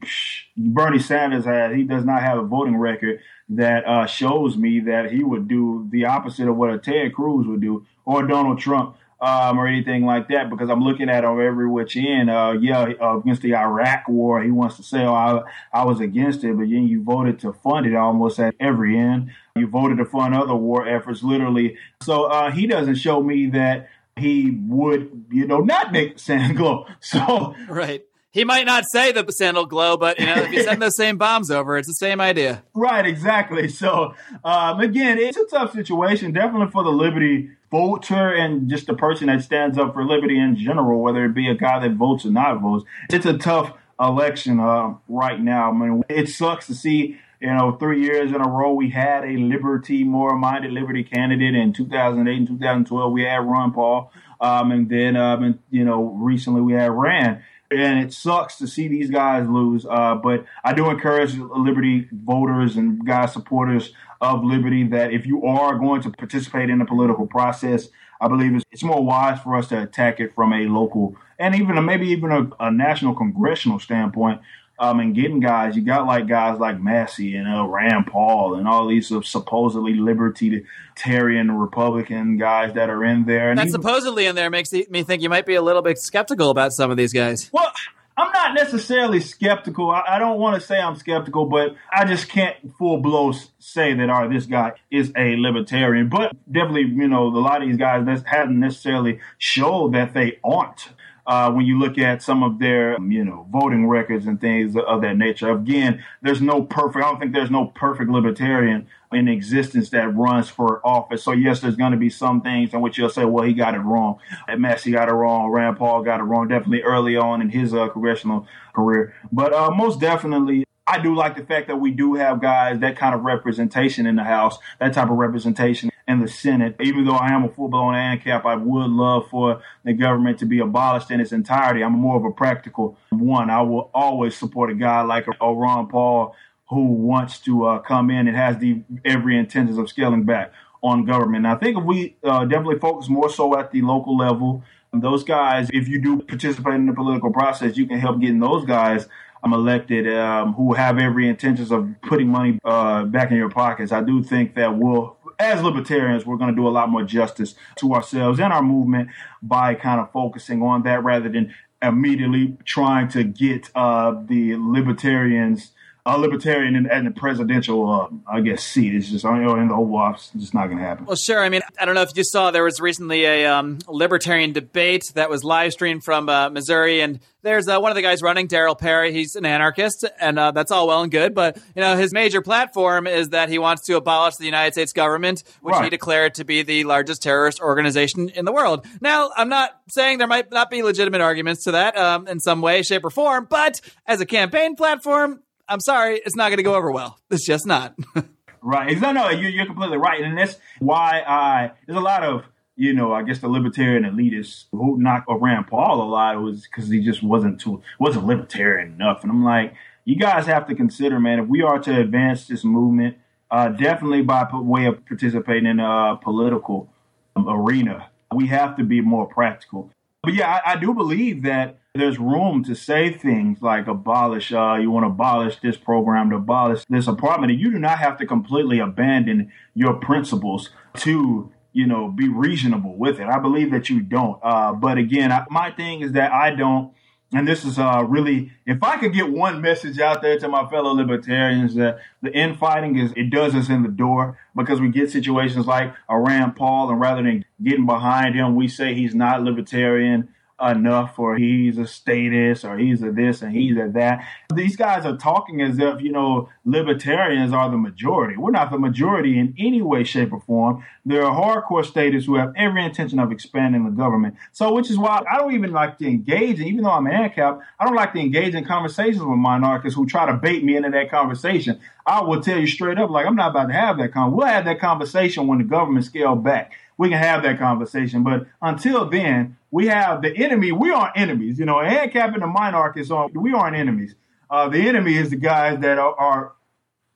Bernie 0.56 0.99
Sanders 0.99 1.45
had 1.45 1.75
he 1.75 1.84
does 1.84 2.06
not 2.06 2.21
have 2.21 2.38
a 2.38 2.43
voting 2.43 2.77
record 2.77 3.19
that 3.49 3.88
uh, 3.88 4.06
shows 4.06 4.58
me 4.58 4.80
that 4.82 5.12
he 5.12 5.23
would 5.23 5.47
do 5.47 5.88
the 5.91 6.06
opposite 6.06 6.47
of 6.47 6.56
what 6.56 6.71
a 6.71 6.77
Ted 6.77 7.15
Cruz 7.15 7.47
would 7.47 7.62
do 7.62 7.86
or 8.06 8.27
Donald 8.27 8.60
Trump 8.60 8.95
um, 9.19 9.60
or 9.60 9.67
anything 9.67 10.06
like 10.06 10.27
that 10.30 10.49
because 10.49 10.69
I'm 10.69 10.82
looking 10.82 11.10
at 11.10 11.23
him 11.23 11.39
every 11.39 11.67
which 11.67 11.97
end. 11.97 12.30
Uh, 12.30 12.56
yeah, 12.60 12.93
uh, 13.01 13.17
against 13.17 13.41
the 13.41 13.56
Iraq 13.56 14.08
war, 14.08 14.41
he 14.43 14.51
wants 14.51 14.77
to 14.77 14.84
say, 14.84 15.03
oh, 15.03 15.13
I, 15.13 15.41
I 15.73 15.86
was 15.86 15.99
against 15.99 16.43
it, 16.43 16.56
but 16.56 16.69
then 16.69 16.88
you 16.88 17.03
voted 17.03 17.39
to 17.39 17.53
fund 17.53 17.86
it 17.86 17.95
almost 17.95 18.39
at 18.39 18.56
every 18.60 18.97
end. 18.97 19.32
You 19.56 19.67
voted 19.67 19.97
to 19.97 20.06
fund 20.06 20.36
other 20.36 20.56
war 20.56 20.88
efforts, 20.88 21.23
literally. 21.23 21.77
So 22.03 22.25
uh, 22.25 22.51
he 22.51 22.67
doesn't 22.67 22.95
show 22.95 23.21
me 23.21 23.47
that 23.51 23.89
he 24.15 24.51
would, 24.67 25.25
you 25.32 25.47
know, 25.47 25.60
not 25.60 25.91
make 25.91 26.19
sand 26.19 26.58
glow. 26.58 26.86
So 26.99 27.56
right. 27.67 28.03
He 28.32 28.43
might 28.43 28.67
not 28.67 28.84
say 28.91 29.12
the 29.12 29.25
sandal 29.32 29.65
glow, 29.65 29.97
but 29.97 30.19
you 30.19 30.27
know, 30.27 30.36
if 30.36 30.51
you 30.51 30.62
send 30.62 30.80
those 30.80 30.95
same 30.95 31.17
bombs 31.17 31.49
over, 31.49 31.75
it's 31.75 31.88
the 31.88 31.93
same 31.93 32.21
idea. 32.21 32.63
Right, 32.75 33.03
exactly. 33.03 33.67
So 33.67 34.13
um, 34.43 34.80
again, 34.80 35.17
it's 35.17 35.38
a 35.38 35.45
tough 35.45 35.73
situation, 35.73 36.34
definitely 36.34 36.69
for 36.69 36.84
the 36.84 36.91
Liberty 36.91 37.49
voter 37.69 38.34
and 38.34 38.69
just 38.69 38.89
a 38.89 38.93
person 38.95 39.27
that 39.27 39.41
stands 39.41 39.77
up 39.77 39.93
for 39.93 40.06
liberty 40.06 40.39
in 40.39 40.56
general, 40.56 41.01
whether 41.01 41.25
it 41.25 41.34
be 41.34 41.47
a 41.47 41.56
guy 41.56 41.80
that 41.80 41.93
votes 41.93 42.25
or 42.25 42.32
not 42.32 42.62
votes. 42.62 42.86
It's 43.10 43.25
a 43.25 43.38
tough 43.38 43.73
election 43.99 44.60
uh, 44.60 44.95
right 45.08 45.39
now. 45.39 45.71
I 45.71 45.73
mean, 45.73 46.03
it 46.10 46.30
sucks 46.30 46.67
to 46.67 46.75
see. 46.75 47.17
You 47.39 47.53
know, 47.53 47.73
three 47.73 48.01
years 48.01 48.32
in 48.32 48.41
a 48.41 48.49
row, 48.49 48.73
we 48.73 48.89
had 48.89 49.23
a 49.23 49.38
liberty, 49.38 50.03
more-minded 50.03 50.71
liberty 50.71 51.03
candidate. 51.03 51.53
In 51.53 51.71
2008 51.71 52.36
and 52.36 52.47
2012, 52.47 53.12
we 53.13 53.21
had 53.21 53.45
Ron 53.45 53.73
Paul, 53.73 54.12
um, 54.41 54.71
and 54.71 54.89
then, 54.89 55.15
um, 55.15 55.43
and, 55.43 55.60
you 55.69 55.86
know, 55.86 56.01
recently 56.03 56.62
we 56.62 56.73
had 56.73 56.89
Rand 56.89 57.43
and 57.69 57.99
it 57.99 58.13
sucks 58.13 58.58
to 58.58 58.67
see 58.67 58.88
these 58.88 59.10
guys 59.10 59.47
lose. 59.47 59.86
Uh, 59.86 60.15
but 60.15 60.45
I 60.63 60.73
do 60.73 60.89
encourage 60.89 61.36
Liberty 61.36 62.08
voters 62.12 62.77
and 62.77 63.06
guys 63.06 63.34
supporters 63.34 63.93
of 64.21 64.43
Liberty 64.43 64.84
that 64.88 65.12
if 65.12 65.25
you 65.25 65.45
are 65.45 65.77
going 65.77 66.01
to 66.01 66.12
participate 66.12 66.69
in 66.69 66.80
the 66.80 66.86
political 66.86 67.27
process, 67.27 67.89
I 68.19 68.27
believe 68.27 68.56
it's, 68.56 68.65
it's 68.71 68.84
more 68.84 69.03
wise 69.03 69.39
for 69.41 69.56
us 69.56 69.67
to 69.69 69.82
attack 69.82 70.19
it 70.19 70.34
from 70.34 70.53
a 70.53 70.65
local 70.65 71.15
and 71.39 71.56
even 71.56 71.77
a, 71.77 71.82
maybe 71.82 72.08
even 72.08 72.32
a, 72.32 72.49
a 72.60 72.71
national 72.71 73.13
congressional 73.13 73.80
standpoint 73.80 74.41
um, 74.80 74.99
and 74.99 75.15
getting 75.15 75.39
guys. 75.39 75.75
You 75.75 75.82
got 75.84 76.06
like 76.06 76.27
guys 76.27 76.60
like 76.60 76.80
Massie 76.80 77.36
and 77.36 77.47
uh, 77.47 77.65
Rand 77.65 78.08
Paul 78.08 78.56
and 78.56 78.67
all 78.67 78.88
these 78.88 79.12
uh, 79.12 79.21
supposedly 79.21 79.95
libertarian 79.95 81.51
Republican 81.51 82.38
guys 82.38 82.73
that 82.73 82.89
are 82.89 83.03
in 83.03 83.25
there. 83.25 83.49
And 83.49 83.60
that 83.60 83.67
even, 83.67 83.82
supposedly 83.82 84.25
in 84.25 84.36
there 84.36 84.49
makes 84.49 84.71
me 84.71 85.03
think 85.03 85.21
you 85.21 85.30
might 85.30 85.45
be 85.45 85.56
a 85.56 85.62
little 85.62 85.82
bit 85.82 85.97
skeptical 85.97 86.49
about 86.49 86.73
some 86.73 86.91
of 86.91 86.97
these 86.97 87.13
guys. 87.13 87.49
Well, 87.51 87.71
I'm 88.17 88.32
not 88.32 88.56
necessarily 88.56 89.19
skeptical. 89.19 89.91
I, 89.91 90.03
I 90.08 90.19
don't 90.19 90.39
want 90.39 90.60
to 90.60 90.65
say 90.65 90.80
I'm 90.80 90.95
skeptical, 90.95 91.45
but 91.45 91.75
I 91.91 92.06
just 92.06 92.27
can't 92.27 92.56
full 92.77 92.97
blow 92.97 93.32
say 93.60 93.93
that, 93.93 94.10
all 94.10 94.21
right, 94.21 94.34
this 94.34 94.47
guy 94.47 94.73
is 94.89 95.12
a 95.15 95.36
libertarian. 95.38 96.10
But 96.10 96.36
definitely, 96.51 96.93
you 96.95 97.08
know, 97.08 97.27
a 97.27 97.30
lot 97.30 97.62
of 97.62 97.67
these 97.67 97.77
guys 97.77 98.06
that 98.06 98.23
haven't 98.25 98.60
necessarily 98.60 99.19
showed 99.38 99.93
that 99.93 100.15
they 100.15 100.39
aren't 100.43 100.89
uh, 101.27 101.51
when 101.51 101.65
you 101.65 101.77
look 101.77 101.97
at 101.97 102.23
some 102.23 102.41
of 102.41 102.57
their, 102.57 102.97
you 103.01 103.23
know, 103.23 103.45
voting 103.51 103.85
records 103.87 104.25
and 104.25 104.39
things 104.39 104.75
of 104.77 105.01
that 105.01 105.17
nature. 105.17 105.51
Again, 105.51 106.03
there's 106.21 106.41
no 106.41 106.63
perfect, 106.63 107.03
I 107.03 107.09
don't 107.09 107.19
think 107.19 107.33
there's 107.33 107.51
no 107.51 107.65
perfect 107.65 108.09
libertarian 108.09 108.87
in 109.11 109.27
existence 109.27 109.89
that 109.89 110.15
runs 110.15 110.49
for 110.49 110.85
office. 110.85 111.23
So 111.23 111.33
yes, 111.33 111.59
there's 111.59 111.75
going 111.75 111.91
to 111.91 111.97
be 111.97 112.09
some 112.09 112.41
things 112.41 112.73
in 112.73 112.81
which 112.81 112.97
you'll 112.97 113.09
say, 113.09 113.25
well, 113.25 113.43
he 113.43 113.53
got 113.53 113.75
it 113.75 113.79
wrong. 113.79 114.19
Massie 114.57 114.91
got 114.91 115.09
it 115.09 115.13
wrong. 115.13 115.49
Rand 115.49 115.77
Paul 115.77 116.01
got 116.03 116.19
it 116.21 116.23
wrong. 116.23 116.47
Definitely 116.47 116.83
early 116.83 117.17
on 117.17 117.41
in 117.41 117.49
his 117.49 117.73
uh, 117.73 117.89
congressional 117.89 118.47
career. 118.73 119.13
But 119.31 119.53
uh, 119.53 119.71
most 119.71 119.99
definitely, 119.99 120.66
I 120.88 121.00
do 121.00 121.13
like 121.13 121.36
the 121.36 121.43
fact 121.43 121.67
that 121.67 121.76
we 121.76 121.91
do 121.91 122.15
have 122.15 122.41
guys 122.41 122.80
that 122.80 122.97
kind 122.97 123.13
of 123.13 123.21
representation 123.21 124.06
in 124.06 124.15
the 124.15 124.23
House, 124.23 124.58
that 124.80 124.93
type 124.93 125.10
of 125.10 125.17
representation 125.17 125.91
in 126.08 126.21
the 126.21 126.30
Senate. 126.30 126.78
Even 126.80 127.04
though 127.04 127.15
I 127.15 127.34
am 127.34 127.43
a 127.43 127.50
full 127.50 127.67
blown 127.67 127.93
ANCAP, 127.93 128.45
I 128.45 128.56
would 128.56 128.89
love 128.89 129.30
for 129.30 129.62
the 129.84 129.91
government 129.91 130.39
to 130.39 130.45
be 130.45 130.60
abolished 130.60 131.12
in 131.12 131.19
its 131.19 131.34
entirety. 131.34 131.84
I'm 131.84 131.91
more 131.91 132.15
of 132.15 132.23
a 132.23 132.32
practical 132.32 132.97
one. 133.10 133.50
I 133.50 133.62
will 133.63 133.91
always 133.93 134.38
support 134.38 134.71
a 134.71 134.76
guy 134.76 135.02
like 135.02 135.28
a 135.28 135.54
Ron 135.54 135.89
Paul 135.89 136.34
who 136.69 136.86
wants 136.86 137.39
to 137.41 137.65
uh, 137.65 137.80
come 137.80 138.10
in 138.10 138.30
and 138.30 138.38
has 138.38 138.58
the 138.58 138.82
every 139.04 139.38
intentions 139.38 139.78
of 139.78 139.89
scaling 139.89 140.23
back 140.23 140.54
on 140.82 141.04
government. 141.04 141.45
I 141.45 141.56
think 141.56 141.78
if 141.78 141.84
we 141.84 142.15
uh, 142.23 142.45
definitely 142.45 142.80
focus 142.80 143.10
more 143.10 143.30
so 143.30 143.60
at 143.60 143.71
the 143.71 143.82
local 143.82 144.17
level, 144.17 144.63
those 144.93 145.23
guys, 145.23 145.69
if 145.73 145.88
you 145.88 146.02
do 146.02 146.21
participate 146.21 146.76
in 146.76 146.86
the 146.86 146.93
political 146.93 147.32
process, 147.32 147.78
you 147.78 147.88
can 147.88 148.00
help 148.00 148.21
getting 148.21 148.39
those 148.39 148.65
guys 148.65 149.08
um, 149.43 149.54
elected 149.54 150.08
um, 150.13 150.54
who 150.54 150.73
have 150.73 150.97
every 150.97 151.28
intentions 151.28 151.71
of 151.71 151.89
putting 152.02 152.28
money 152.28 152.60
uh, 152.63 153.04
back 153.06 153.32
in 153.32 153.38
your 153.38 153.50
pockets. 153.50 153.91
I 153.91 154.02
do 154.02 154.23
think 154.23 154.56
that 154.56 154.78
we'll 154.78 155.17
as 155.39 155.62
libertarians, 155.62 156.26
we're 156.26 156.38
going 156.38 156.50
to 156.50 156.56
do 156.56 156.67
a 156.67 156.69
lot 156.69 156.89
more 156.89 157.04
justice 157.04 157.54
to 157.76 157.93
ourselves 157.93 158.39
and 158.39 158.52
our 158.52 158.63
movement 158.63 159.10
by 159.41 159.76
kind 159.76 160.02
of 160.02 160.12
focusing 160.12 160.63
on 160.63 160.82
that 160.84 161.04
rather 161.04 161.30
than 161.30 161.54
immediately 161.82 162.58
trying 162.65 163.08
to 163.10 163.23
get 163.23 163.69
uh, 163.76 164.15
the 164.26 164.56
libertarians 164.58 165.71
a 166.08 166.17
libertarian 166.17 166.76
in, 166.76 166.89
in 166.89 167.06
the 167.06 167.12
presidential, 167.12 167.89
uh, 167.89 168.08
I 168.32 168.41
guess, 168.41 168.63
seat. 168.63 168.96
It's 168.96 169.10
just, 169.10 169.26
you 169.26 169.32
know, 169.32 169.56
in 169.56 169.67
the 169.67 169.74
Oval 169.74 169.98
Office, 169.98 170.32
it's 170.34 170.43
just 170.43 170.54
not 170.54 170.67
going 170.67 170.78
to 170.78 170.84
happen. 170.84 171.06
Well, 171.06 171.17
sure. 171.17 171.43
I 171.43 171.50
mean, 171.50 171.62
I 171.80 171.86
don't 171.86 171.96
know 171.96 172.02
if 172.02 172.15
you 172.15 172.24
saw, 172.24 172.52
there 172.52 172.63
was 172.63 172.80
recently 172.80 173.26
a 173.26 173.46
um, 173.46 173.80
libertarian 173.88 174.54
debate 174.54 175.12
that 175.15 175.30
was 175.30 175.43
live 175.43 175.74
streamed 175.74 176.04
from 176.04 176.30
uh, 176.30 176.50
Missouri, 176.50 177.02
and 177.02 177.20
there's 177.41 177.67
uh, 177.67 177.80
one 177.80 177.91
of 177.91 177.96
the 177.96 178.02
guys 178.02 178.22
running, 178.22 178.48
Darryl 178.48 178.78
Perry. 178.78 179.12
He's 179.13 179.36
an 179.36 179.46
anarchist, 179.46 180.06
and 180.20 180.39
uh, 180.39 180.52
that's 180.52 180.72
all 180.72 180.88
well 180.88 181.02
and 181.02 181.12
good. 181.12 181.36
But 181.36 181.58
you 181.76 181.82
know, 181.82 181.96
his 181.96 182.13
major 182.13 182.41
platform 182.41 183.06
is 183.08 183.30
that 183.30 183.50
he 183.50 183.60
wants 183.60 183.84
to 183.84 183.96
abolish 183.96 184.38
the 184.38 184.46
United 184.46 184.74
States 184.74 184.93
government, 184.93 185.43
which 185.62 185.74
right. 185.74 185.86
he 185.86 185.89
declared 185.89 186.36
to 186.36 186.46
be 186.46 186.63
the 186.63 186.84
largest 186.86 187.22
terrorist 187.22 187.62
organization 187.62 188.30
in 188.30 188.46
the 188.46 188.52
world. 188.52 188.86
Now, 189.02 189.32
I'm 189.36 189.50
not 189.50 189.72
saying 189.89 190.17
there 190.17 190.28
might 190.28 190.52
not 190.52 190.70
be 190.70 190.84
legitimate 190.84 191.22
arguments 191.22 191.65
to 191.65 191.72
that 191.72 191.98
um, 191.98 192.28
in 192.28 192.39
some 192.39 192.62
way, 192.62 192.82
shape, 192.82 193.06
or 193.06 193.10
form, 193.10 193.48
but 193.50 193.80
as 194.06 194.20
a 194.20 194.26
campaign 194.26 194.76
platform, 194.76 195.41
I'm 195.67 195.80
sorry, 195.80 196.21
it's 196.25 196.36
not 196.36 196.49
going 196.49 196.58
to 196.58 196.63
go 196.63 196.75
over 196.75 196.91
well. 196.91 197.19
It's 197.30 197.45
just 197.45 197.65
not. 197.65 197.95
right. 198.62 198.99
No, 198.99 199.12
no, 199.12 199.30
you're, 199.30 199.49
you're 199.49 199.65
completely 199.65 199.97
right. 199.97 200.21
And 200.21 200.38
that's 200.38 200.58
why 200.80 201.23
I, 201.27 201.71
there's 201.86 201.97
a 201.97 202.01
lot 202.01 202.23
of, 202.23 202.43
you 202.75 202.93
know, 202.93 203.12
I 203.12 203.23
guess 203.23 203.39
the 203.39 203.47
libertarian 203.47 204.03
elitists 204.03 204.65
who 204.71 204.97
knocked 204.99 205.27
Rand 205.30 205.67
Paul 205.67 206.01
a 206.01 206.08
lot 206.10 206.41
was 206.41 206.67
because 206.67 206.89
he 206.89 207.03
just 207.03 207.23
wasn't 207.23 207.60
too, 207.60 207.82
wasn't 207.99 208.25
libertarian 208.25 208.93
enough. 208.93 209.23
And 209.23 209.32
I'm 209.32 209.43
like, 209.43 209.73
you 210.06 210.15
guys 210.15 210.45
have 210.45 210.67
to 210.67 210.75
consider, 210.75 211.19
man, 211.19 211.39
if 211.39 211.47
we 211.47 211.62
are 211.62 211.80
to 211.80 211.99
advance 211.99 212.47
this 212.47 212.63
movement, 212.63 213.17
uh, 213.51 213.69
definitely 213.69 214.21
by 214.21 214.47
way 214.53 214.86
of 214.86 215.06
participating 215.06 215.65
in 215.65 215.80
a 215.80 216.17
political 216.21 216.89
um, 217.36 217.47
arena, 217.49 218.10
we 218.34 218.47
have 218.47 218.77
to 218.77 218.84
be 218.84 219.01
more 219.01 219.25
practical. 219.25 219.91
But 220.23 220.34
yeah, 220.34 220.62
I, 220.65 220.73
I 220.73 220.75
do 220.77 220.93
believe 220.93 221.43
that 221.43 221.80
there's 221.97 222.19
room 222.19 222.63
to 222.63 222.75
say 222.75 223.12
things 223.12 223.62
like 223.62 223.88
abolish, 223.88 224.53
uh, 224.53 224.75
you 224.75 224.89
want 224.91 225.03
to 225.03 225.07
abolish 225.07 225.60
this 225.60 225.77
program, 225.77 226.29
to 226.29 226.38
abolish 226.38 226.83
this 226.89 227.07
apartment. 227.07 227.51
And 227.51 227.60
you 227.60 227.71
do 227.71 227.79
not 227.79 227.99
have 227.99 228.17
to 228.17 228.25
completely 228.25 228.79
abandon 228.79 229.51
your 229.73 229.95
principles 229.95 230.69
to, 230.97 231.51
you 231.73 231.88
know, 231.88 232.10
be 232.10 232.29
reasonable 232.29 232.95
with 232.95 233.19
it. 233.19 233.27
I 233.27 233.39
believe 233.39 233.71
that 233.71 233.89
you 233.89 233.99
don't. 233.99 234.39
Uh, 234.41 234.73
but 234.73 234.97
again, 234.97 235.31
I, 235.31 235.45
my 235.49 235.71
thing 235.71 236.01
is 236.01 236.13
that 236.13 236.31
I 236.31 236.51
don't. 236.51 236.93
And 237.33 237.45
this 237.45 237.65
is 237.65 237.77
uh, 237.77 238.05
really, 238.07 238.53
if 238.65 238.81
I 238.81 238.97
could 238.97 239.12
get 239.12 239.29
one 239.29 239.60
message 239.62 239.99
out 239.99 240.21
there 240.21 240.39
to 240.39 240.47
my 240.47 240.69
fellow 240.69 240.93
libertarians, 240.93 241.75
that 241.75 241.99
the 242.21 242.31
infighting 242.31 242.97
is, 242.97 243.12
it 243.17 243.29
does 243.29 243.53
us 243.53 243.67
in 243.67 243.83
the 243.83 243.89
door 243.89 244.39
because 244.55 244.79
we 244.79 244.88
get 244.89 245.12
situations 245.12 245.67
like 245.67 245.93
a 246.07 246.17
Rand 246.17 246.55
Paul, 246.55 246.89
and 246.89 247.01
rather 247.01 247.21
than 247.21 247.43
getting 247.62 247.86
behind 247.86 248.33
him, 248.33 248.55
we 248.55 248.69
say 248.69 248.93
he's 248.93 249.13
not 249.13 249.43
libertarian 249.43 250.29
enough 250.62 251.20
or 251.20 251.38
he's 251.38 251.78
a 251.78 251.86
statist 251.86 252.65
or 252.65 252.78
he's 252.78 253.04
a 253.04 253.12
this 253.12 253.41
and 253.41 253.52
he's 253.52 253.78
a 253.78 253.88
that. 253.89 254.26
These 254.54 254.76
guys 254.76 255.06
are 255.06 255.15
talking 255.15 255.62
as 255.62 255.78
if, 255.78 256.02
you 256.02 256.12
know, 256.12 256.50
libertarians 256.65 257.54
are 257.54 257.70
the 257.70 257.78
majority. 257.78 258.38
We're 258.38 258.52
not 258.52 258.72
the 258.72 258.80
majority 258.80 259.38
in 259.38 259.54
any 259.58 259.82
way, 259.82 260.04
shape, 260.04 260.34
or 260.34 260.41
form. 260.41 260.84
There 261.06 261.24
are 261.24 261.63
hardcore 261.63 261.86
statists 261.86 262.26
who 262.26 262.36
have 262.36 262.54
every 262.56 262.84
intention 262.84 263.20
of 263.20 263.32
expanding 263.32 263.86
the 263.86 263.91
government. 263.91 264.36
So, 264.52 264.74
which 264.74 264.89
is 264.89 264.98
why 264.98 265.24
I 265.32 265.38
don't 265.38 265.54
even 265.54 265.72
like 265.72 265.98
to 266.00 266.08
engage, 266.08 266.60
even 266.60 266.84
though 266.84 266.91
I'm 266.91 267.06
an 267.06 267.13
ANCAP, 267.13 267.62
I 267.80 267.86
don't 267.86 267.96
like 267.96 268.13
to 268.13 268.20
engage 268.20 268.56
in 268.56 268.65
conversations 268.65 269.20
with 269.20 269.38
minarchists 269.38 269.93
who 269.93 270.08
try 270.08 270.26
to 270.26 270.34
bait 270.34 270.63
me 270.63 270.76
into 270.76 270.89
that 270.89 271.12
conversation. 271.12 271.80
I 272.06 272.22
will 272.22 272.41
tell 272.41 272.58
you 272.58 272.67
straight 272.67 272.98
up, 272.98 273.10
like, 273.10 273.26
I'm 273.26 273.36
not 273.36 273.52
about 273.52 273.67
to 273.67 273.74
have 273.74 273.98
that 273.98 274.13
conversation. 274.13 274.38
We'll 274.38 274.48
have 274.48 274.65
that 274.65 274.80
conversation 274.80 275.48
when 275.48 275.60
the 275.60 275.65
government 275.65 276.06
scale 276.06 276.36
back 276.36 276.74
we 276.97 277.10
can 277.10 277.17
have 277.17 277.43
that 277.43 277.60
conversation. 277.60 278.24
But 278.24 278.47
until 278.61 279.09
then, 279.09 279.57
we 279.72 279.88
have 279.88 280.22
the 280.22 280.36
enemy. 280.36 280.72
We 280.72 280.91
aren't 280.91 281.17
enemies. 281.17 281.59
You 281.59 281.65
know, 281.65 281.76
ANCAP 281.76 282.34
and 282.34 282.41
the 282.41 282.47
minarchists 282.47 283.11
are 283.11 283.30
we 283.34 283.53
aren't 283.53 283.76
enemies. 283.76 284.15
Uh, 284.49 284.69
the 284.69 284.88
enemy 284.88 285.15
is 285.15 285.30
the 285.30 285.36
guys 285.36 285.80
that 285.80 285.97
are, 285.97 286.15
are, 286.15 286.53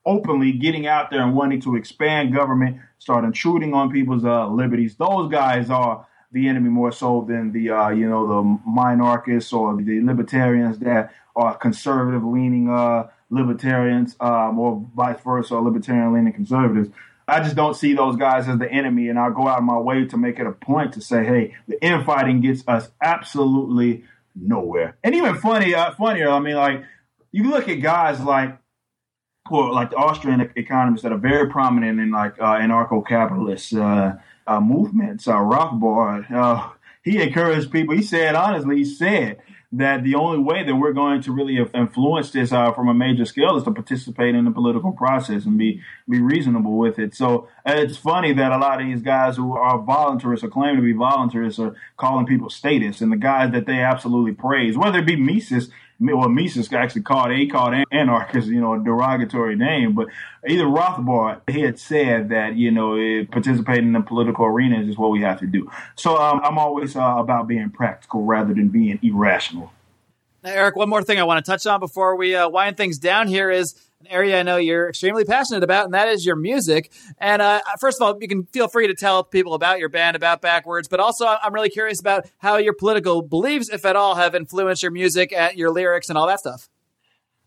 openly 0.03 0.51
getting 0.51 0.87
out 0.87 1.11
there 1.11 1.21
and 1.21 1.35
wanting 1.35 1.61
to 1.61 1.75
expand 1.75 2.33
government, 2.33 2.75
start 2.97 3.23
intruding 3.23 3.71
on 3.75 3.91
people's 3.91 4.25
uh, 4.25 4.47
liberties. 4.47 4.95
Those 4.95 5.31
guys 5.31 5.69
are 5.69 6.07
the 6.31 6.47
enemy 6.47 6.69
more 6.69 6.91
so 6.91 7.23
than 7.27 7.51
the 7.51 7.69
uh, 7.69 7.89
you 7.89 8.09
know 8.09 8.25
the 8.27 8.59
minarchists 8.67 9.53
or 9.53 9.75
the 9.81 10.01
libertarians 10.01 10.79
that 10.79 11.13
are 11.35 11.55
conservative 11.55 12.23
leaning 12.23 12.69
uh, 12.69 13.07
libertarians 13.29 14.15
um, 14.19 14.59
or 14.59 14.85
vice 14.95 15.21
versa, 15.23 15.55
libertarian 15.55 16.13
leaning 16.13 16.33
conservatives. 16.33 16.89
I 17.31 17.41
just 17.41 17.55
don't 17.55 17.75
see 17.75 17.93
those 17.93 18.17
guys 18.17 18.49
as 18.49 18.59
the 18.59 18.69
enemy, 18.69 19.07
and 19.07 19.17
I'll 19.17 19.31
go 19.31 19.47
out 19.47 19.59
of 19.59 19.63
my 19.63 19.77
way 19.77 20.05
to 20.05 20.17
make 20.17 20.37
it 20.37 20.45
a 20.45 20.51
point 20.51 20.93
to 20.93 21.01
say, 21.01 21.23
hey, 21.23 21.55
the 21.67 21.81
infighting 21.83 22.41
gets 22.41 22.63
us 22.67 22.91
absolutely 23.01 24.03
nowhere. 24.35 24.97
And 25.03 25.15
even 25.15 25.37
funny, 25.37 25.73
uh, 25.73 25.91
funnier, 25.93 26.29
I 26.29 26.39
mean, 26.39 26.55
like 26.55 26.83
you 27.31 27.49
look 27.49 27.69
at 27.69 27.75
guys 27.75 28.19
like, 28.19 28.57
well, 29.49 29.73
like 29.73 29.91
the 29.91 29.95
Austrian 29.95 30.41
economists 30.55 31.03
that 31.03 31.11
are 31.11 31.17
very 31.17 31.49
prominent 31.49 31.99
in 31.99 32.11
like 32.11 32.33
uh, 32.39 32.57
anarcho-capitalist 32.57 33.73
uh, 33.73 34.15
uh, 34.47 34.59
movements. 34.59 35.27
Uh, 35.27 35.35
Rothbard, 35.35 36.31
uh, 36.31 36.69
he 37.03 37.21
encouraged 37.21 37.71
people. 37.71 37.95
He 37.95 38.03
said 38.03 38.35
honestly, 38.35 38.77
he 38.77 38.85
said 38.85 39.39
that 39.73 40.03
the 40.03 40.15
only 40.15 40.39
way 40.39 40.63
that 40.63 40.75
we're 40.75 40.91
going 40.91 41.21
to 41.21 41.31
really 41.31 41.57
influence 41.73 42.31
this 42.31 42.51
uh, 42.51 42.73
from 42.73 42.89
a 42.89 42.93
major 42.93 43.23
scale 43.23 43.55
is 43.55 43.63
to 43.63 43.71
participate 43.71 44.35
in 44.35 44.43
the 44.43 44.51
political 44.51 44.91
process 44.91 45.45
and 45.45 45.57
be 45.57 45.81
be 46.09 46.19
reasonable 46.19 46.77
with 46.77 46.99
it. 46.99 47.15
So 47.15 47.47
it's 47.65 47.95
funny 47.95 48.33
that 48.33 48.51
a 48.51 48.57
lot 48.57 48.81
of 48.81 48.87
these 48.87 49.01
guys 49.01 49.37
who 49.37 49.55
are 49.55 49.79
voluntarists 49.79 50.43
or 50.43 50.49
claim 50.49 50.75
to 50.75 50.81
be 50.81 50.93
voluntarists 50.93 51.57
are 51.57 51.75
calling 51.95 52.25
people 52.25 52.49
statists, 52.49 53.01
and 53.01 53.11
the 53.11 53.17
guys 53.17 53.51
that 53.53 53.65
they 53.65 53.79
absolutely 53.79 54.33
praise, 54.33 54.77
whether 54.77 54.99
it 54.99 55.05
be 55.05 55.15
Mises 55.15 55.69
well, 56.01 56.29
Mises 56.29 56.71
actually 56.73 57.03
called 57.03 57.31
he 57.31 57.47
called 57.47 57.75
anarchist, 57.91 58.47
you 58.47 58.59
know, 58.59 58.73
a 58.73 58.83
derogatory 58.83 59.55
name, 59.55 59.93
but 59.93 60.07
either 60.47 60.63
Rothbard 60.63 61.41
he 61.49 61.61
had 61.61 61.77
said 61.77 62.29
that 62.29 62.55
you 62.55 62.71
know 62.71 63.25
participating 63.31 63.85
in 63.85 63.93
the 63.93 64.01
political 64.01 64.45
arena 64.45 64.79
is 64.79 64.87
just 64.87 64.97
what 64.99 65.11
we 65.11 65.21
have 65.21 65.39
to 65.39 65.47
do. 65.47 65.69
So 65.95 66.17
um, 66.17 66.41
I'm 66.43 66.57
always 66.57 66.95
uh, 66.95 67.15
about 67.17 67.47
being 67.47 67.69
practical 67.69 68.23
rather 68.23 68.53
than 68.53 68.69
being 68.69 68.99
irrational. 69.03 69.71
Now, 70.43 70.51
Eric, 70.51 70.75
one 70.75 70.89
more 70.89 71.03
thing 71.03 71.19
I 71.19 71.23
want 71.23 71.43
to 71.45 71.49
touch 71.49 71.67
on 71.67 71.79
before 71.79 72.15
we 72.15 72.35
uh, 72.35 72.49
wind 72.49 72.77
things 72.77 72.97
down 72.97 73.27
here 73.27 73.51
is 73.51 73.75
an 74.01 74.07
area 74.11 74.39
I 74.39 74.43
know 74.43 74.57
you're 74.57 74.89
extremely 74.89 75.23
passionate 75.23 75.63
about, 75.63 75.85
and 75.85 75.93
that 75.93 76.07
is 76.07 76.25
your 76.25 76.35
music. 76.35 76.91
And 77.17 77.41
uh, 77.41 77.61
first 77.79 78.01
of 78.01 78.05
all, 78.05 78.17
you 78.19 78.27
can 78.27 78.45
feel 78.45 78.67
free 78.67 78.87
to 78.87 78.95
tell 78.95 79.23
people 79.23 79.53
about 79.53 79.79
your 79.79 79.89
band, 79.89 80.15
about 80.15 80.41
BackWordz, 80.41 80.89
but 80.89 80.99
also 80.99 81.25
I'm 81.25 81.53
really 81.53 81.69
curious 81.69 81.99
about 81.99 82.27
how 82.39 82.57
your 82.57 82.73
political 82.73 83.21
beliefs, 83.21 83.69
if 83.69 83.85
at 83.85 83.95
all, 83.95 84.15
have 84.15 84.35
influenced 84.35 84.83
your 84.83 84.91
music, 84.91 85.33
your 85.55 85.71
lyrics, 85.71 86.09
and 86.09 86.17
all 86.17 86.27
that 86.27 86.39
stuff. 86.39 86.69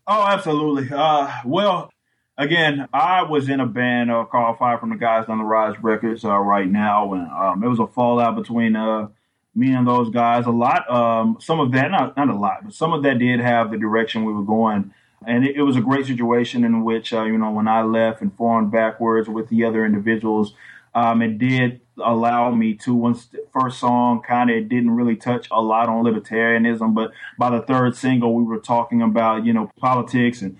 Oh, 0.07 0.23
absolutely. 0.27 0.89
Uh, 0.95 1.31
well, 1.45 1.91
again, 2.37 2.87
I 2.93 3.23
was 3.23 3.49
in 3.49 3.59
a 3.59 3.65
band 3.65 4.11
uh, 4.11 4.25
called 4.25 4.57
Fire 4.57 4.77
from 4.77 4.91
the 4.91 4.97
Gods 4.97 5.29
on 5.29 5.39
the 5.39 5.43
Rise 5.43 5.75
Records 5.81 6.23
uh, 6.23 6.37
right 6.37 6.69
now, 6.69 7.13
and 7.13 7.29
um, 7.31 7.63
it 7.63 7.67
was 7.67 7.79
a 7.79 7.87
fallout 7.87 8.35
between 8.35 8.75
uh, 8.75 9.07
me 9.55 9.73
and 9.73 9.87
those 9.87 10.09
guys. 10.09 10.45
A 10.45 10.51
lot, 10.51 10.89
um, 10.89 11.37
some 11.39 11.59
of 11.59 11.71
that, 11.71 11.91
not 11.91 12.15
not 12.15 12.29
a 12.29 12.35
lot, 12.35 12.59
but 12.63 12.73
some 12.73 12.93
of 12.93 13.03
that 13.03 13.19
did 13.19 13.39
have 13.39 13.71
the 13.71 13.77
direction 13.77 14.25
we 14.25 14.33
were 14.33 14.43
going 14.43 14.93
and 15.27 15.45
it, 15.45 15.55
it, 15.55 15.61
was 15.63 15.75
a 15.75 15.81
great 15.81 16.05
situation 16.05 16.63
in 16.63 16.83
which 16.83 17.13
uh, 17.13 17.23
you 17.23 17.37
know 17.37 17.51
when 17.51 17.67
I 17.67 17.83
left 17.83 18.21
and 18.21 18.35
formed 18.35 18.71
BackWordz 18.71 19.27
with 19.27 19.49
the 19.49 19.63
other 19.65 19.85
individuals, 19.85 20.53
um, 20.93 21.21
it 21.21 21.37
did 21.37 21.81
allow 22.03 22.51
me 22.51 22.73
to 22.73 22.93
once 22.93 23.25
the 23.27 23.45
first 23.53 23.79
song 23.79 24.21
kind 24.21 24.49
of 24.49 24.67
didn't 24.67 24.91
really 24.91 25.15
touch 25.15 25.47
a 25.51 25.61
lot 25.61 25.89
on 25.89 26.03
libertarianism, 26.03 26.93
but 26.93 27.11
by 27.37 27.49
the 27.49 27.61
third 27.61 27.95
single 27.95 28.33
we 28.33 28.43
were 28.43 28.59
talking 28.59 29.01
about 29.01 29.45
you 29.45 29.53
know 29.53 29.71
politics 29.79 30.41
and 30.41 30.57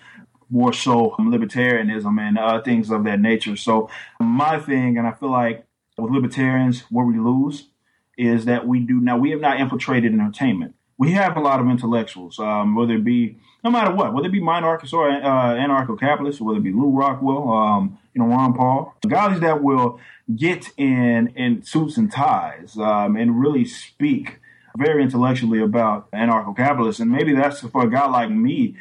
more 0.50 0.74
so 0.74 1.16
libertarianism 1.20 2.20
and 2.20 2.38
uh, 2.38 2.62
things 2.62 2.92
of 2.92 3.04
that 3.04 3.20
nature. 3.20 3.56
So 3.56 3.90
my 4.20 4.60
thing, 4.60 4.98
and 4.98 5.08
I 5.08 5.12
feel 5.12 5.32
like 5.32 5.66
with 5.98 6.12
libertarians, 6.12 6.82
where 6.90 7.06
we 7.06 7.18
lose 7.18 7.70
is 8.18 8.46
that 8.46 8.68
we 8.68 8.80
do 8.80 9.02
now 9.02 9.18
we 9.18 9.32
have 9.32 9.42
not 9.42 9.60
infiltrated 9.60 10.14
entertainment. 10.14 10.76
We 10.98 11.12
have 11.12 11.36
a 11.36 11.42
lot 11.42 11.60
of 11.60 11.68
intellectuals, 11.68 12.40
um, 12.40 12.76
whether 12.76 12.94
it 12.94 13.04
be 13.04 13.38
no 13.66 13.72
matter 13.72 13.92
what, 13.92 14.14
whether 14.14 14.28
it 14.28 14.32
be 14.32 14.40
minarchists 14.40 14.94
or 14.94 15.10
uh, 15.10 15.56
anarcho-capitalists, 15.56 16.40
whether 16.40 16.60
it 16.60 16.64
be 16.64 16.72
Lew 16.72 16.92
Rockwell, 16.92 17.52
um, 17.52 17.98
you 18.14 18.22
know, 18.22 18.28
Ron 18.28 18.54
Paul, 18.54 18.96
guys 19.08 19.40
that 19.40 19.64
will 19.64 20.00
get 20.34 20.70
in 20.78 21.34
in 21.36 21.64
suits 21.64 21.98
and 21.98 22.12
ties 22.12 22.78
um, 22.78 23.18
and 23.18 23.42
really 23.42 23.66
speak 23.66 24.40
very 24.78 25.02
intellectually 25.02 25.62
about 25.62 26.12
anarcho-capitalists. 26.12 27.02
And 27.02 27.10
maybe 27.12 27.34
that's 27.34 27.62
for 27.62 27.86
a 27.86 27.90
guy 27.90 28.08
like 28.08 28.30
me, 28.30 28.78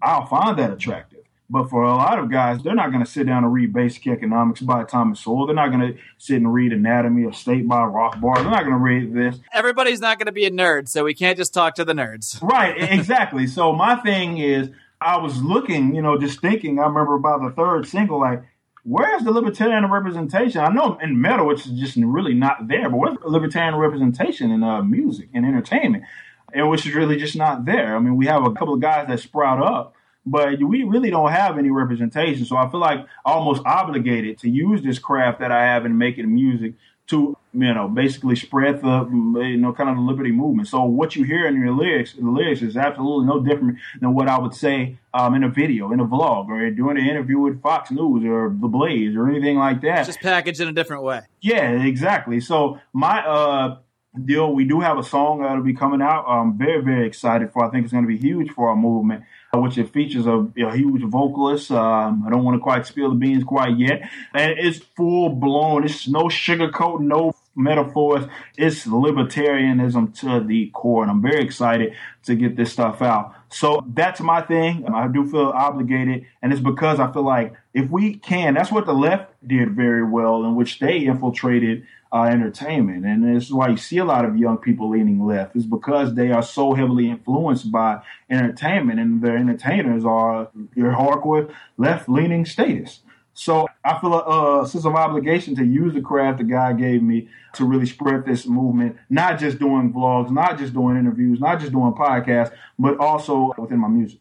I'll 0.00 0.26
find 0.26 0.56
that 0.56 0.70
attractive. 0.70 1.07
But 1.50 1.70
for 1.70 1.82
a 1.82 1.94
lot 1.94 2.18
of 2.18 2.30
guys, 2.30 2.62
they're 2.62 2.74
not 2.74 2.90
going 2.90 3.02
to 3.02 3.10
sit 3.10 3.26
down 3.26 3.42
and 3.42 3.52
read 3.52 3.72
Basic 3.72 4.06
Economics 4.06 4.60
by 4.60 4.84
Thomas 4.84 5.20
Sowell. 5.20 5.46
They're 5.46 5.54
not 5.54 5.70
going 5.70 5.94
to 5.94 5.98
sit 6.18 6.36
and 6.36 6.52
read 6.52 6.74
Anatomy 6.74 7.24
of 7.24 7.34
State 7.34 7.66
by 7.66 7.78
Rothbard. 7.78 8.42
They're 8.42 8.50
not 8.50 8.64
going 8.64 8.72
to 8.72 8.76
read 8.76 9.14
this. 9.14 9.40
Everybody's 9.52 10.00
not 10.00 10.18
going 10.18 10.26
to 10.26 10.32
be 10.32 10.44
a 10.44 10.50
nerd, 10.50 10.88
so 10.88 11.04
we 11.04 11.14
can't 11.14 11.38
just 11.38 11.54
talk 11.54 11.76
to 11.76 11.86
the 11.86 11.94
nerds. 11.94 12.42
Right, 12.42 12.74
exactly. 12.92 13.46
so 13.46 13.72
my 13.72 13.96
thing 13.96 14.36
is, 14.36 14.68
I 15.00 15.16
was 15.18 15.40
looking, 15.40 15.94
you 15.94 16.02
know, 16.02 16.18
just 16.18 16.40
thinking. 16.40 16.78
I 16.78 16.86
remember 16.86 17.14
about 17.14 17.40
the 17.40 17.50
third 17.50 17.86
single, 17.86 18.20
like, 18.20 18.42
where's 18.82 19.22
the 19.22 19.30
libertarian 19.30 19.90
representation? 19.90 20.60
I 20.60 20.68
know 20.68 20.98
in 21.02 21.18
metal, 21.18 21.46
which 21.46 21.64
is 21.64 21.72
just 21.80 21.96
really 21.96 22.34
not 22.34 22.68
there, 22.68 22.90
but 22.90 22.96
where's 22.98 23.18
the 23.22 23.28
libertarian 23.28 23.76
representation 23.76 24.50
in 24.50 24.62
uh, 24.62 24.82
music 24.82 25.30
and 25.32 25.46
entertainment? 25.46 26.04
And 26.52 26.68
which 26.68 26.86
is 26.86 26.94
really 26.94 27.16
just 27.16 27.36
not 27.36 27.64
there. 27.64 27.94
I 27.94 28.00
mean, 28.00 28.16
we 28.16 28.26
have 28.26 28.44
a 28.44 28.52
couple 28.52 28.74
of 28.74 28.80
guys 28.80 29.06
that 29.08 29.20
sprout 29.20 29.62
up 29.62 29.94
but 30.30 30.62
we 30.62 30.82
really 30.82 31.10
don't 31.10 31.30
have 31.30 31.58
any 31.58 31.70
representation. 31.70 32.44
So 32.44 32.56
I 32.56 32.68
feel 32.70 32.80
like 32.80 33.06
almost 33.24 33.62
obligated 33.64 34.38
to 34.40 34.50
use 34.50 34.82
this 34.82 34.98
craft 34.98 35.40
that 35.40 35.50
I 35.50 35.64
have 35.64 35.86
in 35.86 35.96
making 35.96 36.32
music 36.32 36.74
to, 37.08 37.36
you 37.54 37.74
know, 37.74 37.88
basically 37.88 38.36
spread 38.36 38.82
the, 38.82 39.08
you 39.10 39.56
know, 39.56 39.72
kind 39.72 39.88
of 39.88 39.96
the 39.96 40.02
liberty 40.02 40.30
movement. 40.30 40.68
So 40.68 40.84
what 40.84 41.16
you 41.16 41.24
hear 41.24 41.46
in 41.46 41.58
your 41.58 41.72
lyrics, 41.72 42.12
the 42.12 42.28
lyrics 42.28 42.60
is 42.60 42.76
absolutely 42.76 43.26
no 43.26 43.40
different 43.40 43.78
than 44.00 44.12
what 44.12 44.28
I 44.28 44.38
would 44.38 44.54
say 44.54 44.98
um, 45.14 45.34
in 45.34 45.42
a 45.42 45.48
video, 45.48 45.90
in 45.90 46.00
a 46.00 46.06
vlog, 46.06 46.48
or 46.48 46.70
doing 46.70 46.98
an 46.98 47.06
interview 47.06 47.38
with 47.38 47.62
Fox 47.62 47.90
News 47.90 48.24
or 48.26 48.50
The 48.50 48.68
Blaze 48.68 49.16
or 49.16 49.28
anything 49.28 49.56
like 49.56 49.80
that. 49.80 50.04
Just 50.04 50.20
packaged 50.20 50.60
in 50.60 50.68
a 50.68 50.72
different 50.72 51.02
way. 51.02 51.22
Yeah, 51.40 51.82
exactly. 51.82 52.40
So 52.40 52.78
my 52.92 53.26
uh, 53.26 53.78
deal, 54.22 54.52
we 54.52 54.64
do 54.64 54.80
have 54.80 54.98
a 54.98 55.02
song 55.02 55.40
that'll 55.40 55.62
be 55.62 55.74
coming 55.74 56.02
out. 56.02 56.26
I'm 56.28 56.58
very, 56.58 56.82
very 56.82 57.06
excited 57.06 57.52
for. 57.52 57.64
I 57.64 57.70
think 57.70 57.84
it's 57.84 57.92
going 57.92 58.04
to 58.04 58.08
be 58.08 58.18
huge 58.18 58.50
for 58.50 58.68
our 58.68 58.76
movement 58.76 59.24
which 59.54 59.78
it 59.78 59.92
features 59.92 60.26
a, 60.26 60.46
a 60.58 60.76
huge 60.76 61.02
vocalist. 61.02 61.70
Um, 61.70 62.24
I 62.26 62.30
don't 62.30 62.44
want 62.44 62.56
to 62.56 62.62
quite 62.62 62.86
spill 62.86 63.10
the 63.10 63.16
beans 63.16 63.44
quite 63.44 63.78
yet. 63.78 64.08
And 64.34 64.52
it's 64.58 64.78
full 64.78 65.30
blown. 65.30 65.84
It's 65.84 66.06
no 66.06 66.24
sugarcoat, 66.24 67.00
no 67.00 67.34
metaphors. 67.58 68.26
It's 68.56 68.86
libertarianism 68.86 70.18
to 70.20 70.40
the 70.40 70.70
core. 70.70 71.02
And 71.02 71.10
I'm 71.10 71.20
very 71.20 71.42
excited 71.44 71.94
to 72.24 72.34
get 72.34 72.56
this 72.56 72.72
stuff 72.72 73.02
out. 73.02 73.34
So 73.50 73.84
that's 73.86 74.20
my 74.20 74.40
thing. 74.42 74.86
I 74.86 75.08
do 75.08 75.28
feel 75.28 75.52
obligated. 75.54 76.26
And 76.40 76.52
it's 76.52 76.62
because 76.62 77.00
I 77.00 77.12
feel 77.12 77.24
like 77.24 77.54
if 77.74 77.90
we 77.90 78.14
can, 78.14 78.54
that's 78.54 78.72
what 78.72 78.86
the 78.86 78.92
left 78.94 79.32
did 79.46 79.72
very 79.72 80.04
well, 80.04 80.44
in 80.44 80.54
which 80.54 80.78
they 80.78 80.98
infiltrated 80.98 81.86
uh, 82.12 82.22
entertainment. 82.22 83.04
And 83.04 83.36
this 83.36 83.44
is 83.44 83.52
why 83.52 83.68
you 83.68 83.76
see 83.76 83.98
a 83.98 84.04
lot 84.04 84.24
of 84.24 84.36
young 84.36 84.58
people 84.58 84.88
leaning 84.88 85.24
left, 85.26 85.56
is 85.56 85.66
because 85.66 86.14
they 86.14 86.30
are 86.32 86.42
so 86.42 86.74
heavily 86.74 87.10
influenced 87.10 87.70
by 87.70 88.00
entertainment, 88.30 88.98
and 88.98 89.22
their 89.22 89.36
entertainers 89.36 90.04
are 90.04 90.48
your 90.74 90.92
hardcore 90.92 91.52
left 91.76 92.08
leaning 92.08 92.46
status. 92.46 93.00
So 93.38 93.68
I 93.84 93.96
feel 94.00 94.14
a, 94.14 94.62
a 94.62 94.66
sense 94.66 94.84
of 94.84 94.96
obligation 94.96 95.54
to 95.54 95.64
use 95.64 95.94
the 95.94 96.00
craft 96.00 96.38
that 96.38 96.48
God 96.48 96.76
gave 96.76 97.04
me 97.04 97.28
to 97.54 97.64
really 97.64 97.86
spread 97.86 98.26
this 98.26 98.46
movement, 98.46 98.96
not 99.10 99.38
just 99.38 99.60
doing 99.60 99.92
vlogs, 99.92 100.28
not 100.28 100.58
just 100.58 100.74
doing 100.74 100.96
interviews, 100.96 101.38
not 101.38 101.60
just 101.60 101.70
doing 101.70 101.92
podcasts, 101.92 102.52
but 102.80 102.98
also 102.98 103.54
within 103.56 103.78
my 103.78 103.86
music. 103.86 104.18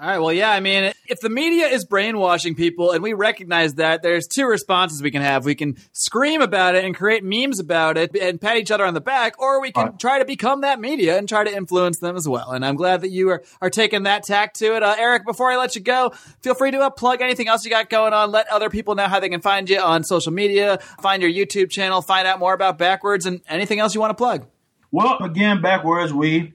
All 0.00 0.06
right. 0.06 0.18
Well, 0.18 0.32
yeah. 0.32 0.50
I 0.50 0.60
mean, 0.60 0.94
if 1.08 1.20
the 1.20 1.28
media 1.28 1.66
is 1.66 1.84
brainwashing 1.84 2.54
people 2.54 2.92
and 2.92 3.02
we 3.02 3.12
recognize 3.12 3.74
that, 3.74 4.02
there's 4.02 4.26
two 4.26 4.46
responses 4.46 5.02
we 5.02 5.10
can 5.10 5.20
have. 5.20 5.44
We 5.44 5.54
can 5.54 5.76
scream 5.92 6.40
about 6.40 6.74
it 6.74 6.86
and 6.86 6.94
create 6.94 7.22
memes 7.22 7.58
about 7.58 7.98
it 7.98 8.16
and 8.16 8.40
pat 8.40 8.56
each 8.56 8.70
other 8.70 8.86
on 8.86 8.94
the 8.94 9.02
back, 9.02 9.38
or 9.38 9.60
we 9.60 9.72
can 9.72 9.84
right. 9.84 9.98
try 9.98 10.18
to 10.18 10.24
become 10.24 10.62
that 10.62 10.80
media 10.80 11.18
and 11.18 11.28
try 11.28 11.44
to 11.44 11.54
influence 11.54 11.98
them 11.98 12.16
as 12.16 12.26
well. 12.26 12.52
And 12.52 12.64
I'm 12.64 12.76
glad 12.76 13.02
that 13.02 13.10
you 13.10 13.28
are, 13.28 13.42
are 13.60 13.68
taking 13.68 14.04
that 14.04 14.22
tack 14.22 14.54
to 14.54 14.74
it. 14.74 14.82
Uh, 14.82 14.94
Eric, 14.98 15.26
before 15.26 15.50
I 15.50 15.58
let 15.58 15.74
you 15.74 15.82
go, 15.82 16.14
feel 16.40 16.54
free 16.54 16.70
to 16.70 16.78
uh, 16.78 16.88
plug 16.88 17.20
anything 17.20 17.48
else 17.48 17.66
you 17.66 17.70
got 17.70 17.90
going 17.90 18.14
on. 18.14 18.30
Let 18.30 18.48
other 18.48 18.70
people 18.70 18.94
know 18.94 19.06
how 19.06 19.20
they 19.20 19.28
can 19.28 19.42
find 19.42 19.68
you 19.68 19.80
on 19.80 20.02
social 20.02 20.32
media, 20.32 20.78
find 21.02 21.20
your 21.20 21.30
YouTube 21.30 21.68
channel, 21.68 22.00
find 22.00 22.26
out 22.26 22.38
more 22.38 22.54
about 22.54 22.78
BackWordz, 22.78 23.26
and 23.26 23.42
anything 23.46 23.80
else 23.80 23.94
you 23.94 24.00
want 24.00 24.12
to 24.12 24.14
plug. 24.14 24.46
Well, 24.90 25.18
again, 25.18 25.58
BackWordz, 25.58 26.12
we 26.12 26.54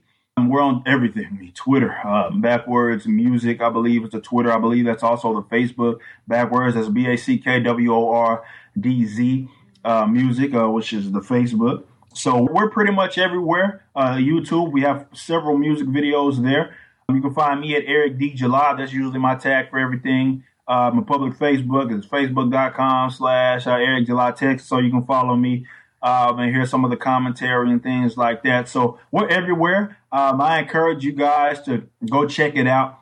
we're 0.49 0.61
on 0.61 0.83
everything. 0.85 1.51
Twitter, 1.55 1.91
uh, 2.03 2.29
BackWordz 2.31 3.05
music. 3.05 3.61
I 3.61 3.69
believe 3.69 4.03
it's 4.03 4.15
a 4.15 4.21
Twitter. 4.21 4.51
I 4.51 4.59
believe 4.59 4.85
that's 4.85 5.03
also 5.03 5.33
the 5.33 5.43
Facebook. 5.43 5.99
BackWordz. 6.29 6.73
That's 6.73 6.89
B 6.89 7.07
A 7.07 7.17
C 7.17 7.37
K 7.37 7.59
W 7.59 7.93
O 7.93 8.09
R 8.09 8.43
D 8.79 9.05
Z 9.05 9.47
uh, 9.83 10.05
music, 10.05 10.53
uh, 10.53 10.69
which 10.69 10.93
is 10.93 11.11
the 11.11 11.21
Facebook. 11.21 11.83
So 12.13 12.47
we're 12.49 12.69
pretty 12.69 12.93
much 12.93 13.17
everywhere. 13.17 13.83
Uh, 13.95 14.15
YouTube. 14.15 14.71
We 14.71 14.81
have 14.81 15.07
several 15.13 15.57
music 15.57 15.87
videos 15.87 16.41
there. 16.41 16.75
You 17.09 17.21
can 17.21 17.33
find 17.33 17.61
me 17.61 17.75
at 17.75 17.83
Eric 17.85 18.17
D 18.17 18.33
July. 18.33 18.75
That's 18.77 18.93
usually 18.93 19.19
my 19.19 19.35
tag 19.35 19.69
for 19.69 19.77
everything. 19.77 20.43
Uh, 20.67 20.91
my 20.93 21.03
public 21.03 21.33
Facebook 21.33 21.95
is 21.95 22.05
facebook.com 22.07 23.11
slash 23.11 23.67
uh, 23.67 23.71
Eric 23.71 24.07
July 24.07 24.31
Text. 24.31 24.67
So 24.67 24.79
you 24.79 24.89
can 24.89 25.03
follow 25.03 25.35
me 25.35 25.67
um, 26.01 26.39
and 26.39 26.53
hear 26.53 26.65
some 26.65 26.83
of 26.83 26.91
the 26.91 26.97
commentary 26.97 27.71
and 27.71 27.81
things 27.81 28.17
like 28.17 28.43
that. 28.43 28.67
So 28.69 28.99
we're 29.11 29.27
everywhere. 29.27 29.97
Um, 30.11 30.39
I 30.41 30.59
encourage 30.59 31.03
you 31.03 31.13
guys 31.13 31.61
to 31.63 31.87
go 32.09 32.27
check 32.27 32.55
it 32.55 32.67
out. 32.67 32.99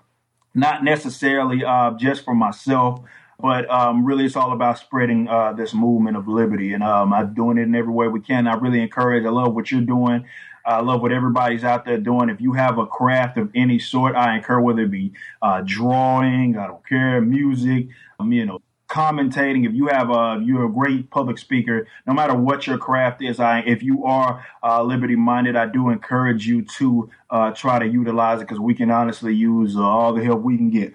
Not 0.55 0.83
necessarily 0.83 1.63
uh, 1.65 1.91
just 1.97 2.23
for 2.23 2.35
myself, 2.35 3.01
but 3.39 3.69
um, 3.69 4.05
really 4.05 4.25
it's 4.25 4.35
all 4.35 4.53
about 4.53 4.77
spreading 4.77 5.27
uh, 5.27 5.53
this 5.53 5.73
movement 5.73 6.15
of 6.15 6.27
liberty. 6.27 6.73
And 6.73 6.83
um, 6.83 7.11
I'm 7.11 7.33
doing 7.33 7.57
it 7.57 7.63
in 7.63 7.75
every 7.75 7.91
way 7.91 8.07
we 8.07 8.21
can. 8.21 8.47
I 8.47 8.53
really 8.53 8.81
encourage. 8.81 9.25
I 9.25 9.29
love 9.29 9.53
what 9.53 9.71
you're 9.71 9.81
doing. 9.81 10.25
I 10.65 10.79
love 10.81 11.01
what 11.01 11.11
everybody's 11.11 11.63
out 11.63 11.85
there 11.85 11.97
doing. 11.97 12.29
If 12.29 12.39
you 12.39 12.53
have 12.53 12.77
a 12.77 12.85
craft 12.85 13.37
of 13.37 13.51
any 13.53 13.79
sort, 13.79 14.15
I 14.15 14.37
encourage 14.37 14.63
whether 14.63 14.83
it 14.83 14.91
be 14.91 15.11
uh, 15.41 15.61
drawing, 15.65 16.57
I 16.57 16.67
don't 16.67 16.87
care, 16.87 17.19
music, 17.19 17.89
um, 18.19 18.31
you 18.31 18.45
know, 18.45 18.61
commentating, 18.93 19.65
if 19.67 19.73
you 19.73 19.87
have 19.87 20.11
a 20.11 20.39
you're 20.43 20.65
a 20.65 20.71
great 20.71 21.09
public 21.09 21.39
speaker, 21.39 21.87
no 22.05 22.13
matter 22.13 22.35
what 22.35 22.67
your 22.67 22.77
craft 22.77 23.23
is, 23.23 23.39
I 23.39 23.59
if 23.61 23.81
you 23.81 24.05
are 24.05 24.45
uh, 24.61 24.83
liberty 24.83 25.15
minded, 25.15 25.55
I 25.55 25.65
do 25.65 25.89
encourage 25.89 26.45
you 26.45 26.63
to 26.77 27.09
uh, 27.29 27.51
try 27.51 27.79
to 27.79 27.87
utilize 27.87 28.39
it 28.39 28.47
because 28.47 28.59
we 28.59 28.75
can 28.75 28.91
honestly 28.91 29.33
use 29.33 29.75
uh, 29.75 29.81
all 29.81 30.13
the 30.13 30.23
help 30.23 30.41
we 30.43 30.57
can 30.57 30.69
get. 30.69 30.93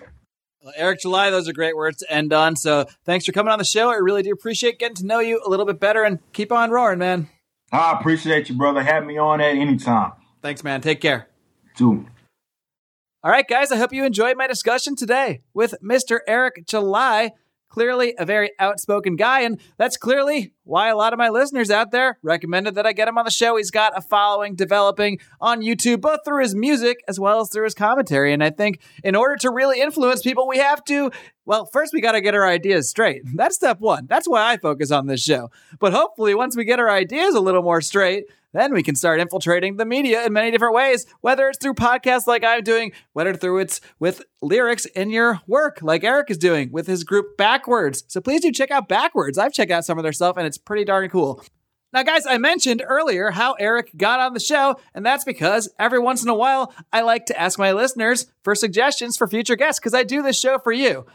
Well, 0.62 0.72
Eric 0.76 1.01
July, 1.01 1.30
those 1.30 1.49
are 1.49 1.53
great 1.53 1.76
words 1.76 1.99
to 1.99 2.12
end 2.12 2.32
on. 2.32 2.55
So 2.55 2.86
thanks 3.05 3.26
for 3.26 3.32
coming 3.32 3.53
on 3.53 3.59
the 3.59 3.64
show. 3.64 3.90
I 3.90 3.96
really 3.96 4.22
do 4.22 4.32
appreciate 4.32 4.78
getting 4.78 4.96
to 4.96 5.07
know 5.07 5.18
you 5.18 5.40
a 5.44 5.49
little 5.49 5.66
bit 5.66 5.80
better 5.80 6.05
and 6.05 6.20
keep 6.32 6.53
on 6.53 6.70
roaring, 6.70 6.99
man. 6.99 7.28
I 7.72 7.92
appreciate 7.99 8.49
you, 8.49 8.55
brother. 8.55 8.82
Have 8.82 9.05
me 9.05 9.18
on 9.18 9.40
at 9.40 9.57
any 9.57 9.76
time. 9.76 10.12
Thanks, 10.40 10.62
man. 10.62 10.80
Take 10.80 11.01
care. 11.01 11.28
Too. 11.76 12.07
All 13.24 13.30
right, 13.32 13.46
guys, 13.49 13.72
I 13.72 13.76
hope 13.76 13.92
you 13.92 14.05
enjoyed 14.05 14.36
my 14.36 14.46
discussion 14.46 14.94
today 14.94 15.42
with 15.53 15.74
Mr. 15.82 16.20
Eric 16.28 16.66
July 16.66 17.32
clearly 17.79 18.12
a 18.18 18.26
very 18.26 18.51
outspoken 18.59 19.14
guy, 19.14 19.43
and 19.43 19.61
that's 19.76 19.97
clearly 19.97 20.53
why 20.64 20.89
a 20.89 20.97
lot 20.97 21.12
of 21.12 21.18
my 21.18 21.29
listeners 21.29 21.70
out 21.70 21.93
there 21.93 22.18
recommended 22.24 22.74
that 22.74 22.87
I 22.87 22.93
get 22.93 23.07
him 23.07 23.16
on 23.18 23.24
the 23.24 23.31
show. 23.31 23.57
He's 23.57 23.70
got 23.70 23.97
a 23.97 24.01
following 24.01 24.57
developing 24.57 25.20
on 25.41 25.62
YouTube, 25.62 26.01
both 26.01 26.24
through 26.24 26.43
his 26.43 26.57
music 26.57 26.99
as 27.07 27.20
well 27.20 27.41
as 27.41 27.51
through 27.51 27.64
his 27.64 27.74
commentary. 27.74 28.33
And 28.33 28.43
I 28.43 28.51
think 28.51 28.81
in 29.05 29.14
order 29.14 29.37
to 29.37 29.51
really 29.51 29.81
influence 29.81 30.22
people, 30.22 30.49
we 30.49 30.59
have 30.59 30.83
to, 30.87 31.12
well, 31.47 31.66
first 31.66 31.93
we 31.95 32.01
got 32.01 32.12
to 32.12 32.20
get 32.20 32.35
our 32.35 32.45
ideas 32.45 32.91
straight. 32.91 33.22
That's 33.37 33.55
step 33.55 33.79
one. 33.79 34.07
That's 34.09 34.29
why 34.29 34.51
I 34.51 34.57
focus 34.57 34.91
on 34.91 35.07
this 35.07 35.22
show. 35.22 35.53
But 35.79 35.93
hopefully, 35.93 36.35
once 36.35 36.57
we 36.57 36.64
get 36.64 36.81
our 36.81 36.91
ideas 36.91 37.37
a 37.37 37.41
little 37.41 37.62
more 37.62 37.81
straight, 37.81 38.24
then 38.53 38.72
we 38.72 38.82
can 38.82 38.94
start 38.94 39.20
infiltrating 39.20 39.76
the 39.76 39.84
media 39.84 40.24
in 40.24 40.32
many 40.32 40.51
different 40.51 40.74
ways, 40.74 41.07
whether 41.20 41.49
it's 41.49 41.59
through 41.59 41.74
podcasts 41.74 42.26
like 42.26 42.44
I'm 42.44 42.62
doing, 42.62 42.92
whether 43.12 43.34
through 43.34 43.59
it's 43.59 43.80
with 43.99 44.22
lyrics 44.40 44.86
in 44.86 45.11
your 45.11 45.40
work, 45.46 45.80
like 45.82 46.05
Eric 46.05 46.30
is 46.30 46.38
doing 46.38 46.72
with 46.72 46.86
his 46.86 47.05
group 47.05 47.36
BackWordz. 47.36 48.05
So 48.09 48.20
please 48.20 48.40
do 48.40 48.53
check 48.53 48.70
out 48.70 48.88
BackWordz. 48.88 49.38
I've 49.38 49.53
checked 49.53 49.70
out 49.70 49.84
some 49.84 49.99
of 49.99 50.03
their 50.03 50.12
stuff 50.12 50.36
and 50.36 50.46
it's 50.46 50.59
pretty 50.59 50.84
darn 50.84 51.09
cool. 51.11 51.42
Now, 51.90 52.03
guys, 52.03 52.26
I 52.26 52.36
mentioned 52.36 52.82
earlier 52.86 53.30
how 53.30 53.55
Eric 53.55 53.92
got 53.96 54.20
on 54.20 54.34
the 54.34 54.40
show, 54.40 54.78
and 54.94 55.07
that's 55.07 55.24
because 55.24 55.70
every 55.78 55.99
once 55.99 56.22
in 56.22 56.28
a 56.28 56.34
while 56.34 56.74
I 56.92 57.01
like 57.01 57.24
to 57.26 57.40
ask 57.40 57.59
my 57.59 57.72
listeners 57.72 58.26
for 58.42 58.55
suggestions 58.55 59.16
for 59.16 59.26
future 59.26 59.57
guests 59.57 59.80
because 59.80 59.94
I 59.94 60.03
do 60.03 60.20
this 60.20 60.38
show 60.38 60.59
for 60.59 60.70
you. 60.70 61.07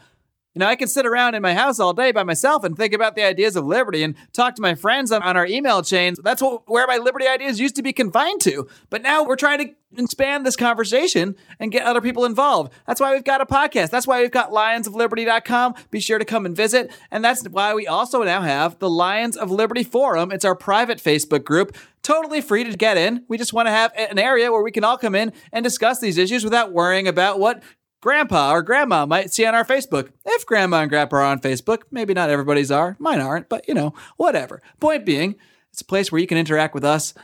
You 0.54 0.60
know, 0.60 0.66
I 0.66 0.76
can 0.76 0.86
sit 0.86 1.04
around 1.04 1.34
in 1.34 1.42
my 1.42 1.52
house 1.52 1.80
all 1.80 1.92
day 1.92 2.12
by 2.12 2.22
myself 2.22 2.62
and 2.62 2.76
think 2.76 2.94
about 2.94 3.16
the 3.16 3.24
ideas 3.24 3.56
of 3.56 3.66
liberty 3.66 4.04
and 4.04 4.14
talk 4.32 4.54
to 4.54 4.62
my 4.62 4.76
friends 4.76 5.10
on, 5.10 5.20
on 5.22 5.36
our 5.36 5.46
email 5.46 5.82
chains. 5.82 6.20
That's 6.22 6.40
what, 6.40 6.68
where 6.68 6.86
my 6.86 6.98
liberty 6.98 7.26
ideas 7.26 7.58
used 7.58 7.74
to 7.74 7.82
be 7.82 7.92
confined 7.92 8.40
to. 8.42 8.68
But 8.88 9.02
now 9.02 9.24
we're 9.24 9.34
trying 9.34 9.58
to 9.58 9.74
expand 10.00 10.46
this 10.46 10.54
conversation 10.54 11.34
and 11.58 11.72
get 11.72 11.84
other 11.84 12.00
people 12.00 12.24
involved. 12.24 12.72
That's 12.86 13.00
why 13.00 13.12
we've 13.12 13.24
got 13.24 13.40
a 13.40 13.46
podcast. 13.46 13.90
That's 13.90 14.06
why 14.06 14.22
we've 14.22 14.30
got 14.30 14.52
lionsofliberty.com. 14.52 15.74
Be 15.90 15.98
sure 15.98 16.20
to 16.20 16.24
come 16.24 16.46
and 16.46 16.56
visit. 16.56 16.92
And 17.10 17.24
that's 17.24 17.44
why 17.48 17.74
we 17.74 17.88
also 17.88 18.22
now 18.22 18.42
have 18.42 18.78
the 18.78 18.90
Lions 18.90 19.36
of 19.36 19.50
Liberty 19.50 19.82
Forum. 19.82 20.30
It's 20.30 20.44
our 20.44 20.54
private 20.54 20.98
Facebook 20.98 21.44
group 21.44 21.76
totally 22.04 22.40
free 22.40 22.62
to 22.62 22.76
get 22.76 22.96
in. 22.96 23.24
We 23.28 23.38
just 23.38 23.52
want 23.52 23.66
to 23.66 23.72
have 23.72 23.90
an 23.96 24.18
area 24.18 24.52
where 24.52 24.62
we 24.62 24.70
can 24.70 24.84
all 24.84 24.98
come 24.98 25.14
in 25.16 25.32
and 25.52 25.64
discuss 25.64 26.00
these 26.00 26.18
issues 26.18 26.44
without 26.44 26.70
worrying 26.70 27.08
about 27.08 27.40
what 27.40 27.62
grandpa 28.04 28.52
or 28.52 28.60
grandma 28.60 29.06
might 29.06 29.32
see 29.32 29.46
on 29.46 29.54
our 29.54 29.64
Facebook. 29.64 30.10
If 30.26 30.44
grandma 30.44 30.82
and 30.82 30.90
grandpa 30.90 31.16
are 31.16 31.22
on 31.22 31.40
Facebook, 31.40 31.84
maybe 31.90 32.12
not 32.12 32.28
everybody's 32.28 32.70
are, 32.70 32.96
mine 32.98 33.18
aren't, 33.18 33.48
but 33.48 33.66
you 33.66 33.72
know, 33.72 33.94
whatever. 34.18 34.60
Point 34.78 35.06
being, 35.06 35.36
it's 35.72 35.80
a 35.80 35.86
place 35.86 36.12
where 36.12 36.20
you 36.20 36.26
can 36.26 36.36
interact 36.36 36.74
with 36.74 36.84
us, 36.84 37.14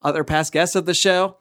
other 0.00 0.24
past 0.24 0.50
guests 0.54 0.74
of 0.74 0.86
the 0.86 0.94
show, 0.94 1.36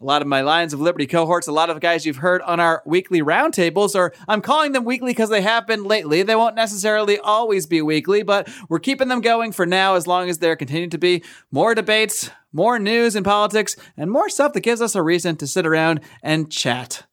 a 0.00 0.04
lot 0.04 0.22
of 0.22 0.28
my 0.28 0.40
Lions 0.40 0.72
of 0.72 0.80
Liberty 0.80 1.08
cohorts, 1.08 1.48
a 1.48 1.52
lot 1.52 1.68
of 1.68 1.80
guys 1.80 2.06
you've 2.06 2.18
heard 2.18 2.42
on 2.42 2.60
our 2.60 2.80
weekly 2.86 3.22
roundtables, 3.22 3.96
or 3.96 4.12
I'm 4.28 4.40
calling 4.40 4.70
them 4.70 4.84
weekly 4.84 5.10
because 5.10 5.30
they 5.30 5.42
have 5.42 5.66
been 5.66 5.82
lately. 5.82 6.22
They 6.22 6.36
won't 6.36 6.54
necessarily 6.54 7.18
always 7.18 7.66
be 7.66 7.82
weekly, 7.82 8.22
but 8.22 8.48
we're 8.68 8.78
keeping 8.78 9.08
them 9.08 9.20
going 9.20 9.50
for 9.50 9.66
now 9.66 9.96
as 9.96 10.06
long 10.06 10.28
as 10.28 10.38
there 10.38 10.54
continue 10.54 10.90
to 10.90 10.98
be 10.98 11.24
more 11.50 11.74
debates, 11.74 12.30
more 12.52 12.78
news 12.78 13.16
in 13.16 13.24
politics, 13.24 13.74
and 13.96 14.12
more 14.12 14.28
stuff 14.28 14.52
that 14.52 14.60
gives 14.60 14.80
us 14.80 14.94
a 14.94 15.02
reason 15.02 15.34
to 15.38 15.46
sit 15.48 15.66
around 15.66 16.02
and 16.22 16.52
chat. 16.52 17.04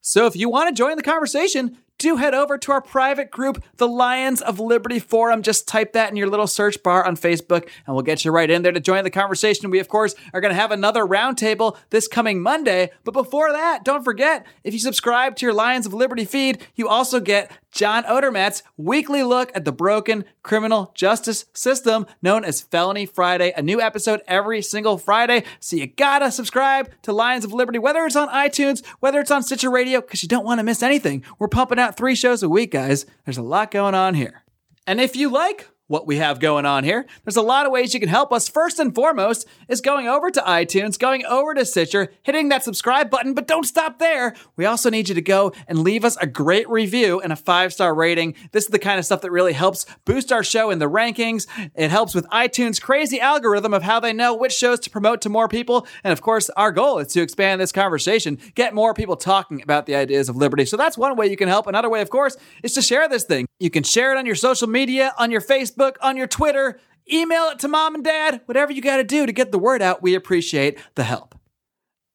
So 0.00 0.26
if 0.26 0.34
you 0.36 0.48
want 0.48 0.68
to 0.68 0.78
join 0.78 0.96
the 0.96 1.02
conversation, 1.02 1.76
do 2.00 2.16
head 2.16 2.32
over 2.34 2.56
to 2.56 2.72
our 2.72 2.80
private 2.80 3.30
group, 3.30 3.62
the 3.76 3.86
Lions 3.86 4.40
of 4.40 4.58
Liberty 4.58 4.98
Forum. 4.98 5.42
Just 5.42 5.68
type 5.68 5.92
that 5.92 6.10
in 6.10 6.16
your 6.16 6.28
little 6.28 6.46
search 6.46 6.82
bar 6.82 7.04
on 7.04 7.14
Facebook, 7.14 7.68
and 7.86 7.94
we'll 7.94 8.02
get 8.02 8.24
you 8.24 8.30
right 8.30 8.50
in 8.50 8.62
there 8.62 8.72
to 8.72 8.80
join 8.80 9.04
the 9.04 9.10
conversation. 9.10 9.70
We, 9.70 9.80
of 9.80 9.88
course, 9.88 10.14
are 10.32 10.40
going 10.40 10.54
to 10.54 10.60
have 10.60 10.70
another 10.70 11.04
roundtable 11.04 11.76
this 11.90 12.08
coming 12.08 12.42
Monday. 12.42 12.90
But 13.04 13.12
before 13.12 13.52
that, 13.52 13.84
don't 13.84 14.02
forget 14.02 14.46
if 14.64 14.72
you 14.72 14.80
subscribe 14.80 15.36
to 15.36 15.46
your 15.46 15.52
Lions 15.52 15.84
of 15.84 15.92
Liberty 15.92 16.24
feed, 16.24 16.66
you 16.74 16.88
also 16.88 17.20
get 17.20 17.52
John 17.72 18.04
Odermatt's 18.04 18.62
weekly 18.76 19.22
look 19.22 19.52
at 19.54 19.64
the 19.64 19.72
broken 19.72 20.24
criminal 20.42 20.92
justice 20.94 21.44
system 21.54 22.06
known 22.20 22.44
as 22.44 22.60
Felony 22.60 23.06
Friday. 23.06 23.52
A 23.56 23.62
new 23.62 23.80
episode 23.80 24.22
every 24.26 24.62
single 24.62 24.98
Friday. 24.98 25.44
So 25.60 25.76
you 25.76 25.86
gotta 25.86 26.32
subscribe 26.32 26.90
to 27.02 27.12
Lions 27.12 27.44
of 27.44 27.52
Liberty, 27.52 27.78
whether 27.78 28.04
it's 28.04 28.16
on 28.16 28.28
iTunes, 28.28 28.84
whether 29.00 29.20
it's 29.20 29.30
on 29.30 29.42
Stitcher 29.42 29.70
Radio, 29.70 30.00
because 30.00 30.22
you 30.22 30.28
don't 30.28 30.44
want 30.44 30.58
to 30.58 30.64
miss 30.64 30.82
anything. 30.82 31.24
We're 31.38 31.48
pumping 31.48 31.78
out 31.78 31.96
three 31.96 32.14
shows 32.14 32.42
a 32.42 32.48
week, 32.48 32.72
guys. 32.72 33.06
There's 33.24 33.38
a 33.38 33.42
lot 33.42 33.70
going 33.70 33.94
on 33.94 34.14
here. 34.14 34.42
And 34.86 35.00
if 35.00 35.14
you 35.14 35.30
like 35.30 35.68
what 35.90 36.06
we 36.06 36.18
have 36.18 36.38
going 36.38 36.64
on 36.64 36.84
here. 36.84 37.04
There's 37.24 37.36
a 37.36 37.42
lot 37.42 37.66
of 37.66 37.72
ways 37.72 37.92
you 37.92 37.98
can 37.98 38.08
help 38.08 38.32
us. 38.32 38.48
First 38.48 38.78
and 38.78 38.94
foremost 38.94 39.44
is 39.68 39.80
going 39.80 40.06
over 40.06 40.30
to 40.30 40.40
iTunes, 40.42 40.96
going 40.96 41.26
over 41.26 41.52
to 41.52 41.64
Stitcher, 41.64 42.12
hitting 42.22 42.48
that 42.50 42.62
subscribe 42.62 43.10
button, 43.10 43.34
but 43.34 43.48
don't 43.48 43.64
stop 43.64 43.98
there. 43.98 44.36
We 44.54 44.66
also 44.66 44.88
need 44.88 45.08
you 45.08 45.16
to 45.16 45.20
go 45.20 45.52
and 45.66 45.80
leave 45.80 46.04
us 46.04 46.16
a 46.18 46.28
great 46.28 46.70
review 46.70 47.20
and 47.20 47.32
a 47.32 47.36
five 47.36 47.72
star 47.72 47.92
rating. 47.92 48.36
This 48.52 48.66
is 48.66 48.70
the 48.70 48.78
kind 48.78 49.00
of 49.00 49.04
stuff 49.04 49.22
that 49.22 49.32
really 49.32 49.52
helps 49.52 49.84
boost 50.04 50.30
our 50.30 50.44
show 50.44 50.70
in 50.70 50.78
the 50.78 50.88
rankings. 50.88 51.48
It 51.74 51.90
helps 51.90 52.14
with 52.14 52.24
iTunes' 52.28 52.80
crazy 52.80 53.18
algorithm 53.18 53.74
of 53.74 53.82
how 53.82 53.98
they 53.98 54.12
know 54.12 54.32
which 54.32 54.52
shows 54.52 54.78
to 54.80 54.90
promote 54.90 55.20
to 55.22 55.28
more 55.28 55.48
people. 55.48 55.88
And 56.04 56.12
of 56.12 56.22
course, 56.22 56.50
our 56.50 56.70
goal 56.70 57.00
is 57.00 57.08
to 57.14 57.20
expand 57.20 57.60
this 57.60 57.72
conversation, 57.72 58.38
get 58.54 58.74
more 58.74 58.94
people 58.94 59.16
talking 59.16 59.60
about 59.60 59.86
the 59.86 59.96
ideas 59.96 60.28
of 60.28 60.36
liberty. 60.36 60.66
So 60.66 60.76
that's 60.76 60.96
one 60.96 61.16
way 61.16 61.26
you 61.26 61.36
can 61.36 61.48
help. 61.48 61.66
Another 61.66 61.90
way, 61.90 62.00
of 62.00 62.10
course, 62.10 62.36
is 62.62 62.74
to 62.74 62.82
share 62.82 63.08
this 63.08 63.24
thing. 63.24 63.46
You 63.58 63.70
can 63.70 63.82
share 63.82 64.14
it 64.14 64.18
on 64.18 64.24
your 64.24 64.36
social 64.36 64.68
media, 64.68 65.12
on 65.18 65.32
your 65.32 65.40
Facebook 65.40 65.79
Facebook, 65.80 65.96
on 66.00 66.16
your 66.16 66.26
Twitter, 66.26 66.80
email 67.12 67.48
it 67.48 67.58
to 67.60 67.68
mom 67.68 67.94
and 67.94 68.04
dad, 68.04 68.40
whatever 68.46 68.72
you 68.72 68.82
got 68.82 68.96
to 68.98 69.04
do 69.04 69.26
to 69.26 69.32
get 69.32 69.52
the 69.52 69.58
word 69.58 69.82
out. 69.82 70.02
We 70.02 70.14
appreciate 70.14 70.78
the 70.94 71.04
help. 71.04 71.34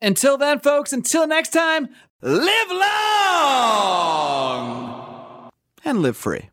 Until 0.01 0.37
then, 0.37 0.59
folks, 0.59 0.91
until 0.93 1.27
next 1.27 1.49
time, 1.49 1.89
live 2.21 2.69
long 2.71 2.81
and 5.83 6.01
live 6.01 6.17
free. 6.17 6.49